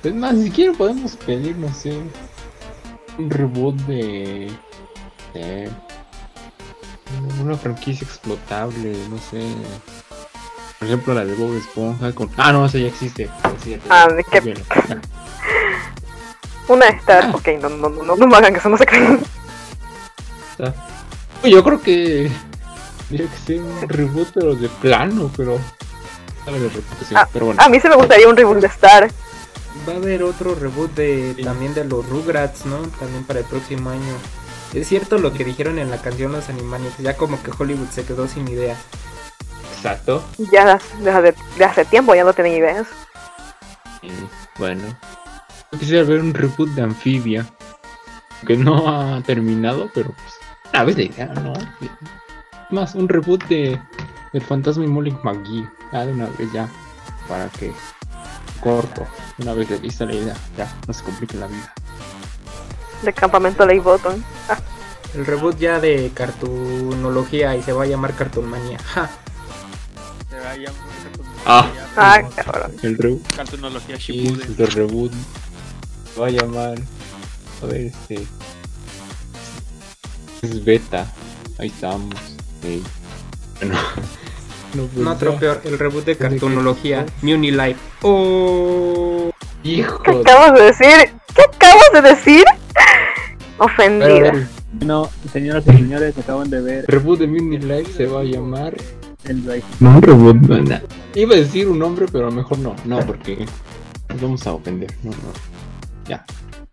Es 0.03 0.15
más, 0.15 0.37
si 0.39 0.51
quieren 0.51 0.75
podemos 0.77 1.17
pedir, 1.17 1.57
no 1.57 1.73
sé. 1.75 1.99
Un 3.19 3.29
reboot 3.31 3.77
de. 3.83 4.51
de 5.35 5.71
una 7.43 7.57
franquicia 7.57 8.07
explotable, 8.07 8.97
no 9.11 9.19
sé. 9.19 9.43
Por 10.79 10.89
ejemplo, 10.89 11.13
la 11.13 11.25
de 11.25 11.35
Bob 11.35 11.55
Esponja 11.57 12.13
con. 12.15 12.31
Ah, 12.39 12.53
no, 12.53 12.65
esa 12.65 12.79
ya 12.79 12.87
existe. 12.87 13.29
cierto, 13.63 13.87
Ah, 13.91 14.09
¿de 14.09 14.25
qué? 14.25 14.39
olvídalo. 14.39 14.65
Una 16.69 16.87
de 16.87 16.93
Star. 16.93 17.35
Ok, 17.35 17.49
no, 17.61 17.69
no, 17.69 17.89
no, 17.91 18.03
no, 18.05 18.17
no 18.17 18.27
me 18.27 18.37
hagan 18.37 18.55
eso, 18.57 18.69
no 18.69 18.79
se 18.79 18.87
creen. 18.87 19.21
Está. 20.53 20.73
Uy, 21.43 21.51
Yo 21.51 21.63
creo 21.65 21.83
que. 21.83 22.31
Tendría 23.11 23.29
que 23.29 23.39
ser 23.39 23.61
un 23.61 23.89
reboot, 23.89 24.29
pero 24.33 24.55
de 24.55 24.69
plano, 24.69 25.31
pero. 25.37 25.59
Reputación. 26.47 27.21
Ah, 27.21 27.29
pero 27.33 27.47
bueno. 27.47 27.61
A 27.63 27.69
mí 27.69 27.81
se 27.81 27.89
me 27.89 27.97
gustaría 27.97 28.29
un 28.29 28.37
reboot 28.37 28.59
de 28.61 28.69
Star. 28.69 29.11
Va 29.89 29.93
a 29.93 29.97
haber 29.97 30.23
otro 30.23 30.55
reboot 30.55 30.95
de 30.95 31.35
Sí. 31.37 31.43
también 31.43 31.75
de 31.75 31.85
los 31.85 32.09
Rugrats, 32.09 32.67
¿no? 32.67 32.79
También 33.01 33.25
para 33.25 33.41
el 33.41 33.47
próximo 33.47 33.91
año. 33.91 34.15
Es 34.73 34.87
cierto 34.87 35.19
lo 35.19 35.33
que 35.33 35.45
dijeron 35.45 35.79
en 35.81 35.91
la 35.91 35.99
canción 35.99 36.31
Los 36.31 36.49
Animaniacs, 36.49 36.99
ya 36.99 37.17
como 37.17 37.43
que 37.43 37.51
Hollywood 37.57 37.89
se 37.91 38.05
quedó 38.05 38.29
sin 38.29 38.47
ideas. 38.47 38.79
Exacto. 39.77 40.23
Ya 40.53 40.79
desde 41.01 41.23
de, 41.23 41.35
de 41.59 41.65
hace 41.65 41.85
tiempo 41.85 42.15
ya 42.15 42.23
no 42.25 42.33
tienen 42.33 42.55
ideas. 42.55 42.87
Y, 44.03 44.11
bueno. 44.59 44.83
Yo 45.73 45.79
quisiera 45.79 46.05
ver 46.05 46.21
un 46.21 46.33
reboot 46.35 46.71
de 46.71 46.83
Amphibia. 46.83 47.47
Que 48.47 48.57
no 48.57 48.89
ha 48.89 49.21
terminado, 49.23 49.91
pero 49.93 50.13
pues. 50.13 50.35
A 50.73 50.85
veces 50.85 51.07
idea, 51.11 51.27
¿no? 51.27 51.53
Más, 52.71 52.95
un 52.95 53.09
reboot 53.09 53.45
de 53.49 53.81
El 54.33 54.43
Fantasma 54.43 54.85
y 54.85 54.89
Molly 54.89 55.17
McGee. 55.23 55.69
Ya 55.93 56.07
de 56.07 56.13
una 56.13 56.27
vez 56.27 56.53
ya. 56.53 56.69
Para 57.29 57.49
que. 57.49 57.73
Corto. 58.61 59.07
Una 59.39 59.55
vez 59.55 59.69
de 59.69 59.79
vista 59.79 60.05
la 60.05 60.15
idea. 60.15 60.37
Ya, 60.57 60.73
no 60.87 60.93
se 60.93 61.03
complique 61.03 61.37
la 61.37 61.47
vida. 61.47 61.73
De 63.03 63.13
campamento 63.13 63.65
Ley 63.67 63.79
Button. 63.79 64.23
El 65.15 65.27
reboot 65.27 65.59
ya 65.59 65.81
de 65.81 66.11
cartunología 66.15 67.57
y 67.57 67.63
se 67.63 67.73
va 67.73 67.83
a 67.85 67.87
llamar 67.87 68.15
Cartoonmania. 68.15 68.79
Ja. 68.79 69.11
Se 70.29 70.39
va 70.39 70.51
a 70.51 70.57
llamar 70.57 70.91
Ah. 71.47 71.71
Ah, 71.97 72.21
qué 72.37 72.43
raro. 72.43 72.71
El 72.83 72.99
reboot. 72.99 73.35
Cartunología 73.35 73.97
Sí, 73.97 74.13
Shippuden. 74.23 74.55
el 74.59 74.67
reboot. 74.73 75.13
Se 76.15 76.21
va 76.21 76.27
a 76.27 76.31
llamar. 76.31 76.79
A 77.63 77.67
ver, 77.67 77.81
este. 77.87 78.27
Es 80.43 80.65
beta. 80.65 81.07
ahí 81.59 81.69
estamos. 81.69 82.15
No, 84.75 84.85
pues 84.85 85.05
No, 85.05 85.11
otro 85.11 85.37
peor, 85.37 85.61
el 85.65 85.79
reboot 85.79 86.05
de 86.05 86.17
cartonología, 86.17 87.05
Muni 87.23 87.51
Life. 87.51 87.77
Oh, 88.03 89.31
Hijo 89.65 90.01
¿Qué 90.05 90.13
de- 90.13 90.21
acabas 90.21 90.55
de 90.55 90.63
decir? 90.63 91.11
¿Qué 91.35 91.43
acabas 91.43 91.91
de 91.93 92.03
decir? 92.03 92.45
Ofendida. 93.59 94.49
Bueno, 94.73 95.11
señoras 95.33 95.65
y 95.67 95.73
señores, 95.73 96.17
acaban 96.17 96.49
de 96.51 96.61
ver 96.61 96.79
el 96.79 96.87
reboot 96.87 97.19
de 97.19 97.27
Mini 97.27 97.59
Life 97.59 97.93
se 97.97 98.07
va 98.07 98.21
a 98.21 98.25
llamar. 98.25 98.75
el. 99.25 99.63
No, 99.81 99.91
un 99.97 100.03
reboot, 100.03 100.37
banda. 100.47 100.83
Iba 101.17 101.35
a 101.35 101.39
decir 101.39 101.69
un 101.69 101.79
nombre, 101.81 102.07
pero 102.11 102.29
a 102.29 102.31
lo 102.31 102.37
mejor 102.37 102.59
no. 102.61 102.77
No, 102.85 103.01
porque 103.05 103.45
nos 104.09 104.21
vamos 104.21 104.47
a 104.47 104.53
ofender. 104.53 104.95
No, 105.03 105.11
no. 105.11 105.17
Ya. 106.09 106.25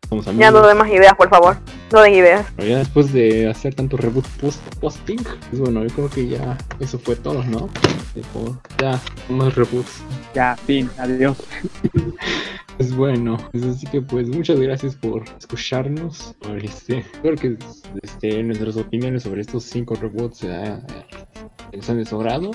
Vamos 0.10 0.28
a 0.28 0.34
Ya 0.34 0.52
no 0.52 0.66
den 0.66 0.78
más 0.78 0.90
ideas, 0.90 1.16
por 1.16 1.30
favor. 1.30 1.58
No 1.92 2.02
den 2.02 2.14
ideas. 2.14 2.46
Pero 2.56 2.68
ya 2.70 2.78
después 2.78 3.12
de 3.12 3.50
hacer 3.50 3.76
tanto 3.76 3.98
reboot 3.98 4.26
post 4.42 4.62
posting, 4.80 5.24
pues 5.50 5.60
bueno, 5.60 5.84
yo 5.84 5.94
creo 5.94 6.10
que 6.10 6.28
ya 6.28 6.58
eso 6.80 6.98
fue 7.00 7.16
todo, 7.16 7.44
¿no? 7.44 7.70
Tipo, 8.14 8.58
ya, 8.80 9.00
más 9.30 9.56
reboots. 9.56 10.02
Ya, 10.34 10.56
fin, 10.66 10.90
adiós. 10.98 11.38
Pues 12.78 12.96
bueno, 12.96 13.38
pues 13.52 13.64
así 13.64 13.88
que 13.88 14.04
pues 14.04 14.28
muchas 14.28 14.60
gracias 14.60 14.96
por 14.96 15.24
escucharnos. 15.40 16.36
Por 16.40 16.64
este, 16.64 17.00
espero 17.00 17.36
que 17.36 17.58
este, 18.04 18.44
nuestras 18.44 18.78
opiniones 18.78 19.24
sobre 19.24 19.42
estos 19.42 19.64
cinco 19.64 19.96
reboots 19.96 20.44
eh, 20.44 20.78
les 21.72 21.90
han 21.90 21.98
de 21.98 22.06
su 22.06 22.18
agrado. 22.18 22.52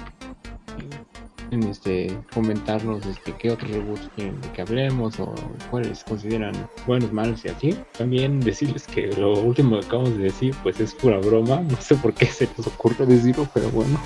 En 1.52 1.64
este, 1.64 2.18
comentarnos 2.32 3.04
este, 3.04 3.34
qué 3.34 3.50
otros 3.50 3.70
reboots 3.70 4.08
quieren 4.16 4.40
que 4.54 4.62
hablemos 4.62 5.20
o 5.20 5.34
cuáles 5.70 6.02
consideran 6.02 6.54
buenos, 6.86 7.12
malos 7.12 7.44
y 7.44 7.48
así. 7.48 7.78
También 7.98 8.40
decirles 8.40 8.86
que 8.86 9.08
lo 9.08 9.34
último 9.34 9.78
que 9.78 9.86
acabamos 9.86 10.16
de 10.16 10.24
decir 10.24 10.56
pues 10.62 10.80
es 10.80 10.94
pura 10.94 11.18
broma. 11.18 11.60
No 11.60 11.76
sé 11.76 11.94
por 11.96 12.14
qué 12.14 12.24
se 12.24 12.48
nos 12.56 12.66
ocurre 12.68 13.04
decirlo, 13.04 13.46
pero 13.52 13.68
bueno. 13.68 14.00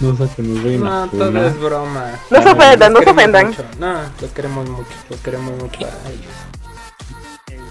No 0.00 0.14
sé 0.14 0.28
que 0.36 0.42
nos 0.42 0.62
vayan 0.62 0.86
a 0.86 1.06
no, 1.06 1.10
todo 1.10 1.46
es 1.46 1.58
broma. 1.58 2.20
No 2.30 2.42
se 2.42 2.48
ofendan, 2.50 2.92
los 2.92 3.00
no 3.00 3.06
se 3.06 3.10
ofendan. 3.10 3.46
mucho. 3.46 3.64
No, 3.78 3.94
los 4.20 4.30
queremos 4.32 4.68
mucho, 4.68 4.90
los 5.08 5.20
queremos 5.20 5.52
mucho. 5.62 5.86
a 5.86 6.10
ellos. 6.10 6.52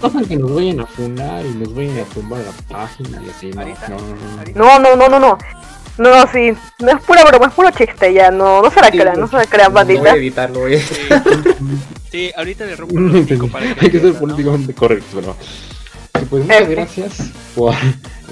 No 0.02 0.10
sé 0.10 0.26
que 0.26 0.36
nos 0.36 0.52
vayan 0.52 0.80
a 0.80 0.86
funar 0.86 1.46
y 1.46 1.54
nos 1.54 1.72
vayan 1.72 2.00
a 2.00 2.04
tumbar 2.06 2.40
la 2.40 2.76
página 2.76 3.22
y 3.24 3.30
así, 3.30 3.50
no, 3.52 4.78
no, 4.80 4.96
no, 4.96 5.08
no. 5.08 5.08
No, 5.08 5.18
no, 5.20 5.38
no, 5.98 6.04
no, 6.04 6.10
no. 6.10 6.16
No, 6.16 6.24
no, 6.24 6.32
sí. 6.32 6.52
No 6.80 6.90
es 6.92 7.02
pura 7.04 7.24
broma, 7.24 7.46
es 7.46 7.52
puro 7.52 7.70
chiste 7.70 8.12
ya. 8.14 8.30
No, 8.30 8.62
no 8.62 8.70
se 8.70 8.80
la 8.80 8.90
crean, 8.90 9.20
no 9.20 9.26
se 9.28 9.36
la 9.36 9.46
crean, 9.46 9.72
Voy 9.72 9.82
a 9.82 9.84
bandita. 9.84 10.14
editarlo, 10.16 10.60
voy 10.60 10.76
a 10.76 10.80
Sí, 12.10 12.30
ahorita 12.36 12.66
le 12.66 12.76
rompo 12.76 13.48
para 13.52 13.66
Hay 13.80 13.90
que 13.90 14.00
ser 14.00 14.12
¿no? 14.12 14.18
políticamente 14.20 14.74
correctos, 14.74 15.10
pero. 15.14 15.36
Y 16.22 16.26
Pues 16.26 16.44
muchas 16.44 16.68
gracias 16.68 17.30
por 17.54 17.74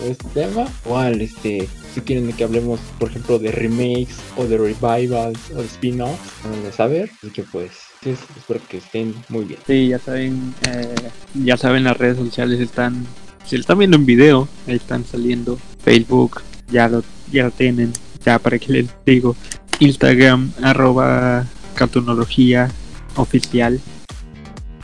este 0.07 0.29
tema. 0.35 0.67
Igual, 0.85 1.21
este, 1.23 1.67
si 1.95 2.01
quieren 2.03 2.31
que 2.35 2.45
hablemos, 2.45 2.79
por 2.99 3.09
ejemplo, 3.11 3.39
de 3.39 3.51
remakes 3.53 4.17
o 4.37 4.45
de 4.45 4.59
revivals 4.59 5.39
o 5.53 5.61
de 5.61 5.65
spin-offs, 5.67 6.19
van 6.45 6.67
a 6.67 6.73
saber. 6.73 7.11
Así 7.23 7.31
que 7.33 7.43
pues, 7.43 7.71
sí, 8.03 8.11
espero 8.37 8.61
que 8.69 8.77
estén 8.79 9.15
muy 9.29 9.45
bien. 9.47 9.61
Sí, 9.67 9.89
ya 9.89 9.99
saben, 9.99 10.55
eh, 10.71 10.95
ya 11.43 11.57
saben, 11.57 11.85
las 11.85 11.97
redes 11.97 12.19
sociales 12.19 12.61
están, 12.61 13.07
si 13.47 13.57
lo 13.57 13.61
están 13.61 13.79
viendo 13.79 13.97
en 13.97 14.05
video, 14.07 14.47
ahí 14.69 14.77
están 14.77 15.05
saliendo. 15.05 15.59
Facebook, 15.83 16.43
ya 16.71 16.87
lo, 16.89 17.03
ya 17.31 17.51
tienen, 17.51 17.93
ya 18.24 18.39
para 18.39 18.59
que 18.59 18.72
les 18.72 18.87
digo. 19.05 19.37
Instagram, 19.78 20.53
arroba 20.62 21.47
cartonología 21.74 22.70
oficial. 23.16 23.81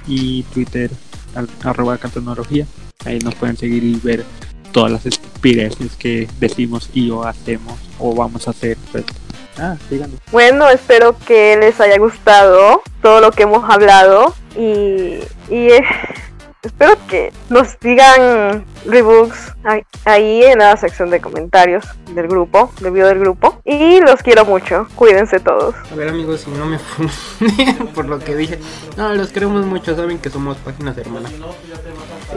Y 0.06 0.44
Twitter, 0.54 0.90
arroba 1.62 1.98
cartonología. 1.98 2.66
Ahí 3.04 3.18
nos 3.18 3.34
pueden 3.34 3.56
seguir 3.56 3.84
y 3.84 3.94
ver 3.96 4.24
todas 4.72 4.92
las 4.92 5.06
estupideces 5.06 5.96
que 5.96 6.28
decimos 6.38 6.90
y 6.92 7.10
o 7.10 7.24
hacemos 7.24 7.78
o 7.98 8.14
vamos 8.14 8.46
a 8.46 8.50
hacer. 8.50 8.76
Pues, 8.92 9.04
ah. 9.58 9.76
Bueno, 10.30 10.68
espero 10.68 11.16
que 11.26 11.56
les 11.56 11.80
haya 11.80 11.98
gustado 11.98 12.82
todo 13.02 13.20
lo 13.20 13.30
que 13.30 13.44
hemos 13.44 13.68
hablado 13.68 14.34
y, 14.56 15.18
y 15.50 15.68
espero 16.66 16.96
que 17.08 17.32
nos 17.48 17.78
digan 17.80 18.64
rebooks 18.86 19.52
ahí- 20.04 20.42
en 20.44 20.58
la 20.58 20.76
sección 20.76 21.10
de 21.10 21.20
comentarios 21.20 21.84
del 22.14 22.28
grupo, 22.28 22.70
del 22.80 22.92
video 22.92 23.08
del 23.08 23.18
grupo. 23.20 23.60
Y 23.64 24.00
los 24.00 24.22
quiero 24.22 24.44
mucho, 24.44 24.86
cuídense 24.94 25.40
todos. 25.40 25.74
A 25.90 25.94
ver 25.94 26.08
amigos, 26.08 26.40
si 26.42 26.50
no 26.50 26.66
me 26.66 26.78
por 27.94 28.06
lo 28.06 28.18
que 28.18 28.34
dije. 28.36 28.58
No, 28.96 29.12
los 29.14 29.28
queremos 29.32 29.64
mucho, 29.66 29.96
saben 29.96 30.18
que 30.18 30.30
somos 30.30 30.56
páginas 30.58 30.96
hermanas. 30.98 31.32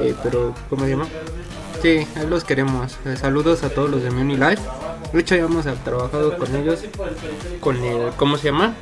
Eh, 0.02 0.16
pero, 0.24 0.54
¿cómo 0.70 0.86
se 0.86 0.92
llama? 0.92 1.08
Sí, 1.82 2.08
los 2.28 2.44
queremos. 2.44 2.98
Eh, 3.06 3.16
saludos 3.16 3.64
a 3.64 3.70
todos 3.70 3.90
los 3.90 4.04
de 4.04 4.12
Muni 4.12 4.36
Life. 4.36 4.62
De 5.14 5.20
hecho, 5.22 5.36
ya 5.36 5.44
hemos 5.44 5.66
trabajado 5.84 6.38
con 6.38 6.54
ellos. 6.56 6.84
Con 7.62 7.78
el, 7.84 8.12
¿cómo 8.18 8.38
se 8.38 8.46
llama? 8.52 8.74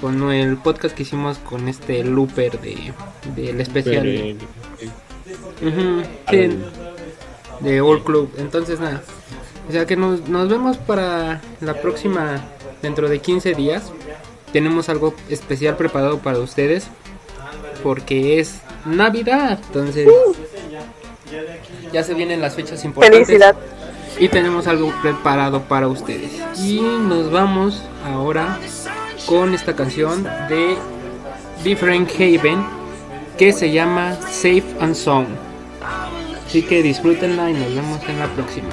Con 0.00 0.30
el 0.32 0.56
podcast 0.56 0.94
que 0.94 1.02
hicimos 1.02 1.38
con 1.38 1.68
este 1.68 2.02
Looper 2.04 2.58
de 2.60 2.92
del 3.36 3.60
especial. 3.60 4.02
Pero, 4.02 4.18
eh, 4.18 4.36
Ujú, 5.62 6.02
sí, 6.30 6.58
de 7.60 7.80
All 7.80 8.02
Club. 8.02 8.30
Entonces, 8.38 8.80
nada. 8.80 9.02
O 9.68 9.72
sea 9.72 9.86
que 9.86 9.96
nos, 9.96 10.28
nos 10.28 10.48
vemos 10.48 10.78
para 10.78 11.40
la 11.60 11.74
próxima, 11.80 12.42
dentro 12.82 13.08
de 13.08 13.20
15 13.20 13.54
días. 13.54 13.92
Tenemos 14.52 14.88
algo 14.88 15.14
especial 15.28 15.76
preparado 15.76 16.18
para 16.18 16.38
ustedes. 16.38 16.88
Porque 17.82 18.40
es 18.40 18.60
Navidad. 18.84 19.58
Entonces, 19.68 20.08
ya 21.92 22.02
se 22.02 22.14
vienen 22.14 22.40
las 22.40 22.54
fechas 22.54 22.84
importantes. 22.84 23.26
Felicidad. 23.26 23.56
Y 24.18 24.28
tenemos 24.28 24.66
algo 24.66 24.92
preparado 25.02 25.62
para 25.62 25.88
ustedes. 25.88 26.32
Y 26.58 26.80
nos 26.80 27.30
vamos 27.30 27.82
ahora 28.04 28.58
con 29.30 29.54
esta 29.54 29.76
canción 29.76 30.24
de 30.48 30.76
Different 31.62 32.10
Haven 32.16 32.66
que 33.38 33.52
se 33.52 33.70
llama 33.70 34.16
Safe 34.22 34.64
and 34.80 34.96
Sound. 34.96 35.28
Así 36.44 36.62
que 36.62 36.82
disfrútenla 36.82 37.48
y 37.48 37.54
nos 37.54 37.72
vemos 37.72 38.00
en 38.08 38.18
la 38.18 38.26
próxima. 38.26 38.70